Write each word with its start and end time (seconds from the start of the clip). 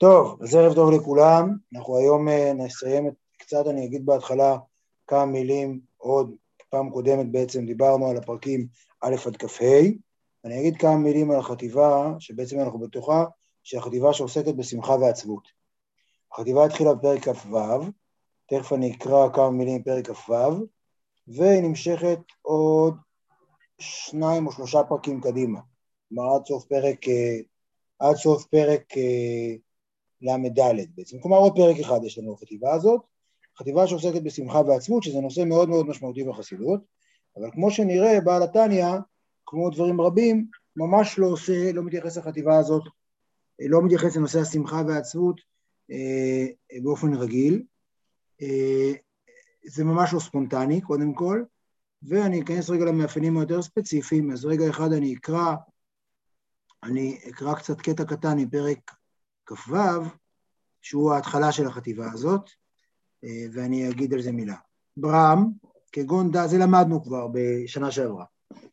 טוב, 0.00 0.42
אז 0.42 0.54
ערב 0.54 0.74
טוב 0.74 0.90
לכולם. 0.92 1.56
אנחנו 1.74 1.98
היום 1.98 2.28
אה, 2.28 2.52
נסיים 2.52 3.08
את, 3.08 3.12
קצת, 3.38 3.66
אני 3.66 3.86
אגיד 3.86 4.06
בהתחלה 4.06 4.56
כמה 5.06 5.26
מילים, 5.26 5.80
עוד 5.96 6.34
פעם 6.70 6.90
קודמת 6.90 7.32
בעצם 7.32 7.66
דיברנו 7.66 8.06
על 8.06 8.16
הפרקים 8.16 8.66
א' 9.00 9.16
עד 9.26 9.36
כ"ה. 9.36 9.64
אני 10.44 10.60
אגיד 10.60 10.76
כמה 10.76 10.96
מילים 10.96 11.30
על 11.30 11.36
החטיבה, 11.36 12.12
שבעצם 12.18 12.60
אנחנו 12.60 12.78
בתוכה, 12.78 13.24
שהיא 13.62 13.80
החטיבה 13.80 14.12
שעוסקת 14.12 14.54
בשמחה 14.54 14.92
ועצבות. 14.92 15.48
החטיבה 16.32 16.64
התחילה 16.64 16.94
בפרק 16.94 17.28
כ"ו, 17.28 17.58
תכף 18.46 18.72
אני 18.72 18.96
אקרא 18.96 19.28
כמה 19.32 19.50
מילים 19.50 19.80
מפרק 19.80 20.10
כ"ו, 20.10 20.32
והיא 21.28 21.62
נמשכת 21.62 22.20
עוד 22.42 22.94
שניים 23.78 24.46
או 24.46 24.52
שלושה 24.52 24.82
פרקים 24.88 25.20
קדימה. 25.20 25.60
כלומר, 26.08 26.36
עד 26.36 26.46
סוף 26.46 26.64
פרק, 26.64 27.08
אה, 27.08 27.38
עד 27.98 28.16
סוף 28.16 28.46
פרק 28.46 28.84
אה, 28.96 29.56
ל"ד 30.22 30.60
בעצם. 30.94 31.20
כלומר, 31.20 31.36
עוד 31.36 31.52
פרק 31.56 31.76
אחד 31.78 32.00
יש 32.04 32.18
לנו 32.18 32.34
בחטיבה 32.34 32.74
הזאת, 32.74 33.00
חטיבה 33.58 33.86
שעוסקת 33.86 34.22
בשמחה 34.22 34.60
ועצמות, 34.60 35.02
שזה 35.02 35.20
נושא 35.20 35.40
מאוד 35.40 35.68
מאוד 35.68 35.86
משמעותי 35.86 36.24
בחסידות, 36.24 36.80
אבל 37.36 37.50
כמו 37.50 37.70
שנראה, 37.70 38.20
בעל 38.20 38.42
התניא, 38.42 38.86
כמו 39.46 39.70
דברים 39.70 40.00
רבים, 40.00 40.46
ממש 40.76 41.18
לא 41.18 41.26
עושה, 41.26 41.72
לא 41.72 41.82
מתייחס 41.82 42.16
לחטיבה 42.16 42.58
הזאת, 42.58 42.82
לא 43.60 43.82
מתייחס 43.82 44.16
לנושא 44.16 44.40
השמחה 44.40 44.82
והעצמות 44.88 45.40
אה, 45.90 46.46
באופן 46.82 47.14
רגיל. 47.14 47.62
אה, 48.42 48.92
זה 49.64 49.84
ממש 49.84 50.12
לא 50.12 50.20
ספונטני, 50.20 50.80
קודם 50.80 51.14
כל, 51.14 51.42
ואני 52.02 52.42
אכנס 52.42 52.70
רגע 52.70 52.84
למאפיינים 52.84 53.38
היותר 53.38 53.62
ספציפיים, 53.62 54.30
אז 54.30 54.44
רגע 54.44 54.70
אחד 54.70 54.92
אני 54.92 55.14
אקרא, 55.14 55.54
אני 56.82 57.18
אקרא 57.28 57.54
קצת 57.54 57.80
קטע 57.80 58.04
קטן 58.04 58.38
מפרק 58.38 58.90
כ"ו, 59.54 59.76
שהוא 60.82 61.12
ההתחלה 61.12 61.52
של 61.52 61.66
החטיבה 61.66 62.12
הזאת, 62.12 62.50
אה, 63.24 63.46
ואני 63.52 63.90
אגיד 63.90 64.14
על 64.14 64.22
זה 64.22 64.32
מילה. 64.32 64.56
ברם, 64.96 65.50
כגון 65.92 66.30
דת, 66.30 66.48
זה 66.50 66.58
למדנו 66.58 67.04
כבר 67.04 67.26
בשנה 67.32 67.90
שעברה. 67.90 68.24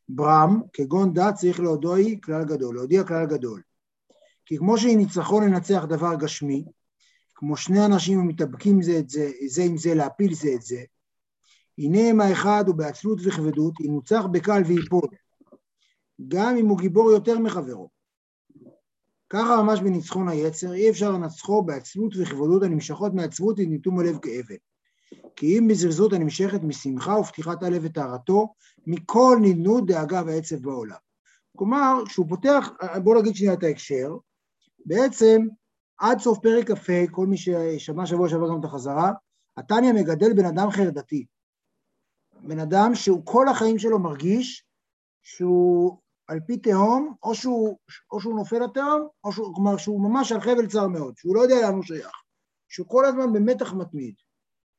ברם, 0.09 0.61
כגון 0.73 1.13
דת 1.13 1.33
צריך 1.33 1.59
להודוי 1.59 2.19
כלל 2.23 2.43
גדול, 2.43 2.75
להודיע 2.75 3.03
כלל 3.03 3.25
גדול. 3.25 3.61
כי 4.45 4.57
כמו 4.57 4.77
שהיא 4.77 4.97
ניצחון 4.97 5.43
לנצח 5.43 5.85
דבר 5.89 6.15
גשמי, 6.15 6.65
כמו 7.35 7.57
שני 7.57 7.85
אנשים 7.85 8.19
המתאבקים 8.19 8.81
זה 8.81 8.99
את 8.99 9.09
זה, 9.09 9.31
זה 9.47 9.63
עם 9.63 9.77
זה 9.77 9.95
להפיל 9.95 10.33
זה 10.33 10.49
את 10.55 10.61
זה, 10.61 10.83
הנה 11.77 12.09
הם 12.09 12.21
האחד 12.21 12.63
הוא 12.67 12.75
בעצלות 12.75 13.19
וכבדות, 13.23 13.79
ינוצח 13.79 14.23
בקל 14.31 14.61
ויפול, 14.67 15.07
גם 16.27 16.57
אם 16.57 16.67
הוא 16.67 16.79
גיבור 16.79 17.11
יותר 17.11 17.39
מחברו. 17.39 17.89
ככה 19.29 19.63
ממש 19.63 19.79
בניצחון 19.79 20.29
היצר, 20.29 20.73
אי 20.73 20.89
אפשר 20.89 21.11
לנצחו 21.11 21.63
בעצלות 21.63 22.13
וכבדות 22.17 22.63
הנמשכות 22.63 23.13
מעצבות 23.13 23.59
ונתום 23.59 23.99
הלב 23.99 24.17
כאבן. 24.17 24.55
כי 25.35 25.59
אם 25.59 25.67
בזריזות 25.67 26.13
הנמשכת 26.13 26.63
משמחה 26.63 27.19
ופתיחת 27.19 27.63
הלב 27.63 27.81
וטהרתו, 27.85 28.53
מכל 28.87 29.37
נדנות, 29.41 29.85
דאגה 29.85 30.21
ועצב 30.25 30.55
בעולם. 30.55 30.97
כלומר, 31.57 32.03
כשהוא 32.05 32.25
פותח, 32.29 32.69
בואו 33.03 33.21
נגיד 33.21 33.35
שנייה 33.35 33.53
את 33.53 33.63
ההקשר, 33.63 34.17
בעצם 34.85 35.47
עד 35.97 36.19
סוף 36.19 36.39
פרק 36.39 36.71
כ"ה, 36.71 37.11
כל 37.11 37.25
מי 37.25 37.37
ששמע 37.37 38.05
שבוע 38.05 38.29
שעבר 38.29 38.49
גם 38.49 38.59
את 38.59 38.65
החזרה, 38.65 39.11
התניא 39.57 39.93
מגדל 39.93 40.33
בן 40.33 40.45
אדם 40.45 40.71
חרדתי. 40.71 41.25
בן 42.43 42.59
אדם 42.59 42.95
שהוא 42.95 43.25
כל 43.25 43.47
החיים 43.47 43.79
שלו 43.79 43.99
מרגיש 43.99 44.65
שהוא 45.23 45.97
על 46.27 46.39
פי 46.47 46.57
תהום, 46.57 47.13
או 47.23 47.35
שהוא, 47.35 47.77
או 48.11 48.21
שהוא 48.21 48.35
נופל 48.35 48.59
לתהום, 48.59 49.07
או 49.23 49.31
שהוא, 49.31 49.55
כלומר 49.55 49.77
שהוא 49.77 50.09
ממש 50.09 50.31
על 50.31 50.41
חבל 50.41 50.67
צר 50.67 50.87
מאוד, 50.87 51.17
שהוא 51.17 51.35
לא 51.35 51.41
יודע 51.41 51.55
לאן 51.61 51.73
הוא 51.73 51.83
שייך, 51.83 52.11
שהוא 52.69 52.87
כל 52.87 53.05
הזמן 53.05 53.33
במתח 53.33 53.73
מתמיד. 53.73 54.15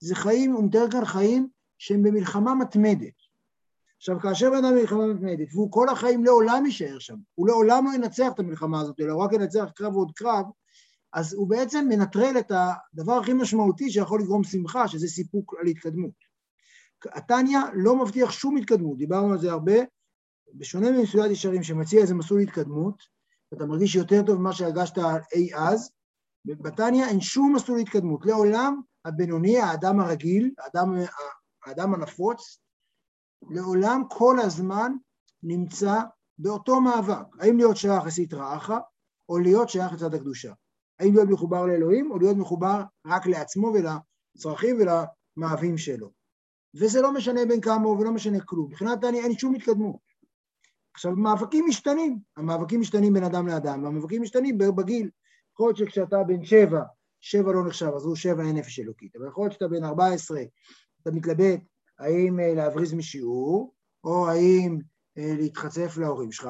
זה 0.00 0.14
חיים, 0.14 0.52
הוא 0.52 0.64
מתאר 0.64 0.90
כאן 0.90 1.04
חיים 1.04 1.48
שהם 1.78 2.02
במלחמה 2.02 2.54
מתמדת. 2.54 3.14
עכשיו, 3.96 4.20
כאשר 4.20 4.50
בן 4.50 4.56
אדם 4.56 4.76
במלחמה 4.76 5.06
מתמדת, 5.06 5.48
והוא 5.52 5.72
כל 5.72 5.88
החיים 5.88 6.24
לעולם 6.24 6.66
יישאר 6.66 6.98
שם, 6.98 7.16
הוא 7.34 7.48
לעולם 7.48 7.84
לא 7.86 7.94
ינצח 7.94 8.28
את 8.34 8.38
המלחמה 8.38 8.80
הזאת, 8.80 9.00
אלא 9.00 9.12
הוא 9.12 9.22
רק 9.22 9.32
ינצח 9.32 9.70
קרב 9.74 9.96
ועוד 9.96 10.12
קרב, 10.14 10.46
אז 11.12 11.34
הוא 11.34 11.48
בעצם 11.48 11.86
מנטרל 11.88 12.38
את 12.38 12.52
הדבר 12.54 13.12
הכי 13.12 13.32
משמעותי 13.32 13.90
שיכול 13.90 14.20
לגרום 14.20 14.44
שמחה, 14.44 14.88
שזה 14.88 15.06
סיפוק 15.06 15.54
על 15.60 15.66
התקדמות. 15.66 16.28
התניא 17.04 17.58
לא 17.74 17.96
מבטיח 17.96 18.30
שום 18.30 18.56
התקדמות, 18.56 18.98
דיברנו 18.98 19.32
על 19.32 19.38
זה 19.38 19.52
הרבה, 19.52 19.74
בשונה 20.54 20.90
ממסויד 20.90 21.30
ישרים 21.30 21.62
שמציע 21.62 22.00
איזה 22.00 22.14
מסלול 22.14 22.40
התקדמות, 22.40 23.02
ואתה 23.52 23.66
מרגיש 23.66 23.94
יותר 23.94 24.22
טוב 24.26 24.40
ממה 24.40 24.52
שהרגשת 24.52 24.98
אי 25.32 25.54
אז, 25.54 25.90
בתניא 26.44 27.04
אין 27.04 27.20
שום 27.20 27.54
מסלול 27.54 27.78
התקדמות. 27.78 28.26
לעולם 28.26 28.80
הבינוני, 29.04 29.58
האדם 29.58 30.00
הרגיל, 30.00 30.50
האדם, 30.58 30.94
האדם 31.64 31.94
הנפוץ, 31.94 32.60
לעולם 33.50 34.02
כל 34.10 34.36
הזמן 34.40 34.92
נמצא 35.42 35.94
באותו 36.38 36.80
מאבק, 36.80 37.26
האם 37.40 37.56
להיות 37.56 37.76
שייך 37.76 38.06
לסטרא 38.06 38.56
אחא, 38.56 38.78
או 39.28 39.38
להיות 39.38 39.68
שייך 39.68 39.92
לצד 39.92 40.14
הקדושה. 40.14 40.52
האם 41.00 41.14
להיות 41.14 41.28
מחובר 41.28 41.66
לאלוהים, 41.66 42.10
או 42.10 42.18
להיות 42.18 42.36
מחובר 42.36 42.82
רק 43.06 43.26
לעצמו 43.26 43.72
ולצרכים 43.74 44.76
ולמאהבים 44.76 45.78
שלו. 45.78 46.10
וזה 46.74 47.00
לא 47.00 47.12
משנה 47.12 47.40
בין 47.48 47.60
כמה 47.60 47.88
ולא 47.88 48.12
משנה 48.12 48.40
כלום. 48.40 48.66
מבחינת 48.66 49.04
אני 49.04 49.20
אין 49.20 49.38
שום 49.38 49.54
התקדמות. 49.54 50.07
עכשיו, 50.94 51.12
מאבקים 51.16 51.64
משתנים, 51.68 52.18
המאבקים 52.36 52.80
משתנים 52.80 53.12
בין 53.12 53.24
אדם 53.24 53.46
לאדם, 53.46 53.84
המאבקים 53.84 54.22
משתנים 54.22 54.58
בגיל. 54.58 55.10
יכול 55.52 55.68
להיות 55.68 55.76
שכשאתה 55.76 56.22
בן 56.22 56.44
שבע, 56.44 56.82
שבע 57.20 57.52
לא 57.52 57.66
נחשב, 57.66 57.90
אז 57.96 58.04
הוא 58.04 58.16
שבע 58.16 58.42
אין 58.42 58.56
נפש 58.56 58.80
אלוקית, 58.80 59.16
אבל 59.16 59.28
יכול 59.28 59.44
להיות 59.44 59.52
שאתה 59.52 59.68
בן 59.68 59.84
ארבע 59.84 60.06
עשרה, 60.06 60.42
אתה 61.02 61.10
מתלבט 61.10 61.60
האם 61.98 62.40
אה, 62.40 62.54
להבריז 62.54 62.94
משיעור, 62.94 63.74
או 64.04 64.28
האם 64.28 64.78
אה, 65.18 65.34
להתחצף 65.38 65.96
להורים 65.96 66.32
שלך, 66.32 66.48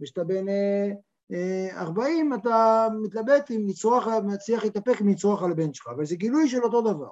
וכשאתה 0.00 0.24
בן 0.24 0.48
אה, 0.48 1.80
ארבעים 1.80 2.34
אתה 2.34 2.88
מתלבט 3.02 3.50
אם 3.50 3.66
לצרוח, 3.68 4.06
מצליח 4.06 4.64
להתאפק 4.64 5.00
אם 5.00 5.08
לצרוח 5.08 5.42
על 5.42 5.52
הבן 5.52 5.74
שלך, 5.74 5.88
אבל 5.96 6.04
זה 6.04 6.16
גילוי 6.16 6.48
של 6.48 6.62
אותו 6.62 6.80
דבר. 6.80 7.10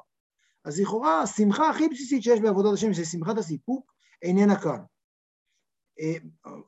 אז 0.65 0.81
לכאורה 0.81 1.23
השמחה 1.23 1.71
הכי 1.71 1.89
בסיסית 1.89 2.23
שיש 2.23 2.41
בעבודת 2.41 2.73
השם, 2.73 2.93
זה 2.93 3.05
שמחת 3.05 3.39
הסיפוק, 3.39 3.93
איננה 4.23 4.61
כאן. 4.61 4.79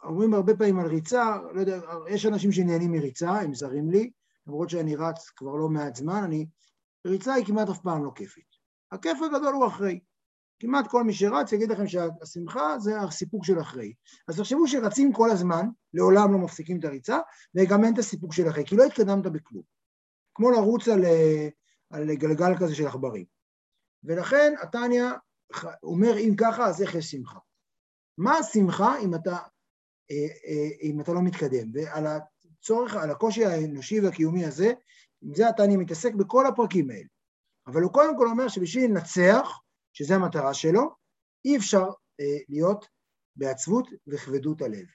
אומרים 0.03 0.35
הרבה 0.35 0.57
פעמים 0.57 0.79
על 0.79 0.87
ריצה, 0.87 1.37
לא 1.53 1.61
יודע, 1.61 1.81
יש 2.09 2.27
אנשים 2.27 2.53
שנהנים 2.53 2.93
מריצה, 2.93 3.31
הם 3.31 3.55
זרים 3.55 3.91
לי, 3.91 4.11
למרות 4.47 4.71
שאני 4.71 4.97
רץ 4.97 5.31
כבר 5.37 5.55
לא 5.55 5.69
מעט 5.69 5.97
זמן, 5.97 6.23
אני, 6.25 6.47
ריצה 7.07 7.35
היא 7.35 7.47
כמעט 7.47 7.69
אף 7.69 7.79
פעם 7.79 8.05
לא 8.05 8.11
כיפית. 8.15 8.57
הכיף 8.93 9.19
הגדול 9.23 9.55
הוא 9.55 9.67
אחרי. 9.67 10.01
כמעט 10.59 10.87
כל 10.91 11.05
מי 11.05 11.13
שרץ 11.13 11.53
יגיד 11.53 11.71
לכם 11.71 11.87
שהשמחה 11.87 12.79
זה 12.79 13.01
הסיפוק 13.01 13.45
של 13.45 13.61
אחרי. 13.61 13.93
אז 14.29 14.37
תחשבו 14.37 14.69
שרצים 14.69 15.13
כל 15.13 15.31
הזמן, 15.31 15.67
לעולם 15.95 16.33
לא 16.33 16.39
מפסיקים 16.39 16.79
את 16.79 16.85
הריצה, 16.85 17.19
וגם 17.55 17.85
אין 17.85 17.95
את 17.95 17.99
הסיפוק 17.99 18.33
של 18.33 18.49
אחרי, 18.49 18.65
כי 18.67 18.77
לא 18.77 18.85
התקדמת 18.85 19.27
בכלום. 19.27 19.63
כמו 20.35 20.51
לרוץ 20.51 20.89
על, 20.89 21.05
על 21.91 22.15
גלגל 22.15 22.59
כזה 22.59 22.75
של 22.75 22.87
עכברים. 22.87 23.25
ולכן 24.05 24.55
התניא 24.63 25.05
אומר, 25.83 26.19
אם 26.19 26.35
ככה, 26.39 26.67
אז 26.67 26.83
איך 26.83 26.95
יש 26.95 27.11
שמחה? 27.11 27.39
מה 28.19 28.39
השמחה 28.39 28.99
אם 28.99 29.15
אתה, 29.15 29.37
אה, 30.11 30.27
אה, 30.47 30.69
אם 30.83 31.01
אתה 31.01 31.13
לא 31.13 31.23
מתקדם? 31.23 31.71
ועל 31.73 32.07
הצורך, 32.07 32.95
על 32.95 33.11
הקושי 33.11 33.45
האנושי 33.45 34.01
והקיומי 34.01 34.45
הזה, 34.45 34.73
עם 35.23 35.35
זה 35.35 35.49
התניא 35.49 35.77
מתעסק 35.77 36.15
בכל 36.15 36.47
הפרקים 36.47 36.91
האלה. 36.91 37.09
אבל 37.67 37.83
הוא 37.83 37.93
קודם 37.93 38.19
כל 38.19 38.27
אומר 38.27 38.49
שבשביל 38.49 38.91
לנצח, 38.91 39.61
שזו 39.93 40.15
המטרה 40.15 40.55
שלו, 40.55 40.91
אי 41.45 41.57
אפשר 41.57 41.89
אה, 42.21 42.39
להיות 42.49 42.87
בעצבות 43.37 43.89
וכבדות 44.07 44.63
הלב. 44.63 44.87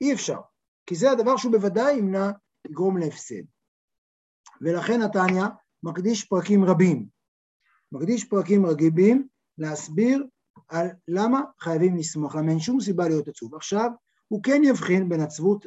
אי 0.00 0.14
אפשר, 0.14 0.40
כי 0.86 0.94
זה 0.94 1.10
הדבר 1.10 1.36
שהוא 1.36 1.52
בוודאי 1.52 1.96
ימנע, 1.96 2.30
יגרום 2.70 2.98
להפסד. 2.98 3.42
ולכן 4.60 5.02
התניא 5.02 5.44
מקדיש 5.82 6.24
פרקים 6.24 6.64
רבים, 6.64 7.08
מקדיש 7.92 8.24
פרקים 8.24 8.66
רגיבים 8.66 9.28
להסביר 9.58 10.26
על 10.68 10.88
למה 11.08 11.40
חייבים 11.60 11.96
לסמוך, 11.96 12.34
למה 12.34 12.50
אין 12.50 12.60
שום 12.60 12.80
סיבה 12.80 13.08
להיות 13.08 13.28
עצוב. 13.28 13.54
עכשיו, 13.54 13.90
הוא 14.28 14.42
כן 14.42 14.62
יבחין 14.64 15.08
בין 15.08 15.20
עצבות, 15.20 15.66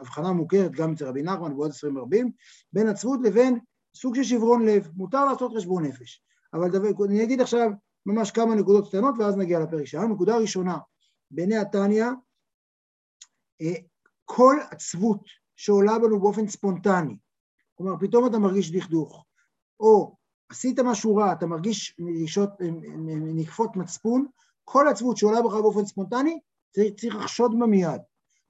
הבחנה 0.00 0.32
מוכרת 0.32 0.72
גם 0.72 0.92
אצל 0.92 1.06
רבי 1.06 1.22
נחמן 1.22 1.52
ועוד 1.52 1.70
עשרים 1.70 1.98
רבים, 1.98 2.32
בין 2.72 2.88
עצבות 2.88 3.20
לבין 3.24 3.58
סוג 3.96 4.14
של 4.14 4.22
שברון 4.22 4.66
לב. 4.66 4.88
מותר 4.96 5.24
לעשות 5.24 5.52
חשבון 5.56 5.84
נפש. 5.84 6.22
אבל 6.54 6.70
דבר, 6.70 7.04
אני 7.04 7.24
אגיד 7.24 7.40
עכשיו 7.40 7.70
ממש 8.06 8.30
כמה 8.30 8.54
נקודות 8.54 8.88
קטנות 8.88 9.14
ואז 9.18 9.36
נגיע 9.36 9.60
לפרק 9.60 9.84
שלנו. 9.84 10.14
נקודה 10.14 10.36
ראשונה, 10.36 10.78
בעיני 11.30 11.56
התניא, 11.56 12.06
אה, 13.62 13.74
כל 14.24 14.56
עצבות 14.70 15.20
שעולה 15.56 15.98
בנו 15.98 16.20
באופן 16.20 16.48
ספונטני, 16.48 17.16
כלומר 17.74 17.92
פתאום 18.00 18.26
אתה 18.26 18.38
מרגיש 18.38 18.72
דכדוך, 18.72 19.24
או 19.80 20.16
עשית 20.52 20.80
משהו 20.80 21.16
רע, 21.16 21.32
אתה 21.32 21.46
מרגיש 21.46 21.96
נקפות 23.34 23.76
מצפון, 23.76 24.26
כל 24.64 24.88
עצבות 24.88 25.16
שעולה 25.16 25.42
בך 25.42 25.52
באופן 25.52 25.84
ספונטני, 25.84 26.38
צריך, 26.96 27.14
לחשוד 27.14 27.58
בה 27.58 27.66
מיד. 27.66 28.00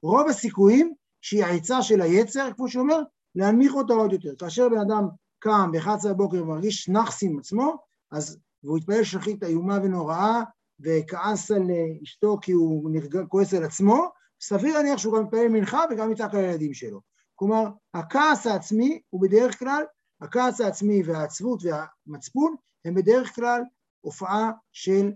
רוב 0.03 0.29
הסיכויים 0.29 0.95
שהיא 1.21 1.45
העצה 1.45 1.83
של 1.83 2.01
היצר, 2.01 2.49
כמו 2.57 2.69
שאומר, 2.69 3.01
להנמיך 3.35 3.75
אותו 3.75 3.95
עוד 3.95 4.13
יותר. 4.13 4.35
כאשר 4.39 4.69
בן 4.69 4.79
אדם 4.79 5.09
קם 5.39 5.71
ב-11 5.73 6.09
בבוקר 6.09 6.43
ומרגיש 6.43 6.89
נאחס 6.89 7.23
עם 7.23 7.39
עצמו, 7.39 7.77
אז, 8.11 8.39
והוא 8.65 8.79
התפלל 8.79 9.05
שחית 9.05 9.43
איומה 9.43 9.79
ונוראה, 9.83 10.43
וכעס 10.81 11.51
על 11.51 11.63
אשתו 12.03 12.39
כי 12.43 12.53
הוא 12.53 12.91
נרגע, 12.91 13.21
כועס 13.29 13.55
על 13.55 13.65
עצמו, 13.65 14.09
סביר 14.41 14.75
להניח 14.75 14.99
שהוא 14.99 15.17
גם 15.17 15.25
מתפלל 15.25 15.49
מנחה 15.49 15.85
וגם 15.91 16.13
יצעק 16.13 16.35
על 16.35 16.45
הילדים 16.45 16.75
שלו. 16.75 17.01
כלומר, 17.35 17.65
הכעס 17.95 18.47
העצמי 18.47 19.01
הוא 19.11 19.23
בדרך 19.23 19.59
כלל, 19.59 19.83
הכעס 20.23 20.61
העצמי 20.61 21.03
והעצבות 21.03 21.63
והמצפון 21.63 22.55
הם 22.85 22.95
בדרך 22.95 23.35
כלל 23.35 23.63
הופעה 24.01 24.51
של, 24.73 25.13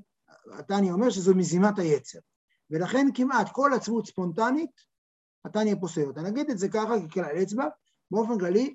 התניא 0.53 0.93
אומר 0.93 1.11
שזו 1.11 1.35
מזימת 1.35 1.79
היצר. 1.79 2.19
ולכן 2.71 3.07
כמעט 3.15 3.49
כל 3.53 3.71
עצבות 3.75 4.07
ספונטנית, 4.07 4.71
התניא 5.45 5.75
פוסל 5.81 6.05
אותה. 6.05 6.23
נגיד 6.23 6.51
את 6.51 6.59
זה 6.59 6.69
ככה 6.69 6.95
ככלל 7.09 7.43
אצבע, 7.43 7.65
באופן 8.11 8.39
כללי 8.39 8.75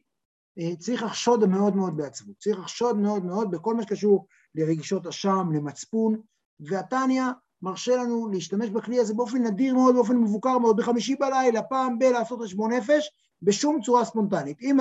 אה, 0.59 0.75
צריך 0.75 1.03
לחשוד 1.03 1.45
מאוד 1.45 1.75
מאוד 1.75 1.97
בעצבות, 1.97 2.35
צריך 2.39 2.59
לחשוד 2.59 2.97
מאוד 2.97 3.25
מאוד 3.25 3.51
בכל 3.51 3.75
מה 3.75 3.83
שקשור 3.83 4.27
לרגישות 4.55 5.07
אשם, 5.07 5.49
למצפון, 5.53 6.21
והתניא 6.59 7.23
מרשה 7.61 7.95
לנו 7.95 8.27
להשתמש 8.31 8.69
בכלי 8.69 8.99
הזה 8.99 9.13
באופן 9.13 9.37
נדיר 9.37 9.73
מאוד, 9.73 9.95
באופן 9.95 10.17
מבוקר 10.17 10.57
מאוד, 10.57 10.77
בחמישי 10.77 11.15
בלילה, 11.15 11.61
פעם 11.63 11.99
ב- 11.99 12.03
לעשות 12.03 12.41
חשבון 12.41 12.73
נפש, 12.73 13.09
בשום 13.41 13.81
צורה 13.81 14.05
ספונטנית. 14.05 14.61
אם 14.61 14.77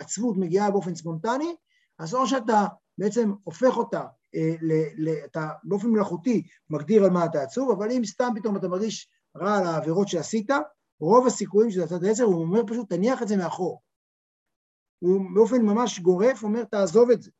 העצבות 0.00 0.36
מגיעה 0.36 0.70
באופן 0.70 0.94
ספונטני, 0.94 1.56
אז 1.98 2.14
או 2.14 2.26
שאתה 2.26 2.66
בעצם 2.98 3.32
הופך 3.44 3.76
אותה, 3.76 4.04
אה, 4.34 4.54
ל, 4.60 4.72
ל, 4.96 5.24
אתה 5.24 5.48
באופן 5.64 5.88
מלאכותי 5.88 6.42
מגדיר 6.70 7.04
על 7.04 7.10
מה 7.10 7.24
אתה 7.24 7.42
עצוב, 7.42 7.70
אבל 7.70 7.90
אם 7.90 8.04
סתם 8.04 8.28
פתאום 8.36 8.56
אתה 8.56 8.68
מרגיש 8.68 9.10
רע 9.36 9.58
על 9.58 9.66
העבירות 9.66 10.08
שעשית, 10.08 10.50
רוב 11.00 11.26
הסיכויים 11.26 11.70
שזה 11.70 11.84
הצד 11.84 12.04
העצר, 12.04 12.22
הוא 12.22 12.42
אומר 12.42 12.60
פשוט 12.66 12.88
תניח 12.88 13.22
את 13.22 13.28
זה 13.28 13.36
מאחור. 13.36 13.82
הוא 14.98 15.20
באופן 15.34 15.62
ממש 15.62 16.00
גורף 16.00 16.42
אומר 16.42 16.64
תעזוב 16.64 17.10
את 17.10 17.22
זה. 17.22 17.30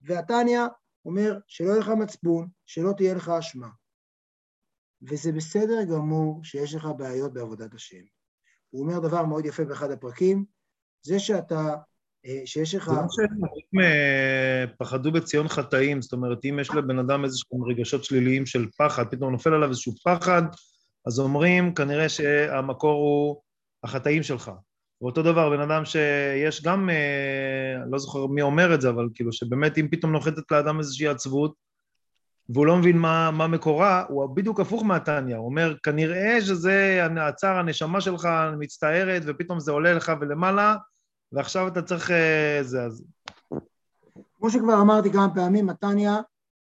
והתניא 0.00 0.60
אומר 1.04 1.38
שלא 1.46 1.68
יהיה 1.68 1.78
לך 1.78 1.88
מצפון, 1.88 2.48
שלא 2.66 2.92
תהיה 2.96 3.14
לך 3.14 3.28
אשמה. 3.28 3.68
וזה 5.02 5.32
בסדר 5.32 5.84
גמור 5.84 6.44
שיש 6.44 6.74
לך 6.74 6.88
בעיות 6.96 7.32
בעבודת 7.32 7.74
השם. 7.74 8.02
הוא 8.70 8.82
אומר 8.82 8.98
דבר 8.98 9.24
מאוד 9.24 9.46
יפה 9.46 9.64
באחד 9.64 9.90
הפרקים, 9.90 10.44
זה 11.06 11.18
שאתה, 11.18 11.74
אה, 12.26 12.42
שיש 12.44 12.74
לך... 12.74 12.84
זה 12.88 12.92
לא 12.92 13.06
שאם 13.10 13.80
אה, 13.80 14.64
פחדו 14.78 15.12
בציון 15.12 15.48
חטאים, 15.48 16.02
זאת 16.02 16.12
אומרת, 16.12 16.38
אם 16.44 16.58
יש 16.60 16.70
לבן 16.70 16.98
אדם 16.98 17.24
איזשהם 17.24 17.64
רגשות 17.64 18.04
שליליים 18.04 18.46
של 18.46 18.66
פחד, 18.78 19.04
פתאום 19.10 19.32
נופל 19.32 19.54
עליו 19.54 19.68
איזשהו 19.68 19.92
פחד, 20.04 20.42
אז 21.06 21.18
אומרים, 21.18 21.74
כנראה 21.74 22.08
שהמקור 22.08 22.92
הוא 22.92 23.42
החטאים 23.84 24.22
שלך. 24.22 24.50
ואותו 25.02 25.22
דבר, 25.22 25.50
בן 25.50 25.60
אדם 25.60 25.84
שיש 25.84 26.62
גם, 26.62 26.90
אה, 26.90 27.84
לא 27.90 27.98
זוכר 27.98 28.26
מי 28.26 28.42
אומר 28.42 28.74
את 28.74 28.80
זה, 28.80 28.88
אבל 28.88 29.08
כאילו 29.14 29.32
שבאמת 29.32 29.78
אם 29.78 29.88
פתאום 29.90 30.12
נוחתת 30.12 30.50
לאדם 30.50 30.78
איזושהי 30.78 31.08
עצבות, 31.08 31.54
והוא 32.48 32.66
לא 32.66 32.76
מבין 32.76 32.98
מה, 32.98 33.30
מה 33.30 33.46
מקורה, 33.46 34.04
הוא 34.08 34.36
בדיוק 34.36 34.60
הפוך 34.60 34.84
מהתניא, 34.84 35.36
הוא 35.36 35.46
אומר, 35.46 35.74
כנראה 35.82 36.40
שזה 36.40 37.06
הצער, 37.20 37.58
הנשמה 37.58 38.00
שלך 38.00 38.28
מצטערת, 38.58 39.22
ופתאום 39.26 39.60
זה 39.60 39.72
עולה 39.72 39.94
לך 39.94 40.12
ולמעלה, 40.20 40.76
ועכשיו 41.32 41.68
אתה 41.68 41.82
צריך... 41.82 42.10
אה, 42.10 42.58
זה, 42.62 42.82
אז... 42.82 43.04
כמו 44.36 44.50
שכבר 44.50 44.80
אמרתי 44.80 45.12
כמה 45.12 45.34
פעמים, 45.34 45.68
התניא 45.68 46.10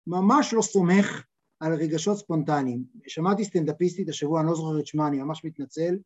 ממש 0.07 0.55
לא 0.55 0.63
סומך 0.63 1.25
על 1.61 1.75
רגשות 1.75 2.19
ספונטניים. 2.19 2.85
שמעתי 3.07 3.45
סטנדאפיסטית 3.45 4.09
השבוע, 4.09 4.41
אני 4.41 4.49
לא 4.49 4.55
זוכר 4.55 4.81
את 4.81 4.87
שמה, 4.87 5.09
אני 5.09 5.23
ממש 5.23 5.45
מתנצל, 5.45 5.99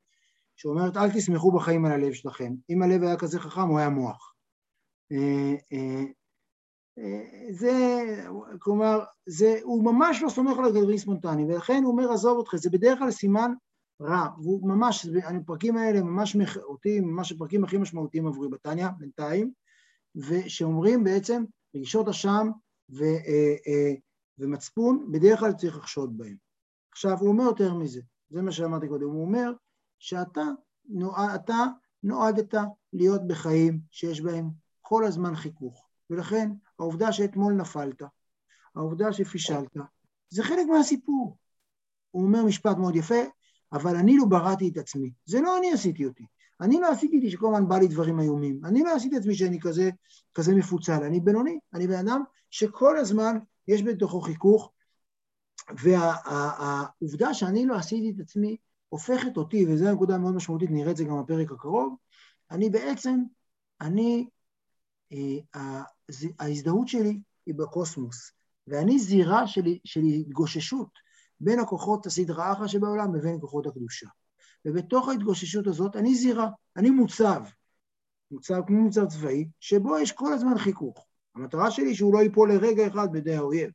שאומרת, 0.56 0.96
אל 0.96 1.10
תסמכו 1.10 1.52
בחיים 1.52 1.84
על 1.84 1.92
הלב 1.92 2.12
שלכם. 2.12 2.52
אם 2.70 2.82
הלב 2.82 3.02
היה 3.02 3.16
כזה 3.16 3.38
חכם, 3.40 3.68
הוא 3.68 3.78
היה 3.78 3.88
מוח. 3.88 4.34
אה, 5.12 5.54
אה, 5.72 6.04
זה, 7.50 7.72
כלומר, 8.58 9.04
זה, 9.26 9.58
הוא 9.62 9.84
ממש 9.84 10.22
לא 10.22 10.28
סומך 10.28 10.58
על 10.58 10.64
הגדולים 10.64 10.98
ספונטניים, 10.98 11.48
ולכן 11.48 11.82
הוא 11.84 11.92
אומר, 11.92 12.12
עזוב 12.12 12.38
אותך, 12.38 12.56
זה 12.56 12.70
בדרך 12.70 12.98
כלל 12.98 13.10
סימן 13.10 13.52
רע, 14.00 14.28
והוא 14.42 14.68
ממש, 14.68 15.06
הפרקים 15.40 15.76
האלה 15.76 16.02
ממש 16.02 16.36
אותי, 16.62 17.00
ממש 17.00 17.32
הפרקים 17.32 17.64
הכי 17.64 17.78
משמעותיים 17.78 18.26
עבורי 18.26 18.48
בתניא, 18.48 18.88
בינתיים, 18.98 19.52
ושאומרים 20.14 21.04
בעצם, 21.04 21.44
רגשות 21.74 22.08
אשם 22.08 22.50
ו, 22.90 23.02
אה, 23.02 23.54
אה, 23.66 23.94
ומצפון, 24.38 25.12
בדרך 25.12 25.40
כלל 25.40 25.52
צריך 25.52 25.76
לחשוד 25.76 26.18
בהם. 26.18 26.36
עכשיו, 26.92 27.18
הוא 27.18 27.28
אומר 27.28 27.44
יותר 27.44 27.74
מזה, 27.74 28.00
זה 28.30 28.42
מה 28.42 28.52
שאמרתי 28.52 28.88
קודם, 28.88 29.06
הוא 29.06 29.24
אומר 29.24 29.52
שאתה 29.98 30.42
נועד, 30.88 31.50
נועדת 32.02 32.54
להיות 32.92 33.26
בחיים 33.26 33.80
שיש 33.90 34.20
בהם 34.20 34.50
כל 34.80 35.04
הזמן 35.04 35.36
חיכוך. 35.36 35.86
ולכן 36.10 36.50
העובדה 36.78 37.12
שאתמול 37.12 37.52
נפלת, 37.52 38.02
העובדה 38.76 39.12
שפישלת, 39.12 39.76
זה 40.28 40.42
חלק 40.42 40.66
מהסיפור. 40.70 41.36
הוא 42.10 42.22
אומר 42.22 42.44
משפט 42.44 42.76
מאוד 42.76 42.96
יפה, 42.96 43.24
אבל 43.72 43.96
אני 43.96 44.16
לא 44.16 44.24
בראתי 44.24 44.68
את 44.68 44.76
עצמי. 44.76 45.12
זה 45.24 45.40
לא 45.40 45.58
אני 45.58 45.72
עשיתי 45.72 46.06
אותי. 46.06 46.24
אני 46.60 46.80
לא 46.80 46.90
עשיתי 46.90 47.16
אותי 47.16 47.30
שכל 47.30 47.46
הזמן 47.46 47.68
בא 47.68 47.78
לי 47.78 47.88
דברים 47.88 48.20
איומים. 48.20 48.64
אני 48.64 48.82
לא 48.82 48.94
עשיתי 48.94 49.16
את 49.16 49.20
עצמי 49.20 49.34
שאני 49.34 49.60
כזה, 49.60 49.90
כזה 50.34 50.54
מפוצל. 50.54 51.02
אני 51.02 51.20
בינוני, 51.20 51.58
אני 51.74 51.86
בן 51.86 52.08
אדם 52.08 52.22
שכל 52.50 52.98
הזמן 52.98 53.38
יש 53.68 53.82
בתוכו 53.82 54.20
חיכוך, 54.20 54.72
והעובדה 55.82 57.26
וה, 57.26 57.34
שאני 57.34 57.66
לא 57.66 57.74
עשיתי 57.74 58.10
את 58.10 58.20
עצמי 58.20 58.56
הופכת 58.88 59.36
אותי, 59.36 59.66
וזו 59.66 59.88
הנקודה 59.88 60.14
המאוד 60.14 60.34
משמעותית, 60.34 60.70
נראה 60.70 60.90
את 60.90 60.96
זה 60.96 61.04
גם 61.04 61.22
בפרק 61.22 61.52
הקרוב, 61.52 61.96
אני 62.50 62.70
בעצם, 62.70 63.20
אני 63.80 64.26
אה, 65.12 65.82
ההזדהות 66.38 66.88
שלי 66.88 67.20
היא 67.46 67.54
בקוסמוס, 67.54 68.32
ואני 68.66 68.98
זירה 68.98 69.46
של, 69.46 69.64
של 69.84 70.00
התגוששות 70.00 70.90
בין 71.40 71.58
הכוחות 71.58 72.06
הסדרה 72.06 72.52
אחת 72.52 72.68
שבעולם 72.68 73.14
לבין 73.14 73.40
כוחות 73.40 73.66
הקדושה. 73.66 74.06
ובתוך 74.64 75.08
ההתגוששות 75.08 75.66
הזאת 75.66 75.96
אני 75.96 76.14
זירה, 76.14 76.48
אני 76.76 76.90
מוצב, 76.90 77.42
מוצב 78.30 78.60
כמו 78.66 78.80
מוצב 78.80 79.06
צבאי, 79.06 79.48
שבו 79.60 79.98
יש 79.98 80.12
כל 80.12 80.32
הזמן 80.32 80.58
חיכוך. 80.58 81.06
המטרה 81.34 81.70
שלי 81.70 81.94
שהוא 81.94 82.14
לא 82.14 82.18
ייפול 82.18 82.52
לרגע 82.52 82.86
אחד 82.86 83.12
בידי 83.12 83.36
האויב. 83.36 83.70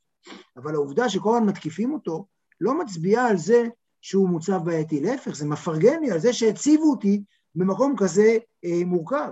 אבל 0.57 0.73
העובדה 0.73 1.09
שכל 1.09 1.35
הזמן 1.35 1.49
מתקיפים 1.49 1.93
אותו, 1.93 2.25
לא 2.61 2.79
מצביעה 2.79 3.27
על 3.29 3.37
זה 3.37 3.67
שהוא 4.01 4.29
מוצב 4.29 4.59
בעייתי. 4.65 5.01
להפך, 5.01 5.35
זה 5.35 5.47
מפרגן 5.47 5.99
לי 6.01 6.11
על 6.11 6.19
זה 6.19 6.33
שהציבו 6.33 6.91
אותי 6.91 7.23
במקום 7.55 7.95
כזה 7.97 8.37
אה, 8.65 8.85
מורכב. 8.85 9.31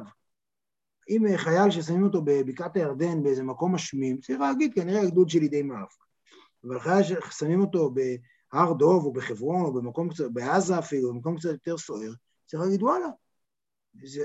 אם 1.09 1.25
חייל 1.37 1.71
ששמים 1.71 2.03
אותו 2.03 2.21
בבקעת 2.21 2.75
הירדן 2.75 3.23
באיזה 3.23 3.43
מקום 3.43 3.75
משמים, 3.75 4.17
צריך 4.17 4.39
להגיד, 4.39 4.73
כנראה 4.73 5.01
הגדוד 5.01 5.29
שלי 5.29 5.47
די 5.47 5.61
מאף. 5.61 5.95
אבל 6.63 6.79
חייל 6.79 7.03
ששמים 7.03 7.61
אותו 7.61 7.91
בהר 7.91 8.73
דוב 8.73 9.05
או 9.05 9.13
בחברון 9.13 9.65
או 9.65 9.73
במקום 9.73 10.09
קצת, 10.09 10.31
בעזה 10.31 10.79
אפילו, 10.79 11.13
במקום 11.13 11.37
קצת 11.37 11.49
יותר 11.49 11.77
סוער, 11.77 12.11
צריך 12.45 12.63
להגיד, 12.63 12.83
וואלה, 12.83 13.07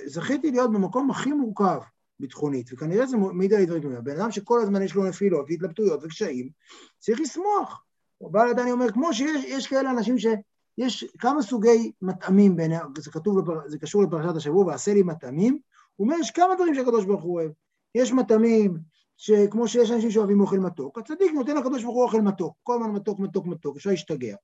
זכיתי 0.07 0.51
להיות 0.51 0.73
במקום 0.73 1.11
הכי 1.11 1.33
מורכב 1.33 1.81
ביטחונית, 2.21 2.73
וכנראה 2.73 3.07
זה 3.07 3.17
מעיד 3.17 3.53
על 3.53 3.79
דומים. 3.79 4.05
בן 4.05 4.21
אדם 4.21 4.31
שכל 4.31 4.61
הזמן 4.61 4.83
יש 4.83 4.95
לו 4.95 5.05
נפילות 5.05 5.47
והתלבטויות 5.49 6.01
וקשיים, 6.05 6.51
צריך 6.99 7.21
לשמוח. 7.21 7.85
בעל 8.21 8.49
עדיין 8.49 8.73
אומר, 8.73 8.93
כמו 8.93 9.15
שיש 9.15 9.67
כאלה 9.67 9.91
אנשים 9.91 10.17
שיש 10.19 11.05
כמה 11.19 11.43
סוגי 11.43 11.93
מטעמים, 12.03 12.57
בין, 12.57 12.73
זה 12.99 13.11
כתוב, 13.11 13.39
זה 13.67 13.79
קשור 13.79 14.03
לפרשת 14.03 14.37
השבוע, 14.37 14.67
ועשה 14.67 14.95
לי 14.95 15.03
מטעמים, 15.03 15.59
הוא 15.97 16.07
אומר, 16.07 16.17
יש 16.21 16.31
כמה 16.31 16.55
דברים 16.55 16.75
שהקדוש 16.75 17.05
ברוך 17.05 17.23
הוא 17.23 17.35
אוהב. 17.35 17.51
יש 17.95 18.13
מטעמים, 18.13 18.79
שכמו 19.19 19.69
שיש 19.69 19.91
אנשים 19.91 20.11
שאוהבים 20.11 20.41
אוכל 20.41 20.59
מתוק, 20.59 20.99
הצדיק 20.99 21.33
נותן 21.33 21.57
לקדוש 21.57 21.83
ברוך 21.85 21.97
הוא 21.97 22.05
אוכל 22.05 22.21
מתוק, 22.21 22.57
כל 22.63 22.75
הזמן 22.75 22.91
מתוק, 22.91 23.21
מתוק, 23.21 23.47
מתוק, 23.47 23.77
אפשר 23.77 23.91
להשתגע. 23.91 24.37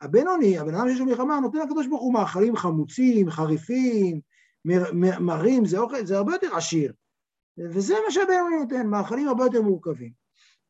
הבינוני, 0.00 0.58
הבן 0.58 0.74
אדם 0.74 0.88
שיש 0.88 1.00
לו 1.00 1.06
מלחמה, 1.06 1.40
נותן 1.40 1.58
לקדוש 1.58 1.86
ברוך 1.86 2.02
הוא 2.02 2.14
מאכלים 2.14 2.56
חמוצים, 2.56 3.30
חריפים, 3.30 4.20
מרים, 5.20 5.66
זה 5.66 5.78
אוכל, 5.78 6.06
זה 6.06 6.16
הרבה 6.16 6.32
יותר 6.32 6.56
עשיר. 6.56 6.92
וזה 7.58 7.94
מה 8.04 8.10
שהבינוני 8.10 8.56
נותן, 8.56 8.86
מאכלים 8.86 9.28
הרבה 9.28 9.44
יותר 9.44 9.62
מורכבים. 9.62 10.12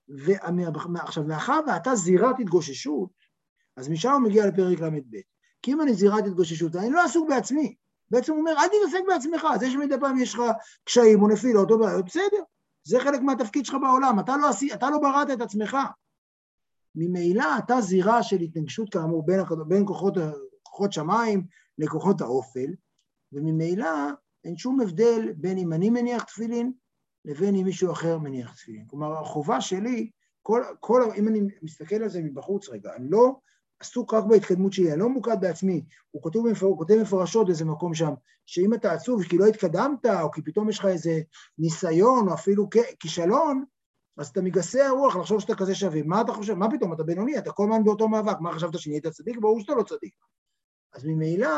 ועכשיו, 0.09 1.25
מאחר 1.25 1.61
ואתה 1.67 1.95
זירת 1.95 2.41
התגוששות, 2.41 3.11
אז 3.77 3.89
משם 3.89 4.13
הוא 4.13 4.23
מגיע 4.23 4.47
לפרק 4.47 4.81
ל"ב. 4.81 5.17
כי 5.63 5.73
אם 5.73 5.81
אני 5.81 5.95
זירת 5.95 6.27
התגוששות, 6.27 6.77
אני 6.77 6.91
לא 6.91 7.05
עסוק 7.05 7.29
בעצמי. 7.29 7.75
בעצם 8.11 8.33
הוא 8.33 8.41
אומר, 8.41 8.53
אל 8.53 8.67
תתעסק 8.67 9.05
בעצמך, 9.09 9.47
זה 9.61 9.71
שמדי 9.71 9.95
פעם 10.01 10.19
יש 10.19 10.35
לך 10.35 10.43
קשיים 10.85 11.23
או 11.23 11.29
נפילות 11.29 11.71
או 11.71 11.79
בעיות, 11.79 12.05
בסדר, 12.05 12.43
זה 12.87 13.01
חלק 13.01 13.21
מהתפקיד 13.21 13.65
שלך 13.67 13.77
בעולם, 13.83 14.21
אתה 14.21 14.37
לא, 14.37 14.49
אתה 14.75 14.91
לא 14.91 14.99
בראת 14.99 15.31
את 15.33 15.41
עצמך. 15.41 15.77
ממילא 16.95 17.59
אתה 17.59 17.81
זירה 17.81 18.23
של 18.23 18.41
התנגשות 18.41 18.93
כאמור 18.93 19.27
בין, 19.27 19.41
בין 19.69 19.87
כוחות, 19.87 20.15
כוחות 20.63 20.93
שמיים 20.93 21.47
לכוחות 21.79 22.21
האופל, 22.21 22.71
וממילא 23.33 23.91
אין 24.45 24.57
שום 24.57 24.81
הבדל 24.81 25.33
בין 25.37 25.59
אם 25.59 25.73
אני 25.73 25.91
מניח 25.91 26.23
תפילין 26.23 26.73
לבין 27.25 27.55
אם 27.57 27.65
מישהו 27.65 27.93
אחר 27.93 28.19
מניח 28.19 28.55
תפילין. 28.55 28.87
כלומר, 28.87 29.21
החובה 29.21 29.61
שלי, 29.61 30.11
כל, 30.43 30.63
כל, 30.81 31.03
אם 31.17 31.29
אני 31.29 31.41
מסתכל 31.63 32.03
על 32.03 32.09
זה 32.09 32.23
מבחוץ 32.23 32.69
רגע, 32.69 32.95
אני 32.97 33.11
לא 33.11 33.37
עסוק 33.81 34.15
רק 34.15 34.25
בהתקדמות 34.25 34.73
שלי, 34.73 34.93
אני 34.93 35.01
לא 35.01 35.09
ממוקד 35.09 35.37
בעצמי. 35.41 35.85
הוא 36.11 36.23
כותב, 36.23 36.39
מפור, 36.39 36.69
הוא 36.69 36.79
כותב 36.79 36.95
מפורשות 37.03 37.47
באיזה 37.47 37.65
מקום 37.65 37.95
שם, 37.95 38.13
שאם 38.47 38.75
אתה 38.75 38.93
עצוב 38.93 39.23
כי 39.23 39.39
לא 39.39 39.47
התקדמת, 39.47 40.07
או 40.07 40.31
כי 40.31 40.43
פתאום 40.43 40.69
יש 40.69 40.79
לך 40.79 40.87
איזה 40.87 41.21
ניסיון, 41.59 42.29
או 42.29 42.35
אפילו 42.35 42.69
כישלון, 43.01 43.65
אז 44.19 44.29
אתה 44.29 44.43
מגסה 44.43 44.87
הרוח 44.87 45.17
לחשוב 45.17 45.41
שאתה 45.41 45.55
כזה 45.55 45.75
שווה. 45.75 46.03
מה 46.03 46.21
אתה 46.21 46.33
חושב? 46.33 46.55
מה 46.55 46.71
פתאום? 46.71 46.93
אתה 46.93 47.03
בינוני, 47.03 47.39
אתה 47.39 47.53
כל 47.53 47.63
הזמן 47.63 47.85
באותו 47.85 48.09
מאבק. 48.09 48.41
מה 48.41 48.53
חשבת 48.53 48.79
שנהיית 48.79 49.07
צדיק? 49.07 49.39
ברור 49.39 49.61
שאתה 49.61 49.75
לא 49.75 49.83
צדיק. 49.83 50.15
אז 50.95 51.05
ממילא, 51.05 51.49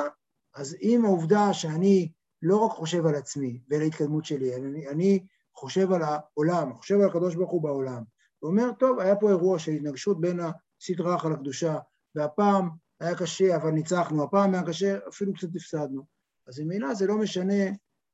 אז 0.55 0.77
עם 0.81 1.05
העובדה 1.05 1.53
שאני 1.53 2.13
לא 2.43 2.57
רק 2.57 2.73
חושב 2.73 3.07
על 3.07 3.15
עצמי 3.15 3.61
ועל 3.69 3.83
ההתקדמות 3.83 4.25
שלי, 4.25 4.57
אני, 4.57 4.89
אני 4.89 5.27
חושב 5.55 5.93
על 5.93 6.03
העולם, 6.03 6.75
חושב 6.75 7.01
על 7.01 7.09
הקדוש 7.09 7.35
ברוך 7.35 7.51
הוא 7.51 7.63
בעולם, 7.63 8.03
ואומר, 8.43 8.73
טוב, 8.79 8.99
היה 8.99 9.17
פה 9.17 9.29
אירוע 9.29 9.59
של 9.59 9.73
התנגשות 9.73 10.21
בין 10.21 10.41
הסדרה 10.41 11.17
על 11.25 11.33
הקדושה, 11.33 11.79
והפעם 12.15 12.69
היה 13.01 13.15
קשה, 13.15 13.57
אבל 13.57 13.71
ניצחנו, 13.71 14.25
הפעם 14.25 14.55
היה 14.55 14.63
קשה, 14.63 14.99
אפילו 15.09 15.35
קצת 15.35 15.49
הפסדנו. 15.55 16.03
אז 16.49 16.61
ממילא 16.61 16.95
זה 16.95 17.07
לא 17.07 17.19
משנה 17.19 17.65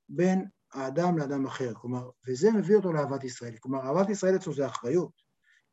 בין 0.08 0.44
האדם 0.72 1.18
לאדם 1.18 1.46
אחר, 1.46 1.74
כלומר, 1.74 2.10
וזה 2.28 2.52
מביא 2.52 2.76
אותו 2.76 2.92
לאהבת 2.92 3.24
ישראל. 3.24 3.54
כלומר, 3.60 3.80
אהבת 3.80 4.10
ישראל 4.10 4.36
אצלו 4.36 4.52
זה 4.54 4.66
אחריות. 4.66 5.22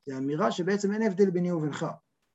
זו 0.06 0.18
אמירה 0.18 0.51
שבעצם 0.51 0.92
אין 0.92 1.01
הבדל 1.01 1.30
ביני 1.30 1.51
ובינך. 1.51 1.86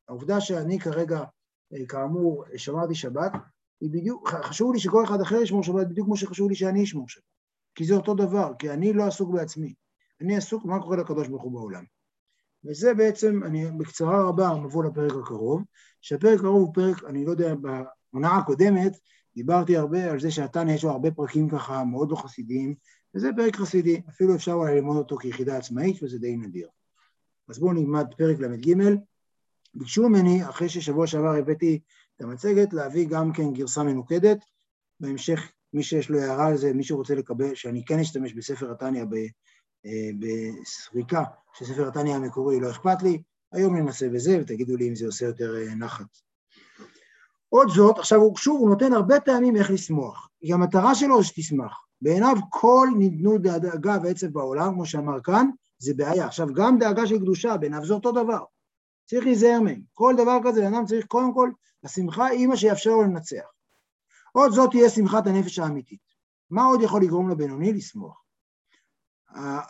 העובדה 0.09 0.41
שאני 0.41 0.79
כרגע, 0.79 1.25
אה, 1.73 1.87
כאמור, 1.89 2.45
שמרתי 2.57 2.95
שבת, 2.95 3.33
היא 3.81 3.91
בדיוק, 3.93 4.29
חשוב 4.29 4.73
לי 4.73 4.81
שכל 4.81 5.05
אחד 5.05 5.21
אחר 5.21 5.37
ישמור 5.37 5.63
שבת 5.63 5.87
בדיוק 5.87 6.07
כמו 6.07 6.17
שחשוב 6.17 6.49
לי 6.49 6.55
שאני 6.55 6.85
אשמור 6.85 7.09
שבת. 7.09 7.23
כי 7.75 7.85
זה 7.85 7.95
אותו 7.95 8.15
דבר, 8.15 8.53
כי 8.59 8.71
אני 8.71 8.93
לא 8.93 9.05
עסוק 9.05 9.35
בעצמי. 9.35 9.75
אני 10.21 10.37
עסוק 10.37 10.65
במה 10.65 10.83
קורה 10.83 10.97
לקדוש 10.97 11.29
ברוך 11.29 11.43
הוא 11.43 11.53
בעולם. 11.53 11.85
וזה 12.69 12.95
בעצם, 12.95 13.41
אני 13.45 13.67
בקצרה 13.79 14.29
רבה 14.29 14.55
מבוא 14.55 14.85
לפרק 14.85 15.13
הקרוב, 15.13 15.63
שהפרק 16.01 16.39
הקרוב 16.39 16.63
הוא 16.63 16.75
פרק, 16.75 17.05
אני 17.05 17.25
לא 17.25 17.31
יודע, 17.31 17.55
בעונה 17.55 18.37
הקודמת 18.37 18.93
דיברתי 19.37 19.77
הרבה 19.77 20.11
על 20.11 20.21
זה 20.21 20.31
שהתניא 20.31 20.75
יש 20.75 20.85
לו 20.85 20.91
הרבה 20.91 21.11
פרקים 21.11 21.49
ככה 21.51 21.85
מאוד 21.85 22.11
לא 22.11 22.17
חסידיים, 22.17 22.75
וזה 23.15 23.31
פרק 23.37 23.57
חסידי, 23.57 24.03
אפילו 24.09 24.35
אפשר 24.35 24.53
אולי 24.53 24.75
ללמוד 24.75 24.97
אותו 24.97 25.17
כיחידה 25.17 25.57
עצמאית 25.57 26.03
וזה 26.03 26.19
די 26.19 26.37
נדיר. 26.37 26.69
אז 27.49 27.59
בואו 27.59 27.73
נלמד 27.73 28.07
פרק 28.19 28.41
ל"ג. 28.41 28.75
ביקשו 29.75 30.09
ממני, 30.09 30.49
אחרי 30.49 30.69
ששבוע 30.69 31.07
שעבר 31.07 31.35
הבאתי 31.35 31.81
את 32.17 32.23
המצגת, 32.23 32.73
להביא 32.73 33.09
גם 33.09 33.33
כן 33.33 33.53
גרסה 33.53 33.83
מנוקדת. 33.83 34.39
בהמשך, 35.01 35.53
מי 35.73 35.83
שיש 35.83 36.11
לו 36.11 36.19
הערה 36.19 36.47
על 36.47 36.57
זה, 36.57 36.73
מי 36.73 36.85
שרוצה 36.85 37.15
לקבל, 37.15 37.55
שאני 37.55 37.85
כן 37.85 37.99
אשתמש 37.99 38.33
בספר 38.33 38.73
התניא 38.73 39.05
אה, 39.87 40.11
בסריקה 40.19 41.23
של 41.59 41.65
ספר 41.65 41.89
התניא 41.89 42.15
המקורי, 42.15 42.61
לא 42.61 42.71
אכפת 42.71 43.03
לי, 43.03 43.23
היום 43.53 43.77
ננסה 43.77 44.09
בזה 44.09 44.39
ותגידו 44.41 44.77
לי 44.77 44.89
אם 44.89 44.95
זה 44.95 45.07
עושה 45.07 45.27
יותר 45.27 45.57
אה, 45.57 45.75
נחת. 45.75 46.07
עוד 47.49 47.69
זאת, 47.69 47.99
עכשיו 47.99 48.21
הוא 48.21 48.37
שוב, 48.37 48.61
הוא 48.61 48.71
נותן 48.71 48.93
הרבה 48.93 49.21
טעמים 49.21 49.57
איך 49.57 49.71
לשמוח. 49.71 50.29
כי 50.41 50.53
המטרה 50.53 50.95
שלו 50.95 51.23
זה 51.23 51.29
שתשמח. 51.29 51.87
בעיניו 52.03 52.37
כל 52.51 52.89
נדנות 52.99 53.43
דאגה 53.43 53.97
ועצב 54.03 54.27
בעולם, 54.27 54.73
כמו 54.73 54.87
שאמר 54.87 55.21
כאן, 55.21 55.51
זה 55.79 55.95
בעיה. 55.95 56.27
עכשיו, 56.27 56.47
גם 56.55 56.79
דאגה 56.79 57.07
של 57.07 57.19
קדושה, 57.19 57.57
בעיניו 57.57 57.87
זה 57.87 57.95
אותו 57.95 58.13
דבר. 58.13 58.45
צריך 59.05 59.25
להיזהר 59.25 59.61
מהם. 59.61 59.81
כל 59.95 60.15
דבר 60.17 60.39
כזה, 60.45 60.61
בן 60.61 60.75
אדם 60.75 60.87
צריך 60.87 61.07
קודם 61.07 61.35
כל, 61.35 61.51
השמחה 61.85 62.27
היא 62.27 62.47
מה 62.47 62.57
שיאפשר 62.57 62.91
לו 62.91 63.03
לנצח. 63.03 63.47
עוד 64.33 64.53
זאת 64.53 64.71
תהיה 64.71 64.91
שמחת 64.91 65.27
הנפש 65.27 65.59
האמיתית. 65.59 66.01
מה 66.51 66.65
עוד 66.65 66.83
יכול 66.83 67.03
לגרום 67.03 67.31
לבינוני 67.31 67.73
לשמוח? 67.73 68.26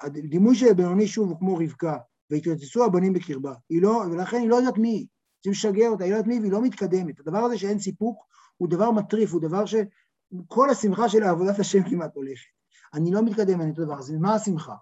הדימוי 0.03 0.55
של 0.55 0.67
הבינוני 0.71 1.07
שוב 1.07 1.29
הוא 1.29 1.39
כמו 1.39 1.57
רבקה, 1.57 1.97
והתרוצצו 2.31 2.85
הבנים 2.85 3.13
בקרבה. 3.13 3.55
היא 3.69 3.83
לא, 3.83 4.03
ולכן 4.11 4.37
היא 4.37 4.49
לא 4.49 4.57
יודעת 4.57 4.79
מי 4.79 4.89
היא. 4.89 5.07
זה 5.45 5.51
משגע 5.51 5.89
אותה, 5.89 6.05
היא 6.05 6.13
לא 6.13 6.17
יודעת 6.17 6.29
מי 6.29 6.41
והיא 6.41 6.53
לא 6.53 6.63
מתקדמת. 6.63 7.21
הדבר 7.21 7.39
הזה 7.39 7.59
שאין 7.59 7.79
סיפוק 7.79 8.27
הוא 8.57 8.69
דבר 8.69 8.91
מטריף, 8.91 9.33
הוא 9.33 9.43
דבר 9.43 9.65
שכל 9.67 10.71
השמחה 10.71 11.09
של 11.09 11.23
עבודת 11.23 11.59
השם 11.59 11.91
כמעט 11.91 12.15
הולכת. 12.15 12.51
אני 12.95 13.13
לא 13.13 13.23
מתקדם 13.23 13.61
אני 13.61 13.71
את 13.71 13.79
הדבר 13.79 13.99
הזה, 13.99 14.19
מה 14.19 14.35
השמחה? 14.35 14.75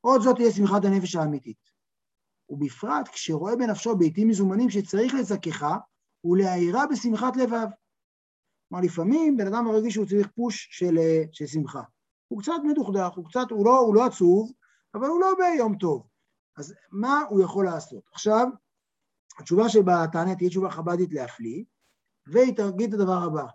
עוד 0.00 0.20
זאת 0.22 0.36
תהיה 0.36 0.50
שמחת 0.50 0.84
הנפש 0.84 1.16
האמיתית. 1.16 1.70
ובפרט 2.48 3.08
כשרואה 3.08 3.56
בנפשו 3.56 3.96
בעיתים 3.96 4.28
מזומנים 4.28 4.70
שצריך 4.70 5.14
לזככה 5.14 5.76
ולהעירה 6.24 6.86
בשמחת 6.86 7.36
לבב. 7.36 7.66
כלומר, 8.68 8.84
לפעמים 8.84 9.36
בן 9.36 9.46
אדם 9.46 9.64
מרגיש 9.64 9.94
שהוא 9.94 10.06
צריך 10.06 10.28
פוש 10.34 10.68
של, 10.70 10.98
של 11.32 11.46
שמחה. 11.46 11.82
הוא 12.30 12.42
קצת 12.42 12.60
מדוכדך, 12.64 13.12
הוא 13.16 13.24
קצת, 13.28 13.50
הוא 13.50 13.66
לא, 13.66 13.78
הוא 13.78 13.94
לא 13.94 14.06
עצוב, 14.06 14.52
אבל 14.94 15.06
הוא 15.06 15.20
לא 15.20 15.34
ביום 15.38 15.76
טוב. 15.76 16.06
אז 16.56 16.74
מה 16.90 17.22
הוא 17.28 17.42
יכול 17.42 17.64
לעשות? 17.64 18.02
עכשיו, 18.12 18.46
התשובה 19.38 19.68
שבתענה 19.68 20.36
תהיה 20.36 20.50
תשובה 20.50 20.70
חב"דית 20.70 21.12
להפליא, 21.12 21.64
והיא 22.26 22.56
תגיד 22.56 22.94
את 22.94 23.00
הדבר 23.00 23.22
הבא, 23.22 23.46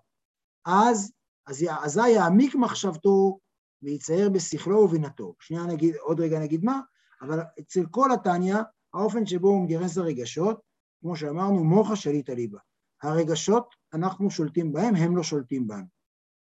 אז, 0.65 1.11
אז 1.47 1.65
אזי 1.83 2.09
יעמיק 2.09 2.55
מחשבתו 2.55 3.39
ויצייר 3.81 4.29
בשכלו 4.29 4.77
ובינתו. 4.77 5.35
שנייה 5.39 5.63
נגיד, 5.65 5.95
עוד 5.95 6.19
רגע 6.19 6.39
נגיד 6.39 6.63
מה, 6.63 6.79
אבל 7.21 7.39
אצל 7.59 7.85
כל 7.91 8.11
התניא, 8.11 8.57
האופן 8.93 9.25
שבו 9.25 9.47
הוא 9.47 9.63
מגרס 9.63 9.97
לרגשות, 9.97 10.61
כמו 11.01 11.15
שאמרנו, 11.15 11.63
מוחה 11.63 11.95
שליט 11.95 12.29
הליבה. 12.29 12.59
הרגשות, 13.03 13.75
אנחנו 13.93 14.31
שולטים 14.31 14.73
בהם, 14.73 14.95
הם 14.95 15.17
לא 15.17 15.23
שולטים 15.23 15.67
בנו. 15.67 15.94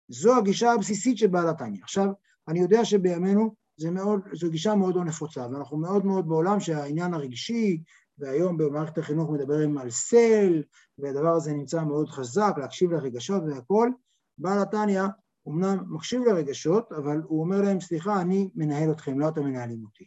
זו 0.09 0.37
הגישה 0.37 0.71
הבסיסית 0.71 1.17
של 1.17 1.27
בעל 1.27 1.49
התניא. 1.49 1.83
עכשיו, 1.83 2.07
אני 2.47 2.59
יודע 2.59 2.85
שבימינו 2.85 3.55
זה 3.77 3.91
מאוד, 3.91 4.19
זו 4.33 4.49
גישה 4.49 4.75
מאוד 4.75 4.95
לא 4.95 5.05
נפוצה, 5.05 5.47
ואנחנו 5.51 5.77
מאוד 5.77 6.05
מאוד 6.05 6.27
בעולם 6.27 6.59
שהעניין 6.59 7.13
הרגשי, 7.13 7.81
והיום 8.17 8.57
במערכת 8.57 8.97
החינוך 8.97 9.29
מדברים 9.31 9.77
על 9.77 9.89
סל, 9.89 10.63
והדבר 10.97 11.35
הזה 11.35 11.53
נמצא 11.53 11.83
מאוד 11.83 12.09
חזק, 12.09 12.53
להקשיב 12.57 12.91
לרגשות 12.91 13.43
והכול. 13.47 13.93
בעל 14.37 14.61
התניא 14.61 15.01
אמנם 15.47 15.77
מקשיב 15.87 16.21
לרגשות, 16.21 16.91
אבל 16.91 17.21
הוא 17.23 17.41
אומר 17.41 17.61
להם, 17.61 17.79
סליחה, 17.79 18.21
אני 18.21 18.49
מנהל 18.55 18.91
אתכם, 18.91 19.19
לא 19.19 19.29
אתם 19.29 19.43
מנהלים 19.43 19.83
אותי. 19.83 20.05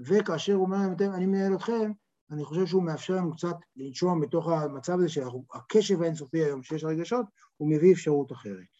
וכאשר 0.00 0.54
הוא 0.54 0.64
אומר 0.64 0.76
להם, 0.76 1.12
אני 1.12 1.26
מנהל 1.26 1.54
אתכם, 1.54 1.92
אני 2.30 2.44
חושב 2.44 2.66
שהוא 2.66 2.82
מאפשר 2.82 3.14
לנו 3.16 3.32
קצת 3.32 3.56
לנשום 3.76 4.20
בתוך 4.20 4.48
המצב 4.48 4.98
הזה 4.98 5.08
של 5.08 5.22
הקשב 5.54 6.02
האינסופי 6.02 6.44
היום 6.44 6.62
שיש 6.62 6.84
רגשות, 6.84 7.26
הוא 7.56 7.70
מביא 7.70 7.92
אפשרות 7.92 8.32
אחרת. 8.32 8.73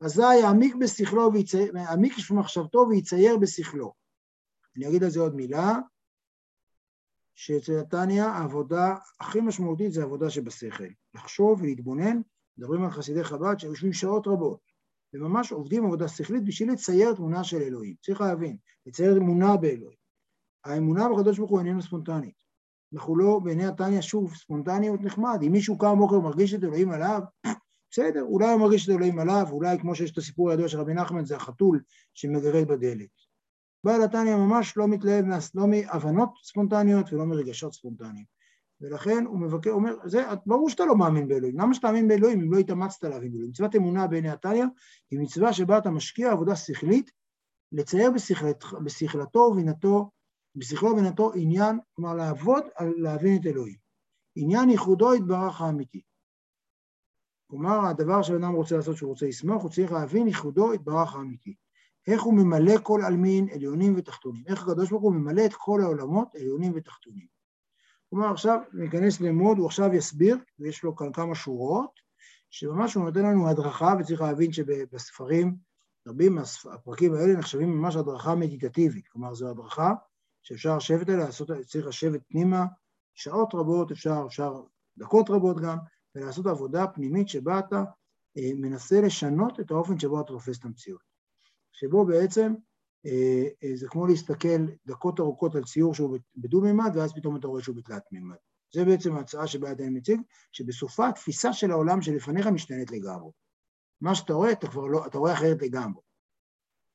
אזי 0.00 0.34
יעמיק 0.42 0.74
בשכלו, 0.74 1.30
יעמיק 1.74 2.12
במחשבתו 2.30 2.86
ויצייר 2.88 3.36
בשכלו. 3.36 3.92
אני 4.76 4.88
אגיד 4.88 5.04
על 5.04 5.10
זה 5.10 5.20
עוד 5.20 5.34
מילה, 5.34 5.72
שאצל 7.34 7.80
נתניה 7.80 8.26
העבודה 8.26 8.94
הכי 9.20 9.40
משמעותית 9.40 9.92
זה 9.92 10.02
עבודה 10.02 10.30
שבשכל. 10.30 10.84
לחשוב 11.14 11.62
ולהתבונן, 11.62 12.20
מדברים 12.58 12.84
על 12.84 12.90
חסידי 12.90 13.24
חב"ד 13.24 13.58
שיושבים 13.58 13.92
שעות 13.92 14.26
רבות, 14.26 14.60
וממש 15.14 15.52
עובדים 15.52 15.84
עבודה 15.84 16.08
שכלית 16.08 16.44
בשביל 16.44 16.72
לצייר 16.72 17.14
תמונה 17.14 17.44
של 17.44 17.56
אלוהים. 17.56 17.94
צריך 18.02 18.20
להבין, 18.20 18.56
לצייר 18.86 19.16
אמונה 19.16 19.56
באלוהים. 19.56 19.98
האמונה 20.64 21.08
בקדוש 21.08 21.38
ברוך 21.38 21.50
הוא 21.50 21.58
איננה 21.58 21.82
ספונטנית. 21.82 22.34
אנחנו 22.94 23.16
לא, 23.16 23.40
בעיני 23.44 23.66
התניא, 23.66 24.00
שוב, 24.00 24.34
ספונטניות 24.34 25.00
נחמד. 25.00 25.38
אם 25.46 25.52
מישהו 25.52 25.78
קם 25.78 25.94
בבוקר 25.96 26.14
ומרגיש 26.14 26.54
את 26.54 26.64
אלוהים 26.64 26.90
עליו, 26.90 27.20
בסדר, 27.90 28.22
אולי 28.22 28.52
הוא 28.52 28.60
מרגיש 28.60 28.88
את 28.88 28.94
אלוהים 28.94 29.18
עליו, 29.18 29.46
אולי 29.50 29.78
כמו 29.78 29.94
שיש 29.94 30.10
את 30.10 30.18
הסיפור 30.18 30.50
הידוע 30.50 30.68
של 30.68 30.80
רבי 30.80 30.94
נחמן, 30.94 31.24
זה 31.24 31.36
החתול 31.36 31.82
שמגרד 32.14 32.68
בדלת. 32.68 33.30
בעל 33.84 34.02
התניא 34.02 34.36
ממש 34.36 34.76
לא 34.76 34.88
מתלהב 34.88 35.24
לא 35.54 35.66
מהבנות 35.66 36.30
ספונטניות 36.44 37.12
ולא 37.12 37.24
מרגשות 37.24 37.74
ספונטניים. 37.74 38.24
ולכן 38.80 39.24
הוא 39.26 39.38
מבקר, 39.38 39.70
אומר, 39.70 39.94
זה, 40.04 40.22
ברור 40.46 40.70
שאתה 40.70 40.84
לא 40.84 40.96
מאמין 40.96 41.28
באלוהים, 41.28 41.58
למה 41.58 41.74
שתאמין 41.74 42.08
באלוהים 42.08 42.40
אם 42.40 42.52
לא 42.52 42.58
התאמצת 42.58 43.04
להבין 43.04 43.30
באלוהים? 43.30 43.50
מצוות 43.50 43.76
אמונה 43.76 44.06
בעיני 44.06 44.30
התניא 44.30 44.64
היא 45.10 45.20
מצווה 45.20 45.52
שבה 45.52 45.78
אתה 45.78 45.90
משקיע 45.90 46.32
עבודה 46.32 46.56
שכלית, 46.56 47.10
לצייר 47.72 48.10
בשכלת, 48.10 48.64
בשכלתו 48.84 49.38
ובינתו, 49.38 50.10
בשכלו 50.56 50.88
ובינתו 50.88 51.32
עניין, 51.34 51.78
כלומר 51.92 52.14
לעבוד 52.14 52.62
על 52.76 52.92
להבין 52.96 53.40
את 53.40 53.46
אלוהים. 53.46 53.76
עניין 54.36 54.70
ייחודו 54.70 55.14
יתברך 55.14 55.60
האמיתי. 55.60 56.02
כלומר, 57.50 57.86
הדבר 57.86 58.22
שבן 58.22 58.44
אדם 58.44 58.52
רוצה 58.52 58.76
לעשות, 58.76 58.96
שהוא 58.96 59.10
רוצה 59.10 59.26
לסמוך, 59.26 59.62
הוא 59.62 59.70
צריך 59.70 59.92
להבין 59.92 60.26
ייחודו 60.26 60.74
יתברך 60.74 61.14
האמיתי. 61.14 61.54
איך 62.06 62.22
הוא 62.22 62.34
ממלא 62.34 62.78
כל 62.82 63.00
עלמין, 63.06 63.48
עליונים 63.54 63.94
ותחתונים. 63.96 64.42
איך 64.46 64.62
הקדוש 64.62 64.90
ברוך 64.90 65.02
הוא 65.02 65.12
ממלא 65.12 65.44
את 65.44 65.54
כל 65.54 65.80
העולמות, 65.82 66.34
עליונים 66.34 66.72
ותחתונים. 66.74 67.26
כלומר, 68.10 68.30
עכשיו 68.30 68.58
ניכנס 68.72 69.20
ללמוד, 69.20 69.58
הוא 69.58 69.66
עכשיו 69.66 69.94
יסביר, 69.94 70.36
ויש 70.58 70.82
לו 70.82 70.96
כאן 70.96 71.12
כמה 71.12 71.34
שורות, 71.34 71.90
שממש 72.50 72.94
הוא 72.94 73.04
נותן 73.04 73.22
לנו 73.22 73.48
הדרכה, 73.48 73.94
וצריך 74.00 74.20
להבין 74.20 74.52
שבספרים, 74.52 75.56
רבים 76.08 76.34
מהפרקים 76.34 77.14
האלה 77.14 77.32
נחשבים 77.38 77.70
ממש 77.70 77.96
הדרכה 77.96 78.34
מדיטטיבית. 78.34 79.08
כלומר, 79.08 79.34
זו 79.34 79.50
הדרכה 79.50 79.92
שאפשר 80.42 80.76
לשבת 80.76 81.08
עליה, 81.08 81.26
צריך 81.66 81.86
לשבת 81.86 82.20
פנימה 82.28 82.64
שעות 83.14 83.54
רבות, 83.54 83.90
אפשר, 83.90 84.22
אפשר 84.26 84.62
דקות 84.98 85.30
רבות 85.30 85.60
גם, 85.60 85.78
ולעשות 86.14 86.46
עבודה 86.46 86.86
פנימית 86.86 87.28
שבה 87.28 87.58
אתה 87.58 87.84
אה, 88.38 88.50
מנסה 88.54 89.00
לשנות 89.00 89.60
את 89.60 89.70
האופן 89.70 89.98
שבו 89.98 90.20
אתה 90.20 90.32
תופס 90.32 90.58
את 90.58 90.64
המציאות. 90.64 91.00
שבו 91.72 92.04
בעצם 92.06 92.54
אה, 93.06 93.48
אה, 93.62 93.76
זה 93.76 93.88
כמו 93.88 94.06
להסתכל 94.06 94.66
דקות 94.86 95.20
ארוכות 95.20 95.54
על 95.54 95.64
ציור 95.64 95.94
שהוא 95.94 96.18
בדו-מימד, 96.36 96.90
ואז 96.94 97.12
פתאום 97.14 97.36
אתה 97.36 97.48
רואה 97.48 97.62
שהוא 97.62 97.76
בתלת 97.76 98.02
מימד. 98.12 98.36
זה 98.74 98.84
בעצם 98.84 99.16
ההצעה 99.16 99.46
שבה 99.46 99.70
אני 99.70 99.88
מציג, 99.88 100.20
שבסופה 100.52 101.08
התפיסה 101.08 101.52
של 101.52 101.70
העולם 101.70 102.02
שלפניך 102.02 102.46
משתנית 102.46 102.90
לגמרי. 102.90 103.30
מה 104.00 104.14
שאתה 104.14 104.32
רואה, 104.32 104.52
אתה 104.52 104.68
כבר 104.68 104.86
לא, 104.86 105.06
אתה 105.06 105.18
רואה 105.18 105.32
אחרת 105.32 105.62
לגמרי. 105.62 106.02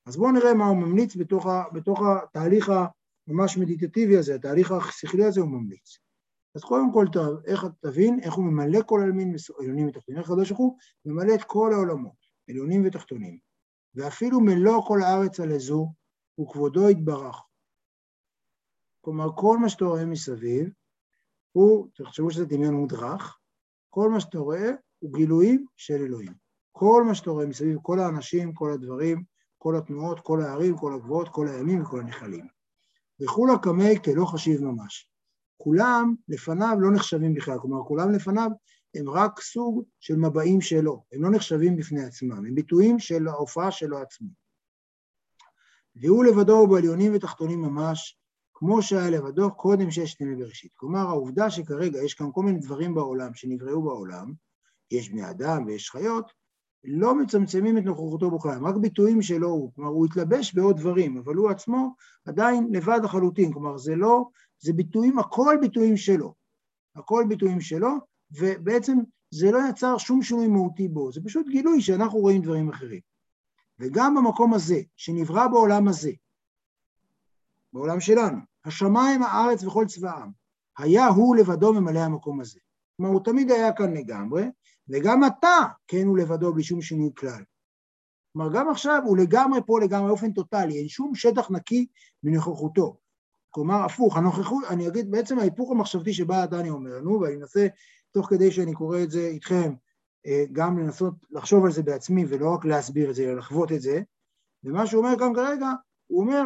אז 0.05 0.17
בואו 0.17 0.31
נראה 0.31 0.53
מה 0.53 0.65
הוא 0.65 0.77
ממליץ 0.77 1.15
בתוך, 1.15 1.45
ה, 1.45 1.63
בתוך 1.74 2.00
התהליך 2.01 2.72
הממש 3.27 3.57
מדיטטיבי 3.57 4.17
הזה, 4.17 4.36
התהליך 4.36 4.72
השכלי 4.72 5.25
הזה 5.25 5.41
הוא 5.41 5.50
ממליץ. 5.50 5.98
אז 6.55 6.63
קודם 6.63 6.93
כל, 6.93 7.05
איך 7.45 7.65
תבין 7.81 8.19
איך 8.19 8.33
הוא 8.33 8.45
ממלא 8.45 8.79
כל 8.85 9.00
העלמין 9.01 9.35
עליונים 9.59 9.88
ותחתונים, 9.88 10.19
איך 10.19 10.29
הקדוש 10.29 10.50
ברוך 10.50 10.59
הוא 10.59 10.77
ממלא 11.05 11.35
את 11.35 11.43
כל 11.43 11.74
העולמות, 11.74 12.15
עליונים 12.50 12.83
ותחתונים, 12.85 13.39
ואפילו 13.95 14.39
מלוא 14.39 14.88
כל 14.88 15.01
הארץ 15.01 15.39
על 15.39 15.51
איזו, 15.51 15.93
וכבודו 16.41 16.89
יתברך. 16.89 17.35
כלומר, 19.01 19.27
כל 19.35 19.57
מה 19.57 19.69
שאתה 19.69 19.85
רואה 19.85 20.05
מסביב, 20.05 20.69
הוא, 21.51 21.88
תחשבו 21.95 22.31
שזה 22.31 22.45
דמיון 22.45 22.74
מודרך, 22.74 23.39
כל 23.89 24.09
מה 24.09 24.19
שאתה 24.19 24.38
רואה 24.38 24.71
הוא 25.00 25.13
גילויים 25.13 25.65
של 25.75 25.93
אלוהים. 25.93 26.33
כל 26.71 27.03
מה 27.07 27.15
שאתה 27.15 27.29
רואה 27.29 27.45
מסביב, 27.45 27.77
כל 27.81 28.00
האנשים, 28.00 28.53
כל 28.53 28.71
הדברים, 28.71 29.24
כל 29.57 29.75
התנועות, 29.77 30.19
כל 30.19 30.41
הערים, 30.41 30.77
כל 30.77 30.93
הגבוהות, 30.93 31.29
כל 31.29 31.47
הימים 31.47 31.81
וכל 31.81 32.00
הנחלים. 32.00 32.47
וכולה 33.21 33.53
קמי 33.63 34.00
כלא 34.03 34.25
חשיב 34.25 34.63
ממש. 34.63 35.14
כולם 35.57 36.15
לפניו 36.27 36.77
לא 36.79 36.91
נחשבים 36.91 37.33
בכלל, 37.33 37.59
כלומר 37.59 37.83
כולם 37.88 38.12
לפניו 38.12 38.50
הם 38.95 39.09
רק 39.09 39.39
סוג 39.39 39.83
של 40.00 40.15
מבעים 40.15 40.62
שלו, 40.62 41.03
הם 41.13 41.24
לא 41.24 41.29
נחשבים 41.31 41.75
בפני 41.75 42.03
עצמם, 42.03 42.45
הם 42.45 42.55
ביטויים 42.55 43.00
של 43.00 43.27
ההופעה 43.27 43.71
שלו 43.71 43.97
עצמו. 43.97 44.29
והוא 45.95 46.25
לבדו 46.25 46.57
הוא 46.57 46.69
בעליונים 46.69 47.12
ותחתונים 47.15 47.62
ממש, 47.62 48.17
כמו 48.53 48.81
שהיה 48.81 49.09
לבדו 49.09 49.55
קודם 49.55 49.91
שיש 49.91 50.21
ימי 50.21 50.35
בראשית. 50.35 50.71
כלומר, 50.75 51.00
העובדה 51.00 51.50
שכרגע 51.50 52.03
יש 52.03 52.13
כאן 52.13 52.27
כל 52.33 52.43
מיני 52.43 52.59
דברים 52.59 52.95
בעולם 52.95 53.33
שנבראו 53.33 53.81
בעולם, 53.81 54.33
יש 54.91 55.09
בני 55.09 55.29
אדם 55.29 55.65
ויש 55.65 55.89
חיות, 55.89 56.31
לא 56.83 57.15
מצמצמים 57.15 57.77
את 57.77 57.83
נוכחותו 57.83 58.31
בכלל, 58.31 58.65
רק 58.65 58.75
ביטויים 58.75 59.21
שלו 59.21 59.50
הוא, 59.50 59.71
כלומר 59.75 59.89
הוא 59.89 60.05
התלבש 60.05 60.53
בעוד 60.53 60.77
דברים, 60.77 61.17
אבל 61.17 61.35
הוא 61.35 61.50
עצמו 61.50 61.95
עדיין 62.25 62.67
לבד 62.71 63.00
לחלוטין, 63.03 63.53
כלומר 63.53 63.77
זה 63.77 63.95
לא, 63.95 64.29
זה 64.65 64.74
ביטויים, 64.74 65.19
הכל 65.19 65.57
ביטויים 65.62 65.98
שלו, 65.98 66.34
הכל 66.95 67.25
ביטויים 67.29 67.62
שלו, 67.62 67.89
ובעצם 68.31 68.98
זה 69.31 69.51
לא 69.51 69.60
יצר 69.69 69.98
שום 69.98 70.22
שינוי 70.22 70.48
מהותי 70.48 70.88
בו, 70.88 71.12
זה 71.12 71.22
פשוט 71.25 71.48
גילוי 71.48 71.81
שאנחנו 71.81 72.19
רואים 72.19 72.41
דברים 72.41 72.69
אחרים. 72.69 73.00
וגם 73.79 74.15
במקום 74.15 74.53
הזה, 74.53 74.81
שנברא 74.95 75.48
בעולם 75.48 75.88
הזה, 75.88 76.12
בעולם 77.74 78.00
שלנו, 78.00 78.38
השמיים, 78.65 79.24
הארץ 79.24 79.63
וכל 79.63 79.86
צבאם, 79.88 80.29
היה 80.77 81.07
הוא 81.07 81.36
לבדו 81.36 81.74
ממלא 81.74 82.00
המקום 82.00 82.41
הזה. 82.41 82.60
כלומר, 82.98 83.13
הוא 83.13 83.24
תמיד 83.24 83.51
היה 83.51 83.74
כאן 83.74 83.93
לגמרי, 83.93 84.43
וגם 84.89 85.22
אתה, 85.24 85.57
כן, 85.88 86.05
הוא 86.05 86.17
לבדו 86.17 86.53
בלי 86.53 86.63
שום 86.63 86.81
שינוי 86.81 87.10
כלל. 87.17 87.43
כלומר, 88.34 88.53
גם 88.53 88.69
עכשיו 88.69 89.01
הוא 89.05 89.17
לגמרי 89.17 89.60
פה, 89.65 89.79
לגמרי 89.79 90.07
באופן 90.07 90.31
טוטאלי, 90.31 90.79
אין 90.79 90.88
שום 90.88 91.15
שטח 91.15 91.51
נקי 91.51 91.88
מנוכחותו. 92.24 93.04
כלומר, 93.55 93.83
הפוך, 93.85 94.17
הנוכחות, 94.17 94.63
אני 94.69 94.88
אגיד, 94.88 95.12
בעצם 95.12 95.39
ההיפוך 95.39 95.71
המחשבתי 95.71 96.13
שבא 96.13 96.43
הדני 96.43 96.69
אומר 96.69 96.97
לנו, 96.97 97.21
ואני 97.21 97.35
אנסה, 97.35 97.67
תוך 98.12 98.29
כדי 98.29 98.51
שאני 98.51 98.74
קורא 98.74 99.00
את 99.03 99.12
זה 99.12 99.27
איתכם, 99.27 99.74
אה, 100.25 100.43
גם 100.51 100.79
לנסות 100.79 101.13
לחשוב 101.31 101.65
על 101.65 101.71
זה 101.71 101.83
בעצמי, 101.83 102.25
ולא 102.29 102.53
רק 102.53 102.65
להסביר 102.65 103.09
את 103.09 103.15
זה, 103.15 103.24
אלא 103.24 103.35
לחוות 103.35 103.71
את 103.71 103.81
זה, 103.81 104.01
ומה 104.63 104.88
שהוא 104.88 105.03
אומר 105.03 105.19
כאן 105.19 105.33
כרגע, 105.33 105.67
הוא 106.07 106.21
אומר, 106.21 106.43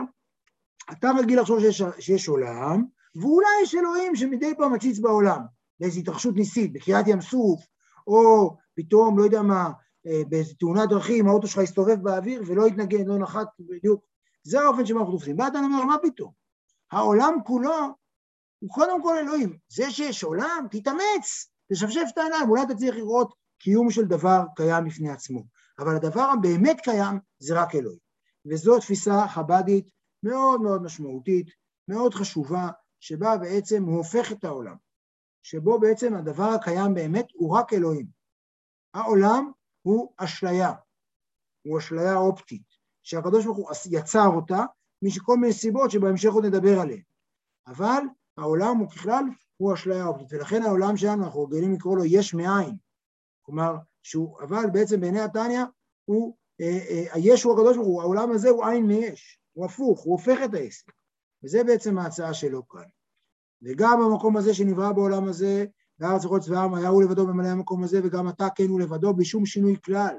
אתה 0.91 1.11
רגיל 1.19 1.39
לחשוב 1.39 1.59
שיש, 1.59 1.83
שיש 1.99 2.27
עולם, 2.27 2.83
ואולי 3.15 3.47
יש 3.63 3.75
אלוהים 3.75 4.15
שמדי 4.15 4.53
פעם 4.57 4.73
מציץ 4.73 4.99
בעולם, 4.99 5.41
באיזו 5.79 5.99
התרחשות 5.99 6.35
ניסית, 6.35 6.73
בקריאת 6.73 7.07
ים 7.07 7.21
סוף, 7.21 7.61
או 8.07 8.49
פתאום, 8.75 9.17
לא 9.17 9.23
יודע 9.23 9.41
מה, 9.41 9.71
אה, 10.07 10.21
באיזו 10.29 10.53
תאונת 10.53 10.89
דרכים, 10.89 11.27
האוטו 11.27 11.47
שלך 11.47 11.63
יסתובב 11.63 12.01
באוויר 12.01 12.43
ולא 12.47 12.67
יתנגן, 12.67 13.05
לא 13.05 13.17
נחת 13.17 13.47
בדיוק. 13.59 14.03
זה 14.43 14.61
האופן 14.61 14.85
שבו 14.85 14.99
אנחנו 14.99 15.13
תופסים. 15.13 15.39
ואתה 15.39 15.59
אומר, 15.59 15.83
מה 15.83 15.95
פתאום? 16.03 16.39
העולם 16.91 17.33
כולו 17.45 17.95
הוא 18.59 18.69
קודם 18.69 19.03
כל 19.03 19.17
אלוהים. 19.17 19.57
זה 19.71 19.91
שיש 19.91 20.23
עולם, 20.23 20.67
תתאמץ, 20.71 21.51
תשפשף 21.71 22.05
את 22.13 22.17
העיניים, 22.17 22.49
אולי 22.49 22.63
אתה 22.63 22.75
צריך 22.75 22.95
לראות 22.95 23.33
קיום 23.59 23.91
של 23.91 24.05
דבר 24.05 24.43
קיים 24.55 24.85
בפני 24.85 25.09
עצמו. 25.09 25.43
אבל 25.79 25.95
הדבר 25.95 26.21
הבאמת 26.21 26.79
קיים 26.83 27.19
זה 27.39 27.61
רק 27.61 27.75
אלוהים. 27.75 27.99
וזו 28.45 28.79
תפיסה 28.79 29.27
חב"דית 29.27 29.89
מאוד 30.23 30.61
מאוד 30.61 30.81
משמעותית, 30.81 31.47
מאוד 31.87 32.13
חשובה, 32.13 32.69
שבה 32.99 33.37
בעצם 33.37 33.83
הוא 33.83 33.97
הופך 33.97 34.31
את 34.31 34.43
העולם. 34.43 34.75
שבו 35.43 35.79
בעצם 35.79 36.13
הדבר 36.15 36.43
הקיים 36.43 36.93
באמת 36.93 37.27
הוא 37.33 37.57
רק 37.57 37.73
אלוהים. 37.73 38.07
העולם 38.93 39.51
הוא 39.81 40.13
אשליה, 40.17 40.73
הוא 41.65 41.79
אשליה 41.79 42.17
אופטית, 42.17 42.63
שהקדוש 43.03 43.45
ברוך 43.45 43.57
הוא 43.57 43.69
יצר 43.91 44.27
אותה 44.35 44.65
משכל 45.01 45.37
מיני 45.37 45.53
סיבות 45.53 45.91
שבהמשך 45.91 46.29
עוד 46.31 46.45
נדבר 46.45 46.79
עליהן. 46.79 47.01
אבל 47.67 48.01
העולם 48.37 48.77
הוא 48.77 48.89
ככלל, 48.89 49.23
הוא 49.57 49.73
אשליה 49.73 50.07
אופטית, 50.07 50.33
ולכן 50.33 50.63
העולם 50.63 50.97
שלנו, 50.97 51.23
אנחנו 51.23 51.43
רגילים 51.43 51.73
לקרוא 51.73 51.97
לו 51.97 52.05
יש 52.05 52.33
מאין. 52.33 52.75
כלומר, 53.41 53.75
שהוא, 54.03 54.41
אבל 54.41 54.69
בעצם 54.73 54.99
בעיני 54.99 55.21
התניא, 55.21 55.63
הוא, 56.05 56.35
אה, 56.61 56.79
אה, 56.89 57.05
היש 57.13 57.43
הוא 57.43 57.53
הקדוש 57.53 57.77
ברוך 57.77 57.87
הוא, 57.87 58.01
העולם 58.01 58.31
הזה 58.31 58.49
הוא 58.49 58.65
עין 58.65 58.85
מיש, 58.85 59.39
הוא 59.53 59.65
הפוך, 59.65 60.01
הוא 60.01 60.11
הופך 60.11 60.39
את 60.45 60.53
העסק. 60.53 60.91
וזה 61.43 61.63
בעצם 61.63 61.97
ההצעה 61.97 62.33
שלו 62.33 62.67
כאן. 62.67 62.83
וגם 63.61 64.01
המקום 64.01 64.37
הזה 64.37 64.53
שנברא 64.53 64.91
בעולם 64.91 65.27
הזה, 65.27 65.65
והארץ 65.99 66.25
וכל 66.25 66.39
צבאם, 66.39 66.73
היה 66.73 66.89
הוא 66.89 67.03
לבדו 67.03 67.27
ממלא 67.27 67.47
המקום 67.47 67.83
הזה, 67.83 67.99
וגם 68.03 68.29
אתה 68.29 68.47
כן 68.55 68.67
הוא 68.67 68.79
לבדו, 68.79 69.13
בלי 69.13 69.25
שום 69.25 69.45
שינוי 69.45 69.75
כלל. 69.85 70.17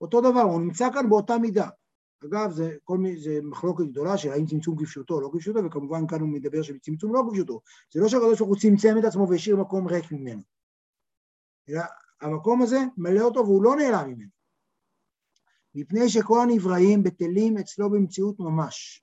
אותו 0.00 0.20
דבר, 0.20 0.40
הוא 0.40 0.60
נמצא 0.60 0.92
כאן 0.92 1.08
באותה 1.08 1.38
מידה. 1.38 1.68
אגב, 2.24 2.50
זה, 2.50 2.76
כל 2.84 2.98
מי, 2.98 3.20
זה 3.20 3.38
מחלוקת 3.42 3.84
גדולה 3.84 4.18
של 4.18 4.30
האם 4.30 4.46
צמצום 4.46 4.76
כפשוטו 4.78 5.14
או 5.14 5.20
לא 5.20 5.30
כפשוטו, 5.32 5.64
וכמובן 5.64 6.06
כאן 6.06 6.20
הוא 6.20 6.28
מדבר 6.28 6.62
שבצמצום 6.62 7.14
לא 7.14 7.22
כפשוטו. 7.30 7.60
זה 7.92 8.00
לא 8.00 8.08
שהקדוש 8.08 8.38
ברוך 8.38 8.50
הוא 8.50 8.56
צמצם 8.56 8.94
את 8.98 9.04
עצמו 9.04 9.28
והשאיר 9.28 9.56
מקום 9.56 9.86
ריק 9.86 10.12
ממנו. 10.12 10.42
אלא 11.68 11.82
המקום 12.20 12.62
הזה 12.62 12.78
מלא 12.96 13.20
אותו 13.20 13.40
והוא 13.40 13.62
לא 13.62 13.76
נעלם 13.76 14.10
ממנו. 14.10 14.30
מפני 15.74 16.08
שכל 16.08 16.38
הנבראים 16.40 17.02
בטלים 17.02 17.58
אצלו 17.58 17.90
במציאות 17.90 18.40
ממש. 18.40 19.02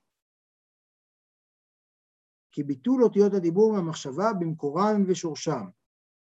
כי 2.52 2.64
ביטול 2.64 3.04
אותיות 3.04 3.34
הדיבור 3.34 3.72
והמחשבה 3.72 4.34
במקורם 4.40 5.04
ושורשם. 5.08 5.66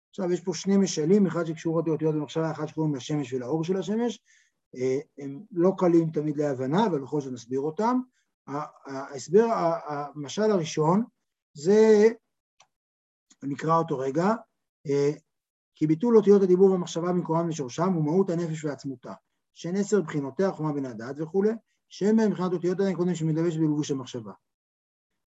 עכשיו 0.09 0.31
יש 0.31 0.41
פה 0.41 0.53
שני 0.53 0.77
משלים, 0.77 1.27
אחד 1.27 1.45
שקשור 1.45 1.81
לאותיות 1.85 2.15
המחשבה, 2.15 2.51
אחד 2.51 2.65
שקוראים 2.65 2.95
לשמש 2.95 3.33
ולאור 3.33 3.63
של 3.63 3.77
השמש, 3.77 4.19
הם 5.17 5.43
לא 5.51 5.71
קלים 5.77 6.11
תמיד 6.11 6.37
להבנה, 6.37 6.85
אבל 6.85 7.01
בכל 7.01 7.21
זאת 7.21 7.33
נסביר 7.33 7.59
אותם. 7.59 7.99
ההסבר, 8.85 9.45
המשל 9.87 10.51
הראשון, 10.51 11.03
זה, 11.53 12.07
נקרא 13.43 13.77
אותו 13.77 13.97
רגע, 13.99 14.27
אה, 14.87 15.11
כי 15.75 15.87
ביטול 15.87 16.17
אותיות 16.17 16.41
הדיבור 16.41 16.71
והמחשבה 16.71 17.07
במקורם 17.07 17.49
ושורשם 17.49 17.93
הוא 17.93 18.03
מהות 18.03 18.29
הנפש 18.29 18.65
ועצמותה, 18.65 19.13
שאין 19.53 19.75
עשר 19.75 20.01
בחינותיה, 20.01 20.51
חומה 20.51 20.73
בין 20.73 20.85
הדעת 20.85 21.15
וכולי, 21.19 21.51
שאין 21.89 22.17
בהם 22.17 22.29
מבחינת 22.29 22.53
אותיות 22.53 22.79
עדיין 22.79 22.95
קודם 22.95 23.15
שמתלבש 23.15 23.57
בלבוש 23.57 23.91
המחשבה. 23.91 24.33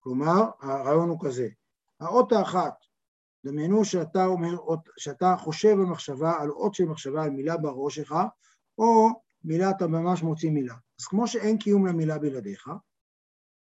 כלומר, 0.00 0.42
הרעיון 0.60 1.08
הוא 1.08 1.18
כזה, 1.24 1.48
האות 2.00 2.32
האחת, 2.32 2.74
דמיינו 3.46 3.84
שאתה 3.84 4.26
אומר, 4.26 4.56
שאתה 4.96 5.34
חושב 5.38 5.72
במחשבה 5.72 6.40
על 6.40 6.50
אות 6.50 6.74
של 6.74 6.84
מחשבה, 6.84 7.24
על 7.24 7.30
מילה 7.30 7.56
בראש 7.56 7.94
שלך, 7.94 8.14
או 8.78 9.08
מילה 9.46 9.70
אתה 9.70 9.86
ממש 9.86 10.22
מוציא 10.22 10.50
מילה. 10.50 10.74
אז 11.00 11.06
כמו 11.06 11.28
שאין 11.28 11.58
קיום 11.58 11.86
למילה 11.86 12.18
בלעדיך, 12.18 12.70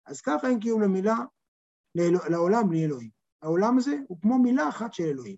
אז 0.06 0.22
ככה 0.22 0.48
אין 0.48 0.60
קיום 0.60 0.82
למילה, 0.82 1.18
לעולם 2.30 2.70
בלי 2.70 2.86
אלוהים. 2.86 3.10
העולם 3.42 3.78
הזה 3.78 3.96
הוא 4.08 4.18
כמו 4.22 4.40
מילה 4.40 4.70
אחת 4.70 4.94
של 4.94 5.04
אלוהים. 5.04 5.36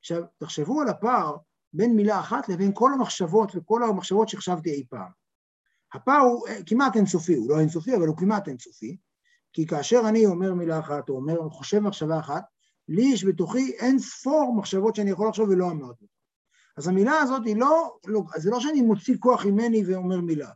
עכשיו, 0.00 0.22
תחשבו 0.38 0.80
על 0.80 0.88
הפער 0.88 1.36
בין 1.72 1.96
מילה 1.96 2.20
אחת 2.20 2.48
לבין 2.48 2.70
כל 2.74 2.92
המחשבות 2.92 3.52
וכל 3.54 3.82
המחשבות 3.82 4.28
שחשבתי 4.28 4.70
אי 4.70 4.86
פעם. 4.90 5.10
הפער 5.94 6.20
הוא 6.20 6.46
כמעט 6.66 6.96
אינסופי, 6.96 7.34
הוא 7.34 7.50
לא 7.50 7.60
אינסופי, 7.60 7.96
אבל 7.96 8.06
הוא 8.06 8.16
כמעט 8.16 8.48
אינסופי, 8.48 8.96
כי 9.52 9.66
כאשר 9.66 10.00
אני 10.08 10.26
אומר 10.26 10.54
מילה 10.54 10.78
אחת, 10.78 11.08
או 11.08 11.16
אומר, 11.16 11.48
חושב 11.50 11.78
מחשבה 11.78 12.18
אחת, 12.18 12.44
לי 12.88 13.02
יש 13.02 13.24
בתוכי 13.24 13.72
אין 13.78 13.98
ספור 13.98 14.54
מחשבות 14.56 14.96
שאני 14.96 15.10
יכול 15.10 15.28
לחשוב 15.28 15.48
ולא 15.48 15.70
אמרתי. 15.70 16.06
אז 16.78 16.88
המילה 16.88 17.20
הזאת 17.20 17.42
היא 17.44 17.56
לא, 17.56 17.98
לא, 18.06 18.22
זה 18.36 18.50
לא 18.50 18.60
שאני 18.60 18.82
מוציא 18.82 19.16
כוח 19.20 19.46
ממני 19.46 19.82
ואומר 19.86 20.20
מילה. 20.20 20.50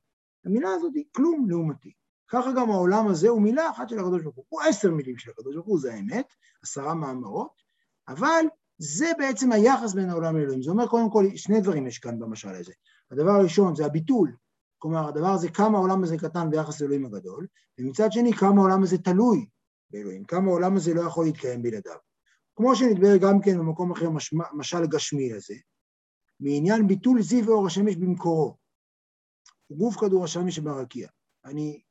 המילה 0.45 0.69
הזאת 0.75 0.93
היא 0.95 1.05
כלום 1.13 1.51
לעומתי. 1.51 1.93
ככה 2.29 2.53
גם 2.53 2.71
העולם 2.71 3.09
הזה 3.09 3.29
הוא 3.29 3.43
מילה 3.43 3.71
אחת 3.71 3.89
של 3.89 3.99
הקדוש 3.99 4.23
ברוך 4.23 4.37
הוא. 4.37 4.45
הוא 4.49 4.63
עשר 4.63 4.91
מילים 4.91 5.19
של 5.19 5.31
הקדוש 5.31 5.55
ברוך 5.55 5.67
הוא, 5.67 5.81
זה 5.81 5.95
האמת, 5.95 6.27
עשרה 6.63 6.95
מאמרות, 6.95 7.63
אבל 8.09 8.45
זה 8.79 9.13
בעצם 9.19 9.53
היחס 9.53 9.95
בין 9.95 10.11
העולם 10.11 10.37
לאלוהים. 10.37 10.63
זה 10.63 10.71
אומר 10.71 10.87
קודם 10.87 11.11
כל, 11.11 11.27
שני 11.37 11.61
דברים 11.61 11.87
יש 11.87 11.99
כאן 11.99 12.19
במשל 12.19 12.49
הזה. 12.49 12.73
הדבר 13.11 13.31
הראשון 13.31 13.75
זה 13.75 13.87
הביטול, 13.87 14.37
כלומר 14.79 15.09
הדבר 15.09 15.31
הזה, 15.31 15.49
כמה 15.49 15.79
העולם 15.79 16.03
הזה 16.03 16.19
קטן 16.19 16.51
ביחס 16.51 16.81
לאלוהים 16.81 17.07
הגדול, 17.07 17.47
ומצד 17.79 18.13
שני 18.13 18.33
כמה 18.33 18.61
העולם 18.61 18.83
הזה 18.83 18.99
תלוי 18.99 19.47
באלוהים, 19.91 20.25
כמה 20.25 20.51
העולם 20.51 20.77
הזה 20.77 20.95
לא 20.95 21.01
יכול 21.01 21.25
להתקיים 21.25 21.63
בלעדיו. 21.63 21.97
כמו 22.57 22.77
שנדבר 22.77 23.17
גם 23.17 23.41
כן 23.41 23.59
במקום 23.59 23.93
אחר 23.93 24.09
משל 24.53 24.87
גשמי 24.87 25.33
לזה, 25.33 25.55
מעניין 26.43 26.87
ביטול 26.87 27.23
זיו 27.23 27.47
ואור 27.47 27.67
השמש 27.67 27.97
במקורו. 27.97 28.57
גוף 29.71 29.97
כדור 29.97 30.25
השמש 30.25 30.57
שברקיע. 30.57 31.09
אני 31.45 31.83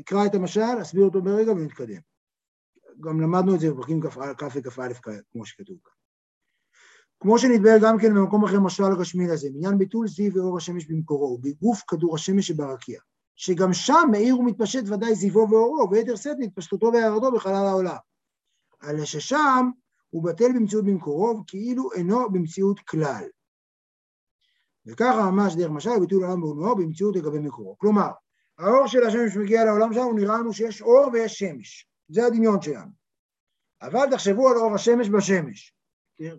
אקרא 0.00 0.26
את 0.26 0.34
המשל, 0.34 0.82
אסביר 0.82 1.04
אותו 1.04 1.22
ברגע 1.22 1.52
ונתקדם. 1.52 2.00
גם 3.00 3.20
למדנו 3.20 3.54
את 3.54 3.60
זה 3.60 3.70
בפרקים 3.70 4.00
כ' 4.00 4.56
וכ"א, 4.64 4.88
כמו 5.32 5.46
שכתוב 5.46 5.76
כאן. 5.84 5.92
כמו 7.20 7.38
שנתבהר 7.38 7.78
גם 7.82 7.98
כן 7.98 8.14
במקום 8.14 8.44
אחר 8.44 8.60
משל 8.60 8.84
הגשמי 8.92 9.26
לזה, 9.26 9.48
בעניין 9.52 9.78
ביטול 9.78 10.08
זיו 10.08 10.34
ואור 10.34 10.56
השמש 10.56 10.86
במקורו, 10.86 11.38
בגוף 11.38 11.82
כדור 11.88 12.14
השמש 12.14 12.46
שברקיע, 12.48 13.00
שגם 13.36 13.72
שם 13.72 14.08
מאיר 14.10 14.38
ומתפשט 14.38 14.82
ודאי 14.86 15.14
זיוו 15.14 15.50
ואורו, 15.50 15.84
וביתר 15.84 16.16
שאת 16.16 16.36
מתפשטותו 16.38 16.90
והערתו 16.92 17.32
בחלל 17.32 17.66
העולם. 17.66 17.96
אלא 18.84 19.04
ששם 19.04 19.70
הוא 20.10 20.24
בטל 20.24 20.52
במציאות 20.54 20.84
במקורו, 20.84 21.44
כאילו 21.46 21.92
אינו 21.92 22.30
במציאות 22.30 22.80
כלל. 22.80 23.24
וככה 24.86 25.30
ממש 25.30 25.54
דרך 25.56 25.70
משל 25.70 26.00
ביטול 26.00 26.24
העולם 26.24 26.40
בעולמו 26.40 26.74
במציאות 26.74 27.16
לגבי 27.16 27.38
מקורו. 27.38 27.78
כלומר, 27.78 28.10
האור 28.58 28.86
של 28.86 29.06
השמש 29.06 29.36
מגיע 29.36 29.64
לעולם 29.64 29.92
שלנו, 29.92 30.12
נראה 30.12 30.38
לנו 30.38 30.52
שיש 30.52 30.82
אור 30.82 31.10
ויש 31.12 31.38
שמש. 31.38 31.88
זה 32.08 32.26
הדמיון 32.26 32.62
שלנו. 32.62 32.90
אבל 33.82 34.06
תחשבו 34.10 34.48
על 34.48 34.56
אור 34.56 34.74
השמש 34.74 35.08
בשמש. 35.08 35.74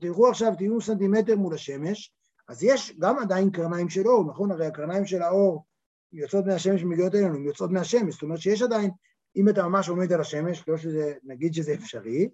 תלכו 0.01 0.29
עכשיו, 0.29 0.53
תהיו 0.57 0.81
סנטימטר 0.81 1.35
מול 1.35 1.53
השמש, 1.53 2.13
אז 2.47 2.63
יש 2.63 2.95
גם 2.99 3.19
עדיין 3.19 3.49
קרניים 3.49 3.89
של 3.89 4.07
אור, 4.07 4.25
נכון? 4.29 4.51
הרי 4.51 4.65
הקרניים 4.65 5.05
של 5.05 5.21
האור 5.21 5.65
יוצאות 6.11 6.45
מהשמש 6.45 6.83
ומגיעות 6.83 7.15
אלינו, 7.15 7.35
הן 7.35 7.43
יוצאות 7.43 7.71
מהשמש, 7.71 8.13
זאת 8.13 8.23
אומרת 8.23 8.39
שיש 8.39 8.61
עדיין, 8.61 8.91
אם 9.35 9.49
אתה 9.49 9.67
ממש 9.67 9.89
עומד 9.89 10.13
על 10.13 10.21
השמש, 10.21 10.63
לא 10.67 10.77
שזה, 10.77 11.13
נגיד 11.23 11.53
שזה 11.53 11.73
אפשרי, 11.73 12.29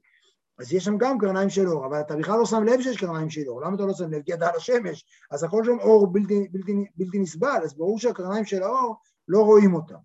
אז 0.60 0.74
יש 0.74 0.84
שם 0.86 0.98
גם 0.98 1.18
קרניים 1.18 1.50
של 1.50 1.68
אור, 1.68 1.86
אבל 1.86 2.02
אתה 2.02 2.16
בכלל 2.16 2.40
לא 2.40 2.46
שם 2.46 2.64
לב 2.64 2.82
שיש 2.82 2.98
קרניים 2.98 3.30
של 3.30 3.48
אור, 3.48 3.62
למה 3.62 3.76
אתה 3.76 3.86
לא 3.86 3.94
שם 3.94 4.12
לב? 4.12 4.22
כי 4.22 4.34
אתה 4.34 4.48
על 4.48 4.56
השמש, 4.56 5.06
אז 5.32 5.44
הכל 5.44 5.64
שם 5.66 5.80
אור 5.80 6.08
בלתי, 6.14 6.48
בלתי, 6.52 6.74
בלתי 6.96 7.20
נסבל, 7.20 7.60
אז 7.64 7.74
ברור 7.78 8.00
שהקרניים 8.00 8.46
של 8.46 8.64
האור 8.64 8.96
לא 9.28 9.40
רואים 9.40 9.74
אותם. 9.74 9.96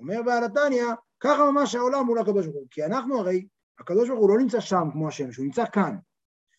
אומר 0.00 0.22
בעל 0.22 0.44
התניא, 0.44 0.84
ככה 1.20 1.50
ממש 1.50 1.74
העולם 1.74 2.06
מול 2.06 2.18
הקדוש 2.18 2.46
ברוך 2.46 2.58
הוא, 2.58 2.66
כי 2.70 2.84
אנחנו 2.84 3.18
הרי, 3.18 3.46
הקדוש 3.78 4.08
ברוך 4.08 4.20
הוא 4.20 4.30
לא 4.30 4.38
נמצא 4.38 4.60
שם 4.60 4.88
כמו 4.92 5.08
השמש, 5.08 5.36
הוא 5.36 5.44
נמצא 5.44 5.64
כאן. 5.72 5.96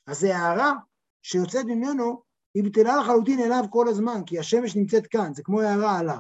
אז 0.08 0.20
זה 0.20 0.38
הערה 0.38 0.74
שיוצאת 1.22 1.66
ממנו, 1.66 2.22
היא 2.54 2.64
בטלה 2.64 2.98
לחלוטין 2.98 3.40
אליו 3.40 3.64
כל 3.70 3.88
הזמן, 3.88 4.22
כי 4.26 4.40
השמש 4.40 4.76
נמצאת 4.76 5.08
כאן, 5.08 5.34
זה 5.34 5.44
כמו 5.44 5.62
הערה 5.62 6.00
עליו. 6.00 6.20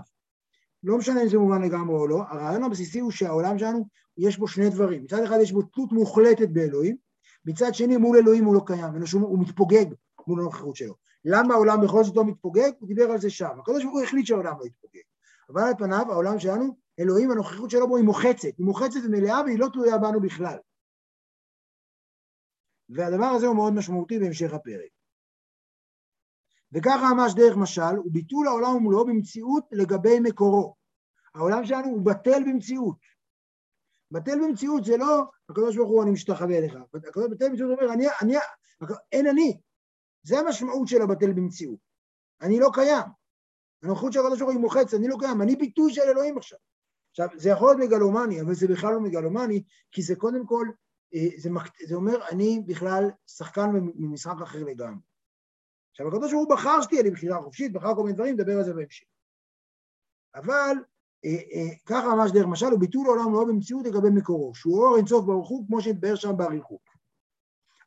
לא 0.83 0.97
משנה 0.97 1.23
אם 1.23 1.27
זה 1.27 1.37
מובן 1.37 1.61
לגמרי 1.61 1.95
או 1.95 2.07
לא, 2.07 2.23
הרעיון 2.29 2.63
הבסיסי 2.63 2.99
הוא 2.99 3.11
שהעולם 3.11 3.59
שלנו, 3.59 3.85
יש 4.21 4.37
בו 4.37 4.47
שני 4.47 4.69
דברים. 4.69 5.03
מצד 5.03 5.23
אחד 5.23 5.37
יש 5.41 5.51
בו 5.51 5.61
תלות 5.61 5.91
מוחלטת 5.91 6.49
באלוהים, 6.49 6.97
מצד 7.45 7.73
שני 7.73 7.97
מול 7.97 8.17
אלוהים 8.17 8.45
הוא 8.45 8.55
לא 8.55 8.61
קיים, 8.65 9.05
שום, 9.05 9.21
הוא 9.21 9.39
מתפוגג 9.39 9.85
מול 10.27 10.39
הנוכחות 10.39 10.75
שלו. 10.75 10.95
למה 11.25 11.53
העולם 11.53 11.81
בכל 11.81 12.03
זאת 12.03 12.15
לא 12.15 12.25
מתפוגג? 12.25 12.71
הוא 12.79 12.87
דיבר 12.87 13.11
על 13.11 13.17
זה 13.17 13.29
שם. 13.29 13.59
הקדוש 13.59 13.83
ברוך 13.83 13.95
הוא 13.95 14.03
החליט 14.03 14.25
שהעולם 14.25 14.59
לא 14.59 14.65
יתפוגג. 14.65 15.01
אבל 15.49 15.61
על 15.61 15.73
פניו 15.77 16.05
העולם 16.11 16.39
שלנו, 16.39 16.75
אלוהים, 16.99 17.31
הנוכחות 17.31 17.69
שלו 17.69 17.87
בו 17.87 17.97
היא 17.97 18.05
מוחצת, 18.05 18.57
היא 18.57 18.65
מוחצת 18.65 18.99
ומלאה 19.05 19.41
והיא 19.45 19.59
לא 19.59 19.67
תלויה 19.73 19.97
בנו 19.97 20.21
בכלל. 20.21 20.57
והדבר 22.89 23.25
הזה 23.25 23.47
הוא 23.47 23.55
מאוד 23.55 23.73
משמעותי 23.73 24.19
בהמשך 24.19 24.53
הפרק. 24.53 24.89
וככה 26.71 27.13
ממש 27.13 27.33
דרך 27.33 27.57
משל, 27.57 27.95
הוא 27.97 28.11
ביטול 28.11 28.47
העולם 28.47 28.75
ומולו 28.75 29.05
במציאות 29.05 29.63
לגבי 29.71 30.19
מקורו. 30.19 30.75
העולם 31.35 31.65
שלנו 31.65 31.87
הוא 31.87 32.05
בטל 32.05 32.43
במציאות. 32.47 32.95
בטל 34.11 34.39
במציאות 34.43 34.85
זה 34.85 34.97
לא, 34.97 35.23
הקדוש 35.49 35.75
ברוך 35.75 35.89
הוא 35.89 36.03
אני 36.03 36.11
משתחווה 36.11 36.61
לך. 36.61 36.75
הקדוש 37.07 37.31
בטל 37.31 37.49
במציאות 37.49 37.79
אומר, 37.79 37.93
אני, 37.93 38.05
אני, 38.21 38.35
אין 39.11 39.27
אני. 39.27 39.61
זה 40.23 40.39
המשמעות 40.39 40.87
של 40.87 41.01
הבטל 41.01 41.33
במציאות. 41.33 41.79
אני 42.41 42.59
לא 42.59 42.69
קיים. 42.73 43.05
הנוכחות 43.83 44.13
של 44.13 44.19
הקדוש 44.19 44.39
ברוך 44.39 44.51
הוא 44.51 44.57
היא 44.57 44.61
מוחצת, 44.61 44.93
אני 44.93 45.07
לא 45.07 45.15
קיים, 45.19 45.41
אני 45.41 45.55
ביטוי 45.55 45.93
של 45.93 46.01
אלוהים 46.01 46.37
עכשיו. 46.37 46.59
עכשיו, 47.11 47.27
זה 47.35 47.49
יכול 47.49 47.75
להיות 47.75 47.89
מגלומני, 47.89 48.41
אבל 48.41 48.53
זה 48.53 48.67
בכלל 48.67 48.93
לא 48.93 48.99
מגלומני, 48.99 49.63
כי 49.91 50.01
זה 50.01 50.15
קודם 50.15 50.45
כל, 50.45 50.67
אה, 51.13 51.27
זה, 51.37 51.49
זה 51.87 51.95
אומר, 51.95 52.27
אני 52.31 52.63
בכלל 52.67 53.03
שחקן 53.27 53.69
ממשחק 53.95 54.41
אחר 54.43 54.63
לגמרי. 54.63 55.01
עכשיו, 55.91 56.07
הקדוש 56.07 56.31
ברוך 56.31 56.47
הוא 56.47 56.55
בחר 56.55 56.81
שתהיה 56.81 57.01
לי 57.03 57.11
בחירה 57.11 57.41
חופשית, 57.41 57.73
בחר 57.73 57.95
כל 57.95 58.03
מיני 58.03 58.15
דברים, 58.15 58.33
נדבר 58.33 58.57
על 58.57 58.63
זה 58.63 58.73
בהמשך. 58.73 59.05
אבל 60.35 60.75
אה, 61.25 61.29
אה, 61.53 61.75
ככה 61.85 62.15
ממש 62.15 62.31
דרך 62.31 62.45
משל, 62.45 62.65
הוא 62.65 62.79
ביטול 62.79 63.07
העולם 63.07 63.33
לא 63.33 63.45
במציאות 63.45 63.85
לגבי 63.85 64.09
מקורו, 64.09 64.55
שהוא 64.55 64.83
אור 64.83 64.97
אינסוף 64.97 65.25
ברוך 65.25 65.49
הוא, 65.49 65.67
כמו 65.67 65.81
שהתבאר 65.81 66.15
שם 66.15 66.37
באריכות. 66.37 66.91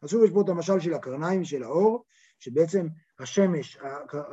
אז 0.03 0.11
שוב 0.11 0.25
יש 0.25 0.31
פה 0.31 0.41
את 0.41 0.49
המשל 0.49 0.81
של 0.81 0.95
הקרניים 0.95 1.45
של 1.45 1.63
האור, 1.63 2.05
שבעצם 2.39 2.87
השמש, 3.19 3.79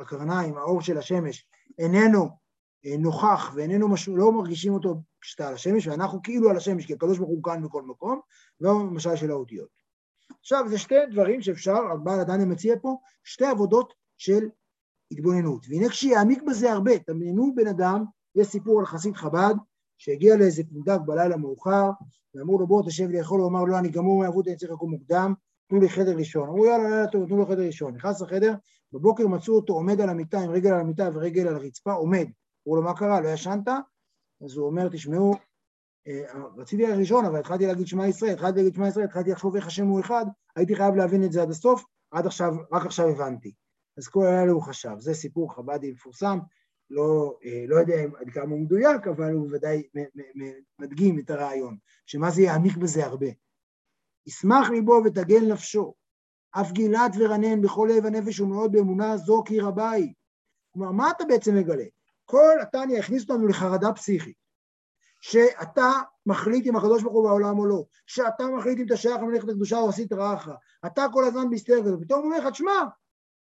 הקרניים, 0.00 0.56
האור 0.56 0.82
של 0.82 0.98
השמש, 0.98 1.46
איננו 1.78 2.28
אה, 2.86 2.96
נוכח 2.98 3.52
ואיננו, 3.54 3.88
מש... 3.88 4.08
לא 4.08 4.32
מרגישים 4.32 4.74
אותו 4.74 5.02
כשאתה 5.20 5.48
על 5.48 5.54
השמש, 5.54 5.86
ואנחנו 5.86 6.22
כאילו 6.22 6.50
על 6.50 6.56
השמש, 6.56 6.86
כי 6.86 6.92
הקדוש 6.92 7.18
ברוך 7.18 7.30
הוא 7.30 7.42
כאן 7.42 7.62
בכל 7.62 7.82
מקום, 7.82 8.20
והוא 8.60 8.80
המשל 8.80 9.16
של 9.16 9.30
האותיות. 9.30 9.68
עכשיו, 10.40 10.64
זה 10.68 10.78
שתי 10.78 10.94
דברים 11.10 11.42
שאפשר, 11.42 11.76
הבעל 11.92 12.20
הדניה 12.20 12.46
מציע 12.46 12.74
פה, 12.82 12.96
שתי 13.24 13.46
עבודות 13.46 13.94
של 14.18 14.48
התבוננות. 15.10 15.66
והנה 15.68 15.88
כשיעמיק 15.88 16.42
בזה 16.42 16.72
הרבה, 16.72 16.98
תמיינו 16.98 17.54
בן 17.54 17.66
אדם, 17.66 18.04
יש 18.34 18.46
סיפור 18.46 18.80
על 18.80 18.86
חסיד 18.86 19.16
חב"ד, 19.16 19.54
שהגיע 19.98 20.36
לאיזה 20.36 20.62
פונדק 20.72 21.00
בלילה 21.06 21.36
מאוחר, 21.36 21.90
ואמרו 22.34 22.58
לו 22.58 22.66
בוא 22.66 22.82
תשב 22.86 23.10
לאכול, 23.10 23.40
הוא 23.40 23.48
אמר 23.48 23.64
לא, 23.64 23.78
אני 23.78 23.88
גמור 23.88 24.18
מהעבוד, 24.18 24.48
אני 24.48 24.56
צריך 24.56 24.72
לקום 24.72 24.90
מוקדם, 24.90 25.34
תנו 25.68 25.80
לי 25.80 25.88
חדר 25.88 26.16
ראשון. 26.16 26.48
אמרו 26.48 26.66
יאללה, 26.66 26.88
יאללה, 26.88 27.06
טוב, 27.06 27.26
תנו 27.26 27.36
לו 27.36 27.46
חדר 27.46 27.66
ראשון. 27.66 27.94
נכנס 27.94 28.22
לחדר, 28.22 28.54
בבוקר 28.92 29.26
מצאו 29.26 29.54
אותו 29.54 29.72
עומד 29.72 30.00
על 30.00 30.08
המיטה, 30.08 30.40
עם 30.40 30.50
רגל 30.50 30.70
על 30.70 30.80
המיטה 30.80 31.08
ורגל 31.12 31.48
על 31.48 31.54
הרצפה, 31.54 31.92
עומד. 31.92 32.26
אמרו 32.66 32.76
לו, 32.76 32.82
מה 32.82 32.94
קרה, 32.96 33.20
לא 33.20 33.28
ישנת? 33.28 33.68
אז 34.44 34.56
הוא 34.56 34.66
אומר, 34.66 34.88
תשמעו, 34.88 35.34
אה, 36.08 36.22
רציתי 36.56 36.82
ללכת 36.82 36.98
ראשון, 36.98 37.24
אבל 37.24 37.38
התחלתי 37.38 37.66
להגיד 37.66 37.86
שמע 37.86 38.06
ישראל, 38.06 38.32
התחלתי 38.32 38.58
להגיד 38.58 38.74
שמע 38.74 38.88
ישראל, 38.88 39.04
התחלתי 39.04 39.30
לחשוב 39.30 39.56
איך 39.56 39.66
השם 39.66 39.86
הוא 39.86 40.00
אחד, 40.00 40.26
הייתי 40.56 40.76
חייב 40.76 40.94
להבין 40.94 41.24
את 41.24 41.32
זה 41.32 41.42
עד 41.42 41.50
הסוף, 41.50 41.84
עד 42.10 42.26
עכשיו, 42.26 42.52
רק 42.72 42.86
עכשיו 42.86 43.08
הבנתי. 43.08 43.54
אז 43.98 44.08
כל 44.08 44.26
הלילה 44.26 44.52
הוא 44.52 44.62
חשב, 44.62 44.94
זה 44.98 45.14
סיפור 45.14 45.54
חב"די 45.54 45.90
מפורסם, 45.92 46.38
לא, 46.92 47.38
אה, 47.44 47.64
לא 47.68 47.76
יודע 47.76 47.94
עד 48.20 48.30
כמה 48.30 48.50
הוא 48.50 48.60
מדויק, 48.60 49.06
אבל 49.06 49.32
הוא 49.32 49.48
ודאי 49.52 49.88
מדגים 50.78 51.18
את 51.18 51.30
הרעיון, 51.30 51.76
שמה 52.06 52.30
זה 52.30 52.42
יעמיק 52.42 52.76
בזה 52.76 53.04
הרבה. 53.06 53.26
ישמח 54.26 54.70
ליבו 54.70 55.02
ותגל 55.04 55.52
נפשו, 55.52 55.94
אף 56.50 56.72
גילת 56.72 57.12
ורנן 57.18 57.60
בכל 57.60 57.88
לב 57.92 58.06
הנפש 58.06 58.40
ומאוד 58.40 58.72
באמונה 58.72 59.16
זו 59.16 59.42
כי 59.46 59.60
רבה 59.60 59.90
היא. 59.90 60.12
כלומר, 60.74 60.90
מה 60.90 61.10
אתה 61.10 61.24
בעצם 61.24 61.56
מגלה? 61.56 61.84
כל 62.24 62.60
התניא 62.62 62.98
הכניס 62.98 63.22
אותנו 63.22 63.46
לחרדה 63.46 63.92
פסיכית. 63.92 64.42
שאתה 65.20 65.90
מחליט 66.26 66.66
אם 66.66 66.76
הקדוש 66.76 67.02
ברוך 67.02 67.14
הוא 67.14 67.28
בעולם 67.28 67.58
או 67.58 67.66
לא, 67.66 67.84
שאתה 68.06 68.46
מחליט 68.46 68.78
אם 68.78 68.86
אתה 68.86 68.96
שייך 68.96 69.16
למלאכת 69.22 69.48
הקדושה 69.48 69.78
או 69.78 69.88
עשית 69.88 70.12
רעך, 70.12 70.48
אתה 70.86 71.06
כל 71.12 71.24
הזמן 71.24 71.50
בהסתר 71.50 71.80
כזה, 71.84 71.96
פתאום 72.00 72.20
הוא 72.20 72.26
אומר 72.26 72.38
לך, 72.38 72.52
תשמע, 72.52 72.84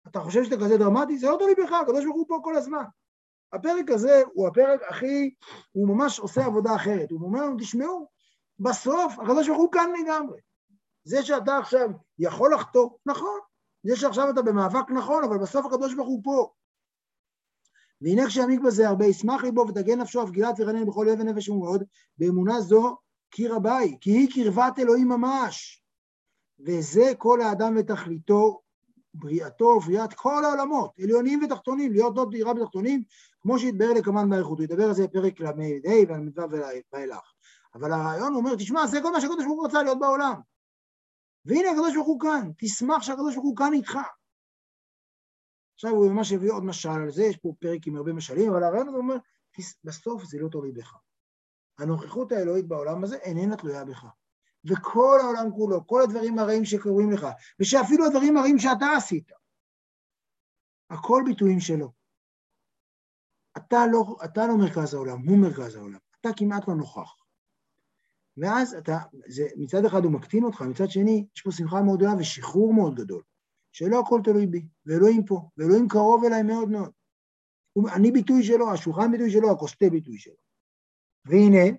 אתה 0.07 0.19
חושב 0.19 0.43
שאתה 0.43 0.55
כזה 0.55 0.77
דרמטי? 0.77 1.17
זה 1.17 1.27
לא 1.27 1.37
תלוי 1.39 1.55
בך, 1.55 1.71
הקדוש 1.71 2.05
ברוך 2.05 2.17
הוא 2.17 2.25
פה 2.27 2.39
כל 2.43 2.55
הזמן. 2.55 2.83
הפרק 3.53 3.91
הזה 3.91 4.21
הוא 4.33 4.47
הפרק 4.47 4.79
הכי, 4.89 5.33
הוא 5.71 5.87
ממש 5.87 6.19
עושה 6.19 6.45
עבודה 6.45 6.75
אחרת, 6.75 7.11
הוא 7.11 7.21
אומר 7.21 7.41
לנו, 7.41 7.55
תשמעו, 7.59 8.07
בסוף 8.59 9.19
הקדוש 9.19 9.47
ברוך 9.47 9.59
הוא 9.59 9.71
כאן 9.71 9.89
לגמרי. 10.01 10.39
זה 11.03 11.23
שאתה 11.23 11.57
עכשיו 11.57 11.89
יכול 12.19 12.53
לחטוא, 12.53 12.89
נכון, 13.05 13.39
זה 13.83 13.95
שעכשיו 13.95 14.29
אתה 14.29 14.41
במאבק 14.41 14.91
נכון, 14.91 15.23
אבל 15.23 15.37
בסוף 15.37 15.65
הקדוש 15.65 15.93
ברוך 15.93 16.07
הוא 16.07 16.21
פה. 16.23 16.51
והנה 18.01 18.27
כשיעמיק 18.27 18.59
בזה 18.59 18.87
הרבה, 18.87 19.05
ישמח 19.05 19.43
ליבו 19.43 19.67
ותגן 19.67 20.01
נפשו 20.01 20.23
אף 20.23 20.29
גילת 20.29 20.55
ורנן 20.59 20.85
בכל 20.85 21.07
לב 21.09 21.19
ונפש 21.19 21.49
ומאוד, 21.49 21.83
באמונה 22.17 22.61
זו 22.61 22.97
קיר 23.29 23.55
הבית, 23.55 23.97
כי 24.01 24.11
היא 24.11 24.29
קרבת 24.33 24.79
אלוהים 24.79 25.07
ממש. 25.07 25.83
וזה 26.59 27.11
כל 27.17 27.41
האדם 27.41 27.75
לתכליתו, 27.75 28.61
בריאתו, 29.13 29.79
בריאת 29.79 30.13
כל 30.13 30.45
העולמות, 30.45 30.99
עליונים 31.03 31.43
ותחתונים, 31.43 31.91
להיות 31.91 32.13
לא 32.17 32.25
דירה 32.31 32.53
בתחתונים, 32.53 33.03
כמו 33.47 33.59
שהתבהר 33.59 33.93
לקמן 33.93 34.29
באריכות, 34.29 34.57
הוא 34.57 34.63
ידבר 34.63 34.83
על 34.83 34.93
זה 34.93 35.07
בפרק 35.07 35.39
ל"ה 35.39 35.51
מצווה 36.17 36.47
ואילך. 36.93 37.33
אבל 37.73 37.91
הרעיון 37.91 38.35
אומר, 38.35 38.55
תשמע, 38.55 38.87
זה 38.87 38.99
כל 39.01 39.11
מה 39.11 39.21
שהקדוש 39.21 39.45
ברוך 39.45 39.59
הוא 39.59 39.67
רצה 39.67 39.83
להיות 39.83 39.99
בעולם. 39.99 40.41
והנה 41.45 41.69
הקדוש 41.71 41.95
ברוך 41.95 42.07
הוא 42.07 42.19
כאן, 42.19 42.51
תשמח 42.57 43.03
שהקדוש 43.03 43.35
ברוך 43.35 43.45
הוא 43.45 43.57
כאן 43.57 43.73
איתך. 43.73 43.97
עכשיו 45.75 45.91
הוא 45.91 46.11
ממש 46.11 46.31
הביא 46.31 46.51
עוד 46.51 46.63
משל 46.63 46.89
על 46.89 47.11
זה, 47.11 47.23
יש 47.23 47.37
פה 47.37 47.53
פרק 47.59 47.87
עם 47.87 47.95
הרבה 47.95 48.13
משלים, 48.13 48.51
אבל 48.51 48.63
הרעיון 48.63 48.87
הזה 48.87 48.97
אומר, 48.97 49.15
בסוף 49.83 50.23
זה 50.23 50.37
לא 50.39 50.49
תלוי 50.49 50.71
בך. 50.71 50.95
הנוכחות 51.79 52.31
האלוהית 52.31 52.67
בעולם 52.67 53.03
הזה 53.03 53.17
איננה 53.17 53.57
תלויה 53.57 53.85
בך. 53.85 54.05
וכל 54.65 55.19
העולם 55.23 55.51
כולו, 55.51 55.87
כל 55.87 56.01
הדברים 56.01 56.39
הרעים 56.39 56.65
שקורים 56.65 57.11
לך, 57.11 57.27
ושאפילו 57.59 58.05
הדברים 58.05 58.37
הרעים 58.37 58.59
שאתה 58.59 58.85
עשית, 58.97 59.31
הכל 60.89 61.23
ביטויים 61.25 61.59
שלו. 61.59 61.96
אתה 63.57 63.87
לא, 63.91 64.15
אתה 64.25 64.47
לא 64.47 64.57
מרכז 64.57 64.93
העולם, 64.93 65.27
הוא 65.27 65.37
מרכז 65.37 65.75
העולם. 65.75 65.97
אתה 66.21 66.29
כמעט 66.37 66.67
לא 66.67 66.75
נוכח. 66.75 67.15
ואז 68.37 68.73
אתה, 68.73 68.97
זה, 69.27 69.47
מצד 69.55 69.85
אחד 69.85 70.03
הוא 70.03 70.11
מקטין 70.11 70.43
אותך, 70.43 70.61
מצד 70.61 70.89
שני, 70.89 71.25
יש 71.35 71.41
פה 71.41 71.51
שמחה 71.51 71.81
מאוד 71.81 71.97
גדולה 71.97 72.15
ושחרור 72.19 72.73
מאוד 72.73 72.95
גדול, 72.95 73.21
שלא 73.71 73.99
הכל 73.99 74.21
תלוי 74.23 74.47
בי, 74.47 74.67
ואלוהים 74.85 75.25
פה, 75.25 75.49
ואלוהים 75.57 75.87
קרוב 75.87 76.23
אליי 76.23 76.43
מאוד 76.43 76.69
מאוד. 76.69 76.91
אני 77.95 78.11
ביטוי 78.11 78.43
שלו, 78.43 78.73
השולחן 78.73 79.11
ביטוי 79.11 79.31
שלו, 79.31 79.51
הכוס 79.51 79.75
ביטוי 79.81 80.17
שלו. 80.17 80.33
והנה, 81.25 81.77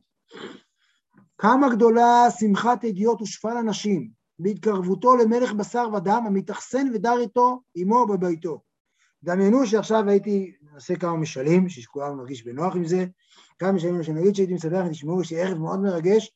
כמה 1.39 1.75
גדולה 1.75 2.27
שמחת 2.39 2.85
אדיוט 2.85 3.23
ושפל 3.23 3.57
אנשים, 3.57 4.11
בהתקרבותו 4.39 5.17
למלך 5.17 5.53
בשר 5.53 5.89
ודם, 5.95 6.23
המתאכסן 6.27 6.87
ודר 6.95 7.19
איתו, 7.21 7.63
עמו 7.75 8.07
בביתו. 8.07 8.61
דמיינו 9.25 9.67
שעכשיו 9.67 10.09
הייתי, 10.09 10.53
נעשה 10.73 10.97
כמה 10.97 11.17
משלים, 11.17 11.69
שכולם 11.69 12.17
מרגיש 12.17 12.47
בנוח 12.47 12.77
עם 12.77 12.85
זה, 12.85 13.05
כמה 13.59 13.73
משלים 13.73 14.03
שנגיד 14.03 14.35
שהייתי 14.35 14.55
מסדר, 14.55 14.89
תשמעו, 14.89 15.23
יש 15.23 15.33
לי 15.33 15.43
ערב 15.43 15.59
מאוד 15.59 15.81
מרגש, 15.81 16.33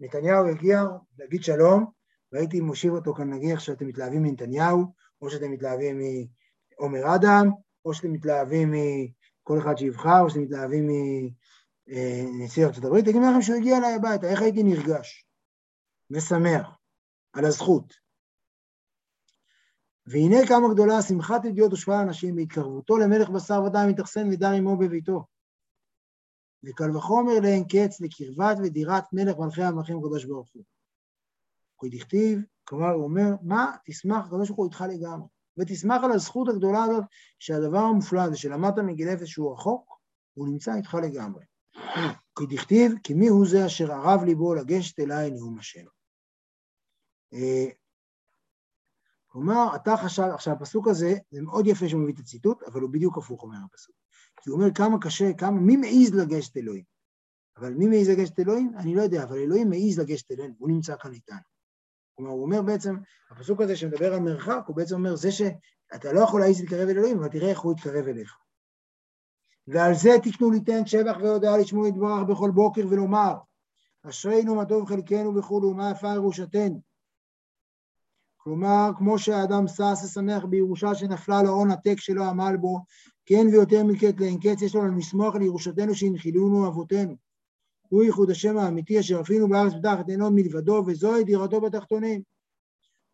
נתניהו 0.00 0.46
הגיע 0.46 0.82
להגיד 1.18 1.44
שלום, 1.44 1.84
והייתי 2.32 2.60
מושיב 2.60 2.92
אותו 2.92 3.14
כאן 3.14 3.32
נגיד 3.32 3.58
שאתם 3.58 3.86
מתלהבים 3.86 4.22
מנתניהו, 4.22 4.84
או 5.22 5.30
שאתם 5.30 5.50
מתלהבים 5.50 6.00
מעומר 6.78 7.14
אדם, 7.14 7.50
או 7.84 7.94
שאתם 7.94 8.12
מתלהבים 8.12 8.74
מכל 8.74 9.58
אחד 9.58 9.78
שיבחר, 9.78 10.20
או 10.20 10.30
שאתם 10.30 10.42
מתלהבים 10.42 10.88
מנשיא 12.32 12.66
ארצות 12.66 12.84
הברית, 12.84 13.04
תגיד 13.04 13.22
לכם 13.22 13.42
שהוא 13.42 13.56
הגיע 13.56 13.78
אליי 13.78 13.94
הביתה, 13.94 14.26
איך 14.30 14.42
הייתי 14.42 14.62
נרגש 14.62 15.26
ושמח 16.10 16.78
על 17.32 17.44
הזכות. 17.44 18.05
והנה 20.06 20.36
כמה 20.48 20.74
גדולה 20.74 21.02
שמחת 21.02 21.44
ידיעות 21.44 21.72
ושפע 21.72 22.02
אנשים 22.02 22.36
בהתקרבותו 22.36 22.98
למלך 22.98 23.28
בשר 23.30 23.62
ודם 23.62 23.86
מתאכסן 23.88 24.28
ודר 24.32 24.50
עמו 24.50 24.76
בביתו. 24.76 25.24
וקל 26.64 26.96
וחומר 26.96 27.40
לאין 27.42 27.64
קץ 27.64 28.00
לקרבת 28.00 28.56
ודירת 28.64 29.04
מלך 29.12 29.36
מלכי 29.38 29.62
המלכים 29.62 29.98
הקדוש 29.98 30.24
ברוך 30.24 30.50
הוא. 30.52 30.62
הוא 31.76 31.90
דכתיב, 31.92 32.38
כלומר 32.64 32.90
הוא 32.90 33.04
אומר, 33.04 33.30
מה 33.42 33.76
תשמח 33.86 34.26
הקדוש 34.26 34.48
ברוך 34.48 34.58
הוא 34.58 34.66
איתך 34.66 34.84
לגמרי. 34.88 35.28
ותשמח 35.58 36.04
על 36.04 36.12
הזכות 36.12 36.48
הגדולה 36.48 36.84
הזאת 36.84 37.04
שהדבר 37.38 37.78
המופלא 37.78 38.20
הזה 38.20 38.36
שלמדת 38.36 38.78
מגיל 38.78 39.08
אפס 39.08 39.26
שהוא 39.26 39.52
רחוק, 39.52 39.98
הוא 40.34 40.48
נמצא 40.48 40.74
איתך 40.74 40.94
לגמרי. 40.94 41.44
כי 42.38 42.56
דכתיב, 42.56 42.92
כי 43.02 43.14
מי 43.14 43.28
הוא 43.28 43.46
זה 43.46 43.66
אשר 43.66 43.92
ערב 43.92 44.24
ליבו 44.24 44.54
לגשת 44.54 45.00
אליי 45.00 45.30
נאום 45.30 45.58
השם. 45.58 45.84
כלומר, 49.36 49.76
אתה 49.76 49.96
חשב, 49.96 50.22
עכשיו 50.22 50.52
הפסוק 50.52 50.88
הזה, 50.88 51.14
זה 51.30 51.42
מאוד 51.42 51.66
יפה 51.66 51.88
שהוא 51.88 52.00
מביא 52.00 52.14
את 52.14 52.18
הציטוט, 52.18 52.62
אבל 52.62 52.80
הוא 52.80 52.90
בדיוק 52.90 53.18
הפוך 53.18 53.42
אומר 53.42 53.56
הפסוק. 53.70 53.94
כי 54.42 54.50
הוא 54.50 54.60
אומר 54.60 54.74
כמה 54.74 55.00
קשה, 55.00 55.32
כמה, 55.32 55.60
מי 55.60 55.76
מעז 55.76 56.14
לגשת 56.14 56.56
אלוהים? 56.56 56.84
אבל 57.56 57.74
מי 57.74 57.86
מעז 57.86 58.08
לגשת 58.08 58.38
אלוהים? 58.38 58.72
אני 58.76 58.94
לא 58.94 59.02
יודע, 59.02 59.22
אבל 59.22 59.36
אלוהים 59.38 59.70
מעז 59.70 59.98
לגשת 59.98 60.30
אלינו, 60.30 60.54
הוא 60.58 60.68
נמצא 60.68 60.96
כאן 60.96 61.12
איתנו. 61.12 61.38
כלומר, 62.14 62.30
הוא 62.32 62.42
אומר 62.42 62.62
בעצם, 62.62 62.96
הפסוק 63.30 63.60
הזה 63.60 63.76
שמדבר 63.76 64.14
על 64.14 64.20
מרחק, 64.20 64.60
הוא 64.66 64.76
בעצם 64.76 64.94
אומר, 64.94 65.16
זה 65.16 65.32
שאתה 65.32 66.12
לא 66.12 66.20
יכול 66.20 66.40
להעז 66.40 66.60
להתקרב 66.60 66.88
אל 66.88 66.98
אלוהים, 66.98 67.18
אבל 67.18 67.28
תראה 67.28 67.50
איך 67.50 67.60
הוא 67.60 67.72
יתקרב 67.72 68.08
אליך. 68.08 68.38
ועל 69.66 69.94
זה 69.94 70.10
תקנו 70.22 70.50
ליתן 70.50 70.86
שבח 70.86 71.16
והודעה 71.22 71.58
לשמוע 71.58 71.88
יתברך 71.88 72.28
בכל 72.28 72.50
בוקר 72.50 72.82
ולומר, 72.90 73.34
אשרינו 74.02 74.54
מה 74.54 74.64
טוב 74.64 74.88
חלקנו 74.88 75.36
וכולו, 75.36 75.74
מה 75.74 75.90
יפה 75.90 76.14
ירושתנו. 76.14 76.95
כלומר, 78.46 78.90
כמו 78.98 79.18
שהאדם 79.18 79.68
שש 79.68 80.04
ושמח 80.04 80.44
בירושה 80.44 80.94
שנפלה 80.94 81.42
לו 81.42 81.50
הון 81.50 81.70
עתק 81.70 81.94
שלא 81.98 82.24
עמל 82.24 82.56
בו, 82.60 82.80
כן 83.26 83.46
ויותר 83.52 83.84
מקץ 83.84 84.20
לאין 84.20 84.38
קץ 84.40 84.62
יש 84.62 84.74
לנו 84.74 84.98
לשמוח 84.98 85.34
על 85.34 85.42
ירושתנו 85.42 85.94
שהנחילונו 85.94 86.68
אבותינו. 86.68 87.16
הוא 87.88 88.04
ייחוד 88.04 88.30
השם 88.30 88.56
האמיתי 88.58 89.00
אשר 89.00 89.20
אפילו 89.20 89.48
בארץ 89.48 89.72
פתחת 89.72 90.08
עינו 90.08 90.30
מלבדו 90.30 90.84
וזוהי 90.86 91.24
דירתו 91.24 91.60
בתחתונים. 91.60 92.22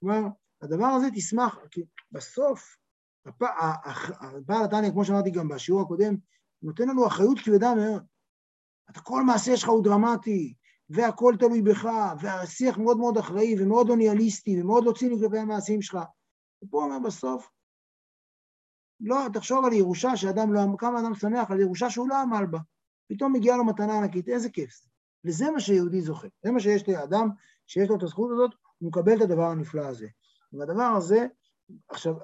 כלומר, 0.01 0.23
הדבר 0.63 0.87
הזה 0.87 1.07
תשמח, 1.15 1.59
כי 1.71 1.85
בסוף, 2.11 2.77
הבעל 3.27 4.65
התניא, 4.65 4.91
כמו 4.91 5.05
שאמרתי 5.05 5.31
גם 5.31 5.49
בשיעור 5.49 5.81
הקודם, 5.81 6.15
נותן 6.63 6.89
לנו 6.89 7.07
אחריות 7.07 7.39
כבדה 7.39 7.75
מאוד. 7.75 8.03
כל 9.03 9.23
מעשה 9.23 9.57
שלך 9.57 9.69
הוא 9.69 9.85
דרמטי, 9.85 10.55
והכל 10.91 11.35
תלוי 11.39 11.63
בך, 11.63 11.89
והשיח 12.21 12.79
מאוד 12.79 12.97
מאוד 12.99 13.19
אחראי 13.19 13.55
ומאוד 13.59 13.89
לא 13.89 13.97
ניאליסטי 13.97 14.61
ומאוד 14.61 14.85
לא 14.85 14.93
ציני 14.93 15.19
כלפי 15.21 15.39
המעשים 15.39 15.83
שלך. 15.83 15.99
ופה 16.65 16.85
אומר 16.85 16.99
בסוף, 16.99 17.49
לא, 19.01 19.17
תחשוב 19.33 19.65
על 19.65 19.73
ירושה 19.73 20.17
שאדם 20.17 20.53
לא, 20.53 20.61
כמה 20.79 21.01
אדם 21.01 21.15
שמח 21.15 21.51
על 21.51 21.61
ירושה 21.61 21.91
שהוא 21.91 22.09
לא 22.09 22.19
עמל 22.19 22.47
בה. 22.47 22.59
פתאום 23.09 23.33
מגיעה 23.33 23.57
לו 23.57 23.65
מתנה 23.65 23.99
ענקית, 23.99 24.29
איזה 24.29 24.51
כיף 24.51 24.71
זה. 24.83 24.89
וזה 25.25 25.51
מה 25.51 25.61
שיהודי 25.61 26.01
זוכה. 26.01 26.29
זה 26.45 26.51
מה 26.51 26.61
שיש 26.61 26.89
לאדם 26.89 27.29
שיש 27.67 27.89
לו 27.89 27.97
את 27.97 28.03
הזכות 28.03 28.31
הזאת, 28.33 28.51
הוא 28.79 28.89
מקבל 28.89 29.17
את 29.17 29.23
הדבר 29.23 29.45
הנפלא 29.45 29.87
הזה. 29.87 30.07
והדבר 30.53 30.83
הזה, 30.83 31.27
עכשיו, 31.89 32.15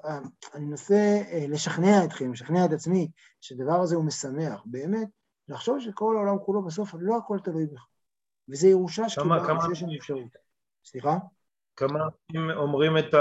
אני 0.53 0.65
מנסה 0.65 1.21
אה, 1.31 1.45
לשכנע 1.49 2.05
אתכם, 2.05 2.31
לשכנע 2.31 2.65
את 2.65 2.71
עצמי, 2.71 3.11
שהדבר 3.41 3.81
הזה 3.81 3.95
הוא 3.95 4.05
משמח. 4.05 4.61
באמת, 4.65 5.07
לחשוב 5.47 5.79
שכל 5.79 6.15
העולם 6.15 6.39
כולו 6.45 6.61
בסוף 6.65 6.95
לא 6.99 7.17
הכל 7.17 7.39
תלוי 7.43 7.65
בך. 7.65 7.85
וזה 8.49 8.67
ירושה 8.67 9.09
שקיבלנו, 9.09 9.61
שיש 9.61 9.83
לנו 9.83 9.95
אפשרות. 9.97 10.35
סליחה? 10.85 11.17
כמה 11.75 11.99
אומרים 12.55 12.97
את 12.97 13.13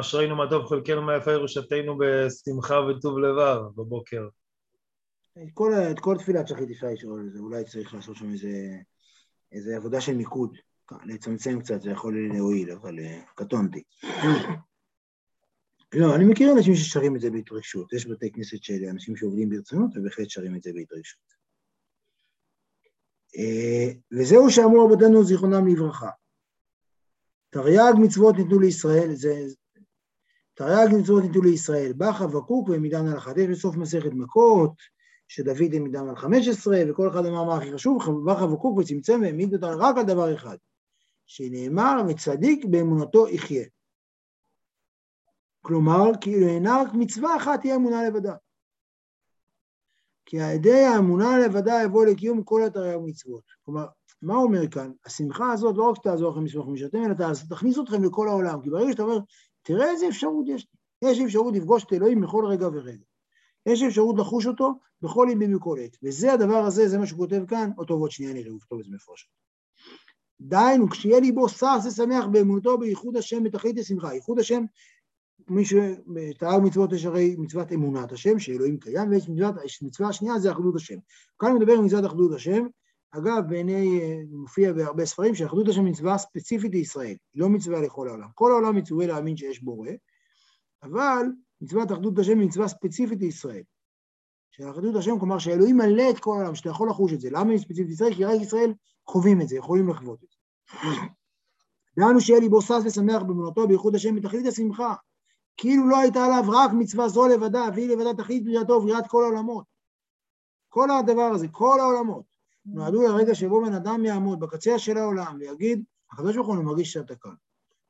אשרינו 0.00 0.36
מה 0.36 0.50
טוב 0.50 0.66
חלקנו 0.66 1.02
מה 1.02 1.16
יפה 1.16 1.32
ירושתנו 1.32 1.98
בשמחה 1.98 2.74
וטוב 2.74 3.18
לבב 3.18 3.60
בבוקר? 3.76 4.28
את 5.38 5.48
כל, 5.54 5.72
את 5.90 6.00
כל 6.00 6.16
תפילה 6.18 6.44
צריך 6.44 6.60
אפשר 6.70 6.86
לשאול 6.86 7.32
אולי 7.38 7.64
צריך 7.64 7.94
לעשות 7.94 8.16
שם 8.16 8.30
איזה, 8.32 8.78
איזה 9.52 9.76
עבודה 9.76 10.00
של 10.00 10.14
מיקוד, 10.14 10.56
לצמצם 11.04 11.60
קצת, 11.60 11.82
זה 11.82 11.90
יכול 11.90 12.28
להועיל, 12.32 12.70
אבל 12.70 12.98
uh, 12.98 13.34
קטונתי. 13.34 13.82
לא, 16.00 16.14
אני 16.14 16.24
מכיר 16.24 16.52
אנשים 16.52 16.74
ששרים 16.74 17.16
את 17.16 17.20
זה 17.20 17.30
בהתרגשות, 17.30 17.92
יש 17.92 18.06
בתי 18.06 18.32
כנסת 18.32 18.62
של 18.62 18.84
אנשים 18.90 19.16
שעובדים 19.16 19.50
ברצינות 19.50 19.90
ובהחלט 19.96 20.30
שרים 20.30 20.56
את 20.56 20.62
זה 20.62 20.70
בהתרגשות. 20.74 21.41
אה, 23.38 23.92
וזהו 24.12 24.50
שאמרו 24.50 24.84
רבותינו 24.84 25.24
זיכרונם 25.24 25.66
לברכה. 25.66 26.10
תרי"ג 27.50 27.92
מצוות 27.98 28.36
ניתנו 28.36 28.58
לישראל, 28.58 29.14
זה... 29.14 29.46
תרי"ג 30.54 30.94
מצוות 31.00 31.22
ניתנו 31.22 31.42
לישראל, 31.42 31.92
בא 31.92 32.12
חבקוק 32.12 32.68
והעמידם 32.68 33.06
על. 33.06 33.38
יש 33.38 33.48
בסוף 33.48 33.76
מסכת 33.76 34.12
מכות, 34.12 34.72
שדוד 35.28 35.72
העמידם 35.72 36.08
על 36.08 36.16
חמש 36.16 36.48
עשרה, 36.48 36.78
וכל 36.88 37.08
אחד 37.08 37.26
אמר 37.26 37.44
מה 37.44 37.56
הכי 37.56 37.72
חשוב, 37.72 38.24
בא 38.24 38.34
חבקוק 38.34 38.78
וצמצם 38.78 39.20
והעמיד 39.22 39.54
אותה 39.54 39.70
רק 39.78 39.96
על 39.96 40.04
דבר 40.04 40.34
אחד, 40.34 40.56
שנאמר 41.26 42.02
וצדיק 42.08 42.64
באמונתו 42.64 43.28
יחיה. 43.28 43.64
כלומר, 45.60 46.10
כאילו 46.20 46.46
אינה 46.46 46.82
רק 46.82 46.94
מצווה 46.94 47.36
אחת 47.36 47.62
היא 47.62 47.74
אמונה 47.74 48.08
לבדה. 48.08 48.34
כי 50.26 50.40
על 50.40 50.54
ידי 50.54 50.84
האמונה 50.84 51.38
לבדה 51.38 51.82
יבוא 51.84 52.06
לקיום 52.06 52.42
כל 52.42 52.66
אתרי 52.66 52.92
המצוות. 52.92 53.42
כלומר, 53.64 53.86
מה 54.22 54.34
הוא 54.34 54.44
אומר 54.44 54.68
כאן? 54.68 54.92
השמחה 55.06 55.52
הזאת 55.52 55.76
לא 55.76 55.90
רק 55.90 55.96
שתעזור 55.96 56.30
לכם 56.30 56.44
לשמוח 56.44 56.66
משאתם, 56.68 56.98
אלא 57.04 57.14
תכניס 57.48 57.78
אתכם 57.78 58.04
לכל 58.04 58.28
העולם. 58.28 58.62
כי 58.62 58.70
ברגע 58.70 58.92
שאתה 58.92 59.02
אומר, 59.02 59.18
תראה 59.62 59.90
איזה 59.90 60.08
אפשרות 60.08 60.44
יש 60.48 60.66
לי. 60.72 61.10
יש 61.10 61.20
אפשרות 61.20 61.54
לפגוש 61.56 61.84
את 61.84 61.92
אלוהים 61.92 62.20
בכל 62.20 62.44
רגע 62.46 62.66
ורגע. 62.66 63.04
יש 63.66 63.82
אפשרות 63.82 64.16
לחוש 64.18 64.46
אותו 64.46 64.72
בכל 65.02 65.28
ימי 65.30 65.54
וכל 65.54 65.78
עת. 65.80 65.96
וזה 66.02 66.32
הדבר 66.32 66.64
הזה, 66.64 66.88
זה 66.88 66.98
מה 66.98 67.06
שהוא 67.06 67.18
כותב 67.18 67.42
כאן, 67.48 67.70
או 67.78 67.84
טוב, 67.84 68.00
עוד 68.00 68.10
שנייה 68.10 68.32
נראה, 68.32 68.50
הוא 68.50 68.60
כתוב 68.60 68.78
את 68.78 68.84
זה 68.84 68.90
מפורש. 68.94 69.30
דהיינו, 70.40 70.90
כשיהיה 70.90 71.20
ליבו 71.20 71.48
שש 71.48 71.86
ושמח 71.86 72.24
באמונתו 72.32 72.78
בייחוד 72.78 73.16
השם 73.16 73.42
בתכלית 73.42 73.78
השמחה. 73.78 74.14
ייחוד 74.14 74.38
השם 74.38 74.64
מי 75.48 75.64
שבתרי"ג 75.64 76.60
מצוות 76.62 76.92
יש 76.92 77.04
הרי 77.04 77.36
מצוות 77.38 77.72
אמונת 77.72 78.12
השם, 78.12 78.38
שאלוהים 78.38 78.78
קיים, 78.78 79.10
ויש 79.10 79.28
מצוות, 79.28 79.54
מצווה 79.82 80.08
השנייה 80.08 80.38
זה 80.38 80.52
אחדות 80.52 80.76
השם. 80.76 80.96
כאן 81.38 81.54
מדבר 81.54 81.72
על 81.72 81.80
מצוות 81.80 82.06
אחדות 82.06 82.32
השם. 82.34 82.66
אגב, 83.10 83.42
בעיני, 83.48 84.00
מופיע 84.30 84.72
בהרבה 84.72 85.06
ספרים 85.06 85.34
שאחדות 85.34 85.68
השם 85.68 85.84
מצווה 85.84 86.18
ספציפית 86.18 86.72
לישראל, 86.72 87.14
לא 87.34 87.48
מצווה 87.48 87.80
לכל 87.80 88.08
העולם. 88.08 88.28
כל 88.34 88.50
העולם 88.52 88.76
מצווה 88.76 89.06
להאמין 89.06 89.36
שיש 89.36 89.62
בורא, 89.62 89.90
אבל 90.82 91.26
מצוות 91.60 91.92
אחדות 91.92 92.18
השם 92.18 92.38
היא 92.38 92.46
מצווה 92.46 92.68
ספציפית 92.68 93.20
לישראל. 93.20 93.62
של 94.50 94.70
אחדות 94.70 94.96
השם, 94.96 95.18
כלומר 95.18 95.38
שאלוהים 95.38 95.76
מלא 95.76 96.10
את 96.10 96.18
כל 96.18 96.30
העולם, 96.30 96.54
שאתה 96.54 96.68
יכול 96.68 96.88
לחוש 96.88 97.12
את 97.12 97.20
זה. 97.20 97.30
למה 97.30 97.50
היא 97.50 97.58
ספציפית 97.58 97.88
לישראל? 97.88 98.14
כי 98.14 98.24
רק 98.24 98.40
ישראל 98.40 98.74
חווים 99.08 99.40
את 99.40 99.48
זה, 99.48 99.56
יכולים 99.56 99.88
לחוות 99.88 100.24
את 100.24 100.28
זה. 100.30 100.38
דהיינו 101.98 102.20
שיהיה 102.20 102.40
ליבו 102.40 102.62
שש 102.62 102.72
ושמח 102.84 103.22
באמונתו 103.22 103.68
בייחוד 103.68 103.94
השם 103.94 104.16
בתכלית 104.16 104.46
השמחה. 104.46 104.94
כאילו 105.56 105.88
לא 105.88 105.98
הייתה 105.98 106.24
עליו 106.24 106.44
רק 106.52 106.70
מצווה 106.72 107.08
זו 107.08 107.28
לבדה, 107.28 107.68
והיא 107.74 107.88
לבדה 107.88 108.14
תכלית 108.14 108.44
בריאתו 108.44 108.72
ובריאת 108.72 109.06
כל 109.06 109.24
העולמות. 109.24 109.64
כל 110.68 110.90
הדבר 110.90 111.22
הזה, 111.22 111.48
כל 111.48 111.80
העולמות, 111.80 112.24
נועדו 112.66 113.02
לרגע 113.02 113.34
שבו 113.34 113.64
בן 113.64 113.72
אדם 113.72 114.04
יעמוד 114.04 114.40
בקצה 114.40 114.78
של 114.78 114.98
העולם 114.98 115.36
ויגיד, 115.40 115.84
הקדוש 116.12 116.36
ברוך 116.36 116.48
הוא 116.48 116.56
מרגיש 116.56 116.92
שאתה 116.92 117.16
כאן. 117.16 117.34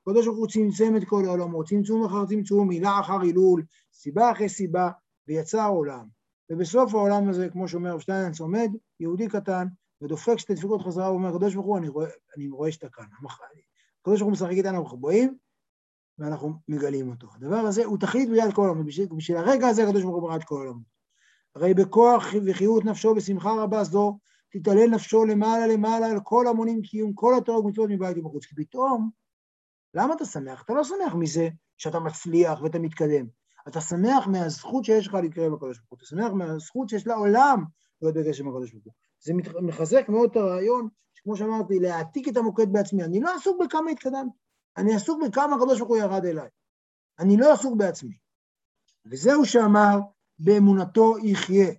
הקדוש 0.03 0.27
ברוך 0.27 0.39
הוא 0.39 0.49
צמצם 0.49 0.97
את 0.97 1.05
כל 1.05 1.25
העולמות, 1.25 1.69
צמצום 1.69 2.05
אחר 2.05 2.27
צמצום, 2.27 2.69
מילה 2.69 3.01
אחר 3.01 3.21
הילול, 3.21 3.63
סיבה 3.93 4.31
אחרי 4.31 4.49
סיבה, 4.49 4.91
ויצא 5.29 5.63
העולם. 5.63 6.07
ובסוף 6.51 6.95
העולם 6.95 7.29
הזה, 7.29 7.49
כמו 7.49 7.69
שאומר 7.69 7.99
שטיינץ 7.99 8.41
עומד, 8.41 8.71
יהודי 9.01 9.29
קטן, 9.29 9.67
ודופק 10.03 10.39
שתי 10.39 10.55
דפיקות 10.55 10.83
חזרה, 10.83 11.07
הוא 11.07 11.15
אומר, 11.15 11.29
הקדוש 11.29 11.55
ברוך 11.55 11.67
הוא, 11.67 11.79
אני 11.79 11.89
רואה, 11.89 12.09
אני 12.37 12.49
רואה 12.49 12.73
שאתה 12.73 12.89
כאן. 12.89 13.05
הקדוש 14.01 14.21
ברוך 14.21 14.23
הוא 14.23 14.33
משחק 14.33 14.51
איתנו, 14.51 14.83
אנחנו 14.83 14.99
רואים, 14.99 15.37
ואנחנו 16.19 16.53
מגלים 16.69 17.11
אותו. 17.11 17.27
הדבר 17.35 17.57
הזה 17.57 17.85
הוא 17.85 17.99
תכלית 17.99 18.29
בריאת 18.29 18.55
כל 18.55 18.65
העולמות, 18.65 18.87
בשביל, 18.87 19.09
בשביל 19.17 19.37
הרגע 19.37 19.69
הזה 19.69 19.83
הקדוש 19.85 20.03
ברוך 20.03 20.15
הוא 20.15 20.23
ברא 20.23 20.37
את 20.37 20.45
כל 20.45 20.55
העולמות. 20.55 20.93
הרי 21.55 21.75
בכוח 21.75 22.27
וחיות 22.47 22.85
נפשו 22.85 23.15
בשמחה 23.15 23.53
רבה 23.53 23.85
זו, 23.85 24.19
תתעלל 24.53 24.91
נפשו 24.91 25.25
למעלה 25.25 25.67
למעלה 25.67 26.07
על 26.07 26.21
כל 26.23 26.47
המונים 26.47 26.83
קיום, 26.83 27.13
כל 27.15 27.35
התורה 27.39 27.61
ומצוות 27.61 27.91
מבית 27.91 28.19
ובחוץ. 28.19 28.45
כי 28.45 28.55
פתאום, 28.55 29.11
למה 29.95 30.15
אתה 30.15 30.25
שמח? 30.25 30.63
אתה 30.63 30.75
לא 30.75 30.85
שמח 30.85 31.15
מזה 31.15 31.49
שאתה 31.77 32.01
מצליח 32.01 32.63
ואתה 32.63 32.79
מתקדם. 32.79 33.27
אתה 33.69 33.81
שמח 33.81 34.27
מהזכות 34.27 34.85
שיש 34.85 35.07
לך 35.07 35.15
להתקרב 35.15 35.53
לקדוש 35.53 35.79
ברוך 35.79 35.91
הוא, 35.91 35.97
אתה 35.97 36.07
שמח 36.07 36.33
מהזכות 36.33 36.89
שיש 36.89 37.07
לעולם 37.07 37.65
להיות 38.03 38.15
בקשר 38.15 38.45
עם 38.45 38.49
הקדוש 38.49 38.73
ברוך 38.73 38.85
הוא. 38.85 38.93
זה 39.21 39.33
מחזק 39.63 40.09
מאוד 40.09 40.31
את 40.31 40.37
הרעיון, 40.37 40.89
שכמו 41.15 41.37
שאמרתי, 41.37 41.79
להעתיק 41.79 42.29
את 42.29 42.37
המוקד 42.37 42.73
בעצמי. 42.73 43.05
אני 43.05 43.21
לא 43.21 43.35
עסוק 43.35 43.63
בכמה 43.65 43.91
התקדמתי, 43.91 44.39
אני 44.77 44.95
עסוק 44.95 45.23
בכמה 45.27 45.57
הקדוש 45.57 45.79
ברוך 45.79 45.91
הוא 45.91 45.97
ירד 45.97 46.25
אליי. 46.25 46.49
אני 47.19 47.37
לא 47.37 47.53
עסוק 47.53 47.77
בעצמי. 47.77 48.17
וזהו 49.07 49.47
שאמר, 49.47 49.99
באמונתו 50.39 51.19
יחיה. 51.19 51.73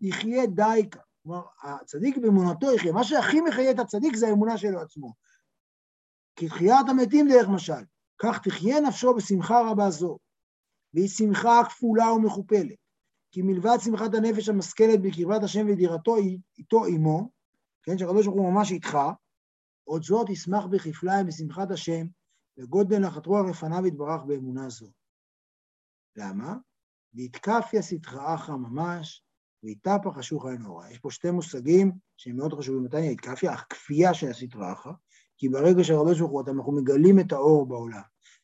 יחיה 0.00 0.46
דייקה. 0.46 1.00
כלומר, 1.22 1.42
הצדיק 1.62 2.18
באמונתו 2.18 2.72
יחיה. 2.72 2.92
מה 2.92 3.04
שהכי 3.04 3.40
מחיה 3.40 3.70
את 3.70 3.78
הצדיק 3.78 4.16
זה 4.16 4.28
האמונה 4.28 4.58
שלו 4.58 4.80
עצמו. 4.80 5.12
כי 6.36 6.48
תחיית 6.48 6.88
המתים 6.88 7.28
דרך 7.28 7.48
משל. 7.48 7.84
כך 8.18 8.38
תחיה 8.42 8.80
נפשו 8.80 9.14
בשמחה 9.14 9.70
רבה 9.70 9.90
זו. 9.90 10.18
והיא 10.94 11.08
שמחה 11.08 11.62
כפולה 11.68 12.12
ומכופלת. 12.12 12.76
כי 13.32 13.42
מלבד 13.42 13.76
שמחת 13.80 14.14
הנפש 14.14 14.48
המשכלת 14.48 15.00
בקרבת 15.02 15.42
השם 15.42 15.66
ודירתו 15.68 16.16
איתו 16.58 16.84
עמו, 16.84 17.30
כן, 17.82 17.98
שהקדוש 17.98 18.26
ברוך 18.26 18.38
הוא 18.38 18.52
ממש 18.52 18.72
איתך, 18.72 18.98
עוד 19.84 20.02
זאת 20.02 20.30
ישמח 20.30 20.64
בכפליים 20.66 21.26
בשמחת 21.26 21.70
השם, 21.70 22.06
וגודל 22.58 22.98
נחת 22.98 23.26
רוח 23.26 23.46
לפניו 23.50 23.86
יתברך 23.86 24.22
באמונה 24.22 24.68
זו. 24.68 24.90
למה? 26.16 26.56
והתקפיה 27.14 27.82
סטראך 27.82 28.50
ממש, 28.50 29.24
והתהפך 29.62 30.18
השוך 30.18 30.46
הנורא. 30.46 30.88
יש 30.88 30.98
פה 30.98 31.10
שתי 31.10 31.30
מושגים 31.30 31.92
שהם 32.16 32.36
מאוד 32.36 32.54
חשובים. 32.54 32.84
מתי 32.84 33.12
התקפיה? 33.12 33.52
הכפייה 33.52 34.14
של 34.14 34.28
הסטראך, 34.28 34.86
כי 35.38 35.48
ברגע 35.48 35.84
שהקדוש 35.84 36.20
ברוך 36.20 36.32
הוא, 36.32 36.42
אנחנו 36.48 36.72
מגלים 36.72 37.20
את 37.20 37.32
האור 37.32 37.66
בעולם, 37.66 38.00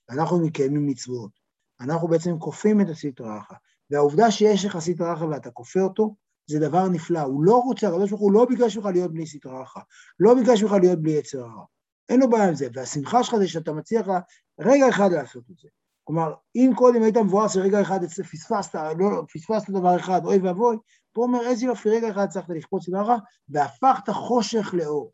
ואנחנו 0.08 0.46
מקיימים 0.46 0.86
מצוות, 0.86 1.30
אנחנו 1.80 2.08
בעצם 2.08 2.38
כופים 2.38 2.80
את 2.80 2.88
הסטראך. 2.88 3.52
והעובדה 3.90 4.30
שיש 4.30 4.64
לך 4.64 4.78
סטראך 4.78 5.22
ואתה 5.22 5.50
כופה 5.50 5.80
אותו, 5.80 6.16
זה 6.46 6.58
דבר 6.58 6.88
נפלא. 6.88 7.20
הוא 7.20 7.44
לא 7.44 7.58
רוצה, 7.58 7.88
הקדוש 7.88 8.10
ברוך 8.10 8.22
הוא 8.22 8.32
לא 8.32 8.46
ביקש 8.48 8.76
ממך 8.76 8.86
להיות 8.86 9.12
בלי 9.12 9.26
סטראך, 9.26 9.76
לא 10.20 10.34
ביקש 10.34 10.62
ממך 10.62 10.72
להיות 10.72 11.02
בלי 11.02 11.12
יצר 11.12 11.40
הרע. 11.40 11.64
אין 12.08 12.20
לו 12.20 12.30
בעיה 12.30 12.48
עם 12.48 12.54
זה, 12.54 12.68
והשמחה 12.72 13.24
שלך 13.24 13.36
זה 13.36 13.48
שאתה 13.48 13.72
מצליח 13.72 14.06
רגע 14.60 14.88
אחד 14.88 15.12
לעשות 15.12 15.44
את 15.50 15.58
זה. 15.58 15.68
כלומר, 16.04 16.34
אם 16.56 16.70
קודם 16.76 17.02
היית 17.02 17.16
מבואס 17.16 17.54
שרגע 17.54 17.82
אחד 17.82 18.04
פספסת, 18.04 18.74
לא, 18.98 19.22
פספסת 19.32 19.70
דבר 19.70 19.96
אחד, 19.96 20.20
אוי 20.24 20.38
ואבוי, 20.38 20.76
פה 21.12 21.22
אומר 21.22 21.46
איזה 21.46 21.66
יופי, 21.66 21.88
רגע 21.88 22.10
אחד 22.10 22.22
הצלחת 22.22 22.50
לכפוץ 22.50 22.86
ככה, 22.94 23.16
והפכת 23.48 24.10
חושך 24.10 24.74
לאור. 24.74 25.12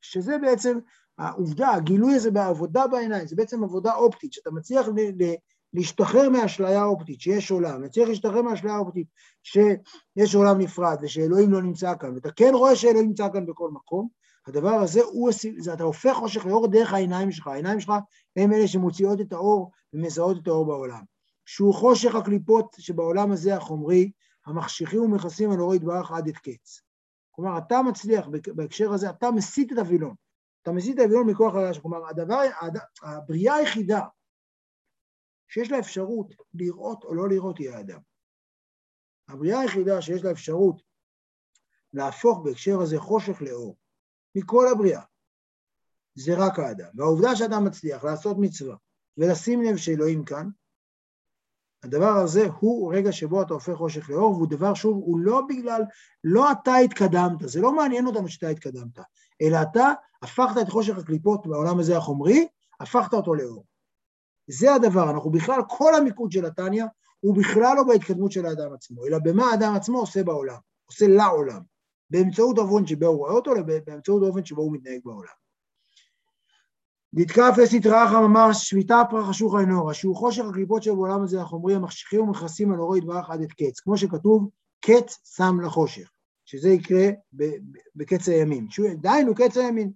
שזה 0.00 0.38
בעצם 0.38 0.78
העובדה, 1.18 1.70
הגילוי 1.70 2.14
הזה 2.14 2.30
בעבודה 2.30 2.86
בעיניים, 2.86 3.26
זה 3.26 3.36
בעצם 3.36 3.64
עבודה 3.64 3.94
אופטית, 3.94 4.32
שאתה 4.32 4.50
מצליח 4.50 4.88
ל- 4.88 5.24
ל- 5.24 5.34
להשתחרר 5.74 6.28
מהאשליה 6.28 6.80
האופטית, 6.80 7.20
שיש 7.20 7.50
עולם, 7.50 7.82
מצליח 7.82 8.08
להשתחרר 8.08 8.42
מהאשליה 8.42 8.74
האופטית, 8.74 9.06
שיש 9.42 10.34
עולם 10.34 10.60
נפרד 10.60 10.98
ושאלוהים 11.02 11.52
לא 11.52 11.62
נמצא 11.62 11.92
כאן, 12.00 12.14
ואתה 12.14 12.30
כן 12.36 12.50
רואה 12.54 12.76
שאלוהים 12.76 13.08
נמצא 13.08 13.28
כאן 13.32 13.46
בכל 13.46 13.70
מקום, 13.70 14.08
הדבר 14.46 14.74
הזה 14.74 15.00
הוא, 15.02 15.30
זה, 15.58 15.72
אתה 15.72 15.82
הופך 15.82 16.12
חושך 16.14 16.46
לאור 16.46 16.66
דרך 16.66 16.92
העיניים 16.92 17.32
שלך, 17.32 17.46
העיניים 17.46 17.80
שלך 17.80 17.92
הם 18.36 18.52
אלה 18.52 18.68
שמוציאות 18.68 19.20
את 19.20 19.32
האור 19.32 19.70
ומזהות 19.92 20.36
את 20.42 20.48
האור 20.48 20.66
בעולם. 20.66 21.04
שהוא 21.46 21.74
חושך 21.74 22.14
הקליפות 22.14 22.76
שבעולם 22.78 23.32
הזה 23.32 23.56
החומרי, 23.56 24.10
המחשיכים 24.46 25.00
ומכסים 25.00 25.50
על 25.50 25.60
אורו 25.60 25.74
יתברך 25.74 26.10
עד 26.10 26.28
את 26.28 26.36
קץ. 26.36 26.80
כלומר, 27.30 27.58
אתה 27.58 27.82
מצליח, 27.82 28.26
בהקשר 28.54 28.92
הזה, 28.92 29.10
אתה 29.10 29.30
מסיט 29.30 29.72
את 29.72 29.78
הווילון. 29.78 30.14
אתה 30.62 30.72
מסיט 30.72 30.98
את 30.98 31.04
הווילון 31.04 31.30
מכוח 31.30 31.54
הרעש. 31.54 31.78
כלומר, 31.78 32.08
הדבר, 32.08 32.40
הד... 32.60 32.78
הבריאה 33.02 33.54
היחידה 33.54 34.00
שיש 35.48 35.70
לה 35.70 35.78
אפשרות 35.78 36.34
לראות 36.54 37.04
או 37.04 37.14
לא 37.14 37.28
לראות 37.28 37.58
היא 37.58 37.70
האדם. 37.70 38.00
הבריאה 39.28 39.60
היחידה 39.60 40.02
שיש 40.02 40.24
לה 40.24 40.30
אפשרות 40.30 40.82
להפוך 41.92 42.38
בהקשר 42.44 42.80
הזה 42.80 42.98
חושך 42.98 43.42
לאור, 43.42 43.76
מכל 44.34 44.68
הבריאה, 44.68 45.02
זה 46.14 46.34
רק 46.34 46.58
האדם. 46.58 46.88
והעובדה 46.94 47.36
שאדם 47.36 47.64
מצליח 47.64 48.04
לעשות 48.04 48.36
מצווה 48.40 48.76
ולשים 49.18 49.62
לב 49.62 49.76
שאלוהים 49.76 50.24
כאן, 50.24 50.48
הדבר 51.84 52.16
הזה 52.16 52.46
הוא 52.60 52.94
רגע 52.94 53.12
שבו 53.12 53.42
אתה 53.42 53.54
הופך 53.54 53.74
חושך 53.74 54.10
לאור, 54.10 54.34
והוא 54.34 54.48
דבר, 54.48 54.74
שוב, 54.74 54.96
הוא 54.96 55.18
לא 55.18 55.42
בגלל, 55.48 55.82
לא 56.24 56.52
אתה 56.52 56.76
התקדמת, 56.76 57.48
זה 57.48 57.60
לא 57.60 57.76
מעניין 57.76 58.06
אותנו 58.06 58.28
שאתה 58.28 58.48
התקדמת, 58.48 58.98
אלא 59.42 59.58
אתה 59.62 59.92
הפכת 60.22 60.60
את 60.62 60.68
חושך 60.68 60.98
הקליפות 60.98 61.46
בעולם 61.46 61.78
הזה 61.78 61.96
החומרי, 61.96 62.48
הפכת 62.80 63.14
אותו 63.14 63.34
לאור. 63.34 63.64
זה 64.46 64.74
הדבר, 64.74 65.10
אנחנו 65.10 65.30
בכלל, 65.30 65.60
כל 65.68 65.94
המיקוד 65.94 66.32
של 66.32 66.46
התניא 66.46 66.84
הוא 67.20 67.36
בכלל 67.36 67.76
לא 67.76 67.82
בהתקדמות 67.82 68.32
של 68.32 68.46
האדם 68.46 68.72
עצמו, 68.72 69.06
אלא 69.06 69.18
במה 69.18 69.50
האדם 69.50 69.74
עצמו 69.74 69.98
עושה 69.98 70.24
בעולם, 70.24 70.58
עושה 70.86 71.06
לעולם. 71.08 71.71
באמצעות 72.12 72.58
האופן 72.58 72.86
שבו 72.86 73.06
הוא 73.06 73.16
רואה 73.18 73.32
אותו, 73.32 73.52
באמצעות 73.86 74.22
האופן 74.22 74.44
שבו 74.44 74.62
הוא 74.62 74.72
מתנהג 74.72 75.00
בעולם. 75.04 75.42
נתקף 77.12 77.54
לסטרא 77.62 78.20
ממש 78.20 78.68
שביתה 78.68 79.02
פרח 79.10 79.28
השוך 79.28 79.54
הנורא, 79.54 79.92
שהוא 79.92 80.16
חושך 80.16 80.44
הקליפות 80.50 80.82
שבעולם 80.82 81.22
הזה 81.22 81.42
החומרי 81.42 81.74
המחשיכים 81.74 82.20
ומכסים 82.20 82.72
על 82.72 82.80
אורו 82.80 82.96
יתברך 82.96 83.30
עד 83.30 83.40
את 83.40 83.52
קץ, 83.52 83.80
כמו 83.80 83.96
שכתוב, 83.96 84.48
קץ 84.80 85.18
שם 85.36 85.60
לחושך, 85.60 86.10
שזה 86.44 86.68
יקרה 86.68 87.08
בקץ 87.96 88.28
הימים, 88.28 88.66
דהיינו 89.00 89.34
קץ 89.34 89.56
הימים, 89.56 89.92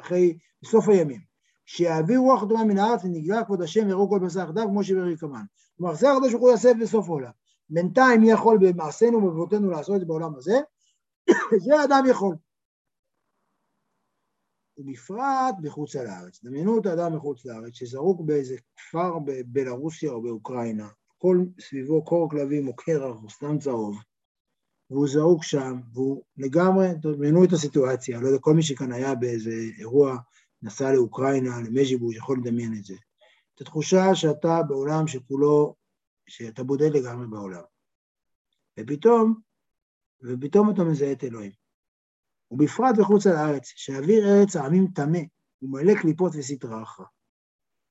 אחרי, 0.00 0.38
בסוף 0.62 0.88
הימים, 0.88 1.20
שיעביר 1.66 2.18
רוח 2.18 2.42
אדומה 2.42 2.64
מן 2.64 2.78
הארץ 2.78 3.04
ונגלה 3.04 3.44
כבוד 3.44 3.62
השם 3.62 3.86
ויראו 3.86 4.08
כל 4.08 4.18
בשר 4.18 4.40
יחדיו 4.40 4.64
כמו 4.68 4.84
שברי 4.84 5.16
כמן. 5.16 5.44
כלומר, 5.78 5.94
זה 5.94 6.12
הקדוש 6.12 6.32
ברוך 6.32 6.42
הוא 6.42 6.50
יעשה 6.50 6.74
בסוף 6.80 7.08
העולם. 7.08 7.30
בינתיים 7.70 8.20
מי 8.20 8.30
יכול 8.30 8.58
במעשינו 8.60 9.18
ובבואותינו 9.18 9.70
לעשות 9.70 9.94
את 9.94 10.00
זה 10.00 10.06
בעולם 10.06 10.34
הזה? 10.34 10.60
זה 11.64 11.84
אדם 11.84 12.04
יכול. 12.10 12.36
ובפרט 14.78 15.54
בחוץ 15.62 15.96
על 15.96 16.06
הארץ. 16.06 16.44
דמיינו 16.44 16.80
את 16.80 16.86
האדם 16.86 17.16
מחוץ 17.16 17.46
לארץ, 17.46 17.74
שזרוק 17.74 18.20
באיזה 18.20 18.56
כפר 18.76 19.18
בבלרוסיה 19.18 20.10
או 20.10 20.22
באוקראינה, 20.22 20.88
כל 21.18 21.38
סביבו 21.60 22.04
קור 22.04 22.30
כלבים 22.30 22.68
או 22.68 22.76
קרח 22.76 23.16
או 23.22 23.30
סתם 23.30 23.58
צהוב, 23.58 23.96
והוא 24.90 25.08
זרוק 25.08 25.44
שם, 25.44 25.80
והוא 25.92 26.22
לגמרי, 26.36 26.88
דמיינו 26.94 27.44
את 27.44 27.52
הסיטואציה, 27.52 28.20
לא 28.20 28.26
יודע, 28.26 28.38
כל 28.38 28.54
מי 28.54 28.62
שכאן 28.62 28.92
היה 28.92 29.14
באיזה 29.14 29.50
אירוע, 29.78 30.16
נסע 30.62 30.92
לאוקראינה, 30.92 31.60
למז'יבוש, 31.60 32.16
יכול 32.16 32.38
לדמיין 32.38 32.74
את 32.78 32.84
זה. 32.84 32.94
את 33.54 33.60
התחושה 33.60 34.14
שאתה 34.14 34.62
בעולם 34.68 35.06
שכולו, 35.06 35.74
שאתה 36.28 36.62
בודד 36.62 36.90
לגמרי 36.96 37.26
בעולם. 37.26 37.62
ופתאום, 38.80 39.40
ופתאום 40.22 40.70
אתה 40.70 40.84
מזהה 40.84 41.12
את 41.12 41.24
אלוהים. 41.24 41.52
ובפרט 42.50 42.94
בחוץ 42.98 43.26
על 43.26 43.36
הארץ, 43.36 43.72
שאוויר 43.76 44.24
ארץ 44.24 44.56
העמים 44.56 44.86
טמא, 44.94 45.20
ומלא 45.62 45.94
קליפות 46.00 46.32
וסטרא 46.36 46.82
אחרא. 46.82 47.04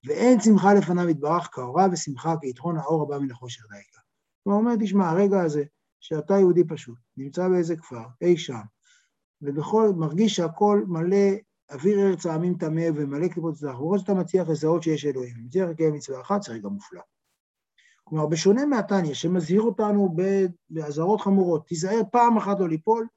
ואין 0.06 0.40
שמחה 0.40 0.74
לפניו 0.74 1.10
יתברך 1.10 1.50
כאורה 1.52 1.86
ושמחה 1.92 2.34
כיתרון 2.42 2.78
האור 2.78 3.04
הבא 3.04 3.24
מן 3.24 3.32
החושך 3.32 3.64
דייקה. 3.72 4.00
הוא 4.44 4.54
אומר, 4.54 4.72
תשמע, 4.80 5.10
הרגע 5.10 5.42
הזה, 5.42 5.64
שאתה 6.00 6.34
יהודי 6.34 6.64
פשוט, 6.68 6.98
נמצא 7.18 7.48
באיזה 7.48 7.76
כפר, 7.76 8.04
אי 8.22 8.38
שם, 8.38 8.62
ובכל, 9.42 9.90
מרגיש 9.98 10.36
שהכל 10.36 10.84
מלא 10.88 11.28
אוויר 11.72 12.00
ארץ 12.00 12.26
העמים 12.26 12.58
טמא 12.58 12.86
ומלא 12.96 13.28
קליפות 13.28 13.54
וסטרא 13.54 13.72
אחרא, 13.72 13.98
שאתה 13.98 14.14
מצליח 14.14 14.50
לזהות 14.50 14.84
שיש 14.84 15.06
אלוהים, 15.06 15.36
מצליח 15.46 15.70
לקיים 15.70 15.94
מצווה 15.94 16.22
אחת, 16.22 16.44
זה 16.44 16.54
רגע 16.54 16.70
מופלא. 16.70 17.02
כלומר, 18.12 18.28
בשונה 18.28 18.66
מהתניא, 18.66 19.14
שמזהיר 19.14 19.62
אותנו 19.62 20.16
באזהרות 20.70 21.22
חמורות, 21.22 21.68
תיזהר 21.68 22.02
פעם 22.12 22.38
אחת 22.38 22.60
לא 22.60 22.70
ליפול, 22.70 23.08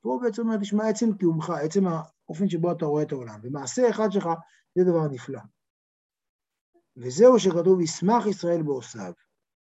פה 0.00 0.18
בעצם 0.22 0.42
אומר, 0.42 0.56
תשמע, 0.56 0.88
עצם 0.88 1.16
קיומך, 1.16 1.50
עצם 1.50 1.84
האופן 1.86 2.48
שבו 2.48 2.72
אתה 2.72 2.86
רואה 2.86 3.02
את 3.02 3.12
העולם, 3.12 3.40
ומעשה 3.42 3.90
אחד 3.90 4.12
שלך 4.12 4.28
זה 4.74 4.84
דבר 4.84 5.08
נפלא. 5.08 5.40
וזהו 6.96 7.38
שכתוב, 7.38 7.80
ישמח 7.80 8.26
ישראל 8.26 8.62
בעושיו. 8.62 9.12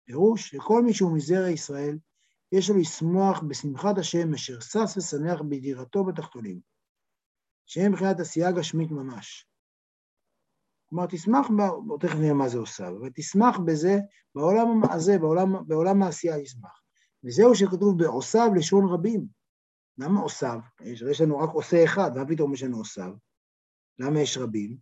פירוש, 0.04 0.54
לכל 0.54 0.82
מי 0.82 0.94
שהוא 0.94 1.16
מזרע 1.16 1.48
ישראל, 1.48 1.98
יש 2.52 2.70
לו 2.70 2.76
לשמוח 2.76 3.42
בשמחת 3.48 3.98
השם, 3.98 4.34
אשר 4.34 4.60
שש 4.60 4.96
ושמח 4.96 5.40
בדירתו 5.48 6.04
בתחתונים, 6.04 6.60
שהם 7.66 7.92
מבחינת 7.92 8.20
עשייה 8.20 8.52
גשמית 8.52 8.90
ממש. 8.90 9.46
כלומר, 10.89 11.07
תשמח, 11.07 11.47
תכף 12.01 12.14
נראה 12.14 12.34
מה 12.34 12.49
זה 12.49 12.59
עושיו, 12.59 12.97
אבל 13.01 13.11
תשמח 13.14 13.59
בזה, 13.59 13.99
בעולם 14.34 14.80
הזה, 14.91 15.18
בעולם, 15.18 15.66
בעולם 15.66 16.03
העשייה 16.03 16.43
תשמח. 16.43 16.82
וזהו 17.24 17.55
שכתוב 17.55 17.99
בעושיו 17.99 18.51
לשון 18.57 18.89
רבים. 18.89 19.26
למה 19.99 20.20
עושיו? 20.20 20.59
יש, 20.80 21.03
יש 21.11 21.20
לנו 21.20 21.39
רק 21.39 21.51
עושה 21.51 21.84
אחד, 21.84 22.16
מה 22.16 22.26
פתאום 22.26 22.55
יש 22.55 22.62
לנו 22.62 22.78
עושיו? 22.78 23.12
למה 23.99 24.20
יש 24.20 24.39
רבים? 24.39 24.76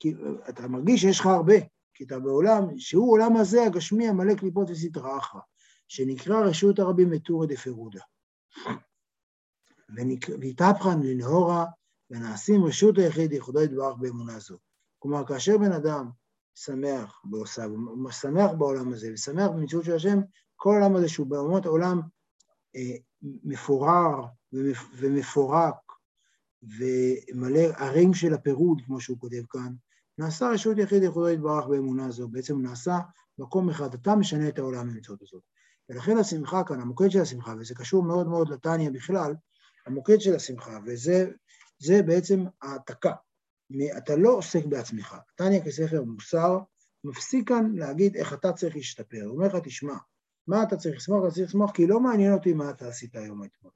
כי 0.00 0.14
אתה 0.48 0.68
מרגיש 0.68 1.00
שיש 1.00 1.20
לך 1.20 1.26
הרבה, 1.26 1.54
כי 1.94 2.04
אתה 2.04 2.18
בעולם, 2.18 2.78
שהוא 2.78 3.12
עולם 3.12 3.36
הזה 3.36 3.64
הגשמי 3.64 4.08
המלא 4.08 4.34
קליפות 4.34 4.70
וסטרא 4.70 5.18
אחרא, 5.18 5.40
שנקרא 5.88 6.40
רשות 6.40 6.78
הרבים 6.78 7.10
מטורא 7.10 7.46
דפירודה. 7.46 8.00
והתהפכן 10.40 11.00
לנהורה 11.02 11.64
ונעשים 12.10 12.64
רשות 12.64 12.98
היחיד 12.98 13.32
ייחודו 13.32 13.62
יתברך 13.62 13.96
באמונה 13.96 14.38
זו. 14.38 14.58
כלומר, 14.98 15.26
כאשר 15.26 15.58
בן 15.58 15.72
אדם 15.72 16.10
שמח 16.54 17.20
בעושיו, 17.24 17.70
הוא 17.70 18.10
שמח 18.10 18.50
בעולם 18.58 18.92
הזה, 18.92 19.10
ושמח 19.12 19.48
במציאות 19.48 19.84
של 19.84 19.94
השם, 19.94 20.18
כל 20.56 20.70
העולם 20.72 20.96
הזה 20.96 21.08
שהוא 21.08 21.26
באומות 21.26 21.66
העולם 21.66 22.00
אה, 22.76 22.96
מפורר 23.22 24.24
ומפורק 24.98 25.74
ומלא 26.62 27.60
ערים 27.76 28.14
של 28.14 28.34
הפירוד, 28.34 28.82
כמו 28.86 29.00
שהוא 29.00 29.18
כותב 29.18 29.42
כאן, 29.50 29.74
נעשה 30.18 30.48
רשות 30.48 30.78
יחיד 30.78 31.02
יכולו 31.02 31.28
יתברך 31.28 31.66
באמונה 31.66 32.10
זו, 32.10 32.28
בעצם 32.28 32.62
נעשה 32.62 32.98
מקום 33.38 33.70
אחד, 33.70 33.94
אתה 33.94 34.16
משנה 34.16 34.48
את 34.48 34.58
העולם 34.58 34.88
במציאות 34.88 35.22
הזאת. 35.22 35.42
ולכן 35.88 36.18
השמחה 36.18 36.64
כאן, 36.64 36.80
המוקד 36.80 37.10
של 37.10 37.20
השמחה, 37.20 37.54
וזה 37.58 37.74
קשור 37.74 38.02
מאוד 38.02 38.28
מאוד 38.28 38.48
לטניה 38.48 38.90
בכלל, 38.90 39.34
המוקד 39.86 40.20
של 40.20 40.34
השמחה, 40.34 40.78
וזה 40.86 42.02
בעצם 42.02 42.44
העתקה. 42.62 43.12
אתה 43.98 44.16
לא 44.16 44.30
עוסק 44.30 44.64
בעצמך. 44.64 45.16
טניה 45.34 45.64
כספר 45.64 46.02
מוסר, 46.04 46.58
מפסיק 47.04 47.48
כאן 47.48 47.72
להגיד 47.74 48.16
איך 48.16 48.32
אתה 48.32 48.52
צריך 48.52 48.76
להשתפר. 48.76 49.22
הוא 49.24 49.36
אומר 49.36 49.46
לך, 49.46 49.56
תשמע, 49.64 49.94
מה 50.46 50.62
אתה 50.62 50.76
צריך 50.76 50.96
לשמוח? 50.96 51.24
אתה 51.24 51.34
צריך 51.34 51.48
לשמוח 51.48 51.70
כי 51.72 51.86
לא 51.86 52.00
מעניין 52.00 52.32
אותי 52.32 52.52
מה 52.52 52.70
אתה 52.70 52.88
עשית 52.88 53.16
היום 53.16 53.44
אתמול. 53.44 53.72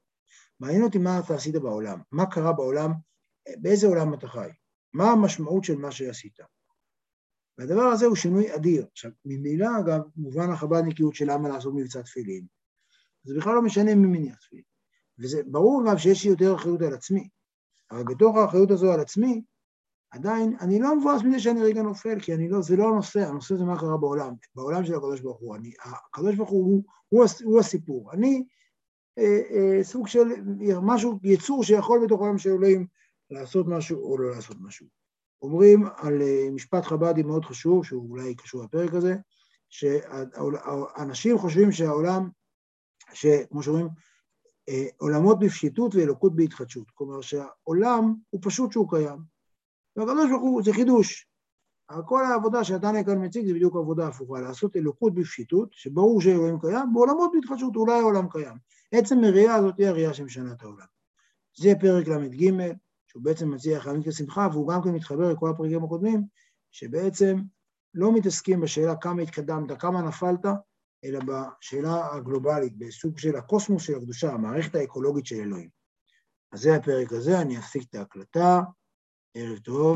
מעניין 0.59 0.83
אותי 0.83 0.97
מה 0.97 1.19
אתה 1.19 1.35
עשית 1.35 1.55
בעולם, 1.55 1.99
מה 2.11 2.25
קרה 2.25 2.53
בעולם, 2.53 2.91
באיזה 3.57 3.87
עולם 3.87 4.13
אתה 4.13 4.27
חי, 4.27 4.49
מה 4.93 5.11
המשמעות 5.11 5.63
של 5.63 5.75
מה 5.75 5.91
שעשית. 5.91 6.39
והדבר 7.57 7.81
הזה 7.81 8.05
הוא 8.05 8.15
שינוי 8.15 8.55
אדיר. 8.55 8.85
עכשיו, 8.91 9.11
ממילא, 9.25 9.67
אגב, 9.79 10.01
מובן 10.15 10.49
החב"דניקיות 10.51 11.15
של 11.15 11.25
למה 11.31 11.49
לעשות 11.49 11.73
מבצע 11.75 12.01
תפילין. 12.01 12.45
זה 13.23 13.33
בכלל 13.37 13.55
לא 13.55 13.61
משנה 13.61 13.95
מי 13.95 14.07
מניח 14.07 14.35
תפילין. 14.35 14.63
וזה 15.19 15.41
ברור, 15.47 15.83
אגב, 15.87 15.97
שיש 15.97 16.23
לי 16.23 16.29
יותר 16.29 16.55
אחריות 16.55 16.81
על 16.81 16.93
עצמי. 16.93 17.29
אבל 17.91 18.03
בתוך 18.03 18.37
האחריות 18.37 18.71
הזו 18.71 18.91
על 18.91 18.99
עצמי, 18.99 19.41
עדיין, 20.13 20.55
אני 20.61 20.79
לא 20.79 20.95
מבואס 20.95 21.21
מזה 21.21 21.39
שאני 21.39 21.61
רגע 21.61 21.81
נופל, 21.81 22.19
כי 22.19 22.33
אני 22.33 22.49
לא, 22.49 22.61
זה 22.61 22.75
לא 22.75 22.87
הנושא, 22.87 23.19
הנושא 23.19 23.55
זה 23.55 23.65
מה 23.65 23.79
קרה 23.79 23.97
בעולם, 23.97 24.33
בעולם 24.55 24.85
של 24.85 24.95
הקדוש 24.95 25.21
ברוך 25.21 25.39
הוא. 25.39 25.55
אני, 25.55 25.71
הקדוש 25.83 26.35
ברוך 26.35 26.49
הוא 26.49 26.65
הוא, 26.65 26.83
הוא, 27.09 27.25
הוא 27.43 27.59
הסיפור. 27.59 28.11
אני 28.13 28.43
אה, 29.19 29.41
אה, 29.51 29.83
סוג 29.83 30.07
של 30.07 30.27
משהו, 30.81 31.19
יצור 31.23 31.63
שיכול 31.63 32.05
בתוך 32.05 32.21
העולם 32.21 32.37
של 32.37 32.49
אלוהים 32.49 32.87
לעשות 33.29 33.67
משהו 33.67 34.11
או 34.11 34.17
לא 34.17 34.31
לעשות 34.35 34.57
משהו. 34.61 34.87
אומרים 35.41 35.85
על 35.95 36.21
אה, 36.21 36.47
משפט 36.51 36.83
חב"די 36.83 37.23
מאוד 37.23 37.45
חשוב, 37.45 37.85
שהוא 37.85 38.09
אולי 38.09 38.35
קשור 38.35 38.63
לפרק 38.63 38.93
הזה, 38.93 39.15
שאנשים 39.69 41.37
חושבים 41.37 41.71
שהעולם, 41.71 42.29
שכמו 43.13 43.63
שאומרים, 43.63 43.87
אה, 44.69 44.85
עולמות 44.97 45.39
בפשיטות 45.39 45.95
ואלוקות 45.95 46.35
בהתחדשות. 46.35 46.91
כלומר 46.93 47.21
שהעולם 47.21 48.15
הוא 48.29 48.41
פשוט 48.43 48.71
שהוא 48.71 48.89
קיים. 48.89 49.32
והקדוש 49.95 50.29
ברוך 50.29 50.41
הוא 50.41 50.63
זה 50.63 50.73
חידוש. 50.73 51.27
כל 52.05 52.25
העבודה 52.25 52.63
שהתניא 52.63 53.03
כאן 53.03 53.25
מציג 53.25 53.47
זה 53.47 53.53
בדיוק 53.53 53.75
עבודה 53.75 54.07
הפוכה, 54.07 54.41
לעשות 54.41 54.75
אלוקות 54.75 55.13
בפשיטות, 55.13 55.69
שברור 55.71 56.21
שאלוהים 56.21 56.59
קיים, 56.59 56.93
בעולמות 56.93 57.31
בהתחדשות, 57.33 57.75
אולי 57.75 57.99
העולם 57.99 58.29
קיים. 58.29 58.57
עצם 58.91 59.23
הראייה 59.23 59.55
הזאת 59.55 59.77
היא 59.77 59.87
הראייה 59.87 60.13
שמשנה 60.13 60.51
את 60.51 60.61
העולם. 60.61 60.85
זה 61.57 61.73
פרק 61.79 62.07
ל"ג, 62.07 62.51
שהוא 63.07 63.23
בעצם 63.23 63.51
מציע 63.51 63.79
חיימים 63.79 64.03
כשמחה, 64.03 64.47
והוא 64.51 64.67
גם 64.73 64.81
כן 64.83 64.89
מתחבר 64.89 65.31
לכל 65.33 65.49
הפרקים 65.49 65.83
הקודמים, 65.83 66.23
שבעצם 66.71 67.37
לא 67.93 68.13
מתעסקים 68.13 68.61
בשאלה 68.61 68.95
כמה 68.95 69.21
התקדמת, 69.21 69.79
כמה 69.79 70.01
נפלת, 70.01 70.45
אלא 71.03 71.19
בשאלה 71.19 72.13
הגלובלית, 72.13 72.77
בסוג 72.77 73.17
של 73.17 73.35
הקוסמוס 73.35 73.83
של 73.83 73.95
הקדושה, 73.95 74.33
המערכת 74.33 74.75
האקולוגית 74.75 75.25
של 75.25 75.35
אלוהים. 75.35 75.69
אז 76.51 76.59
זה 76.59 76.75
הפרק 76.75 77.11
הזה, 77.11 77.41
אני 77.41 77.57
אפסיק 77.57 77.83
את 77.89 77.95
ההקלטה. 77.95 78.61
ערב 79.35 79.57
טוב. 79.57 79.83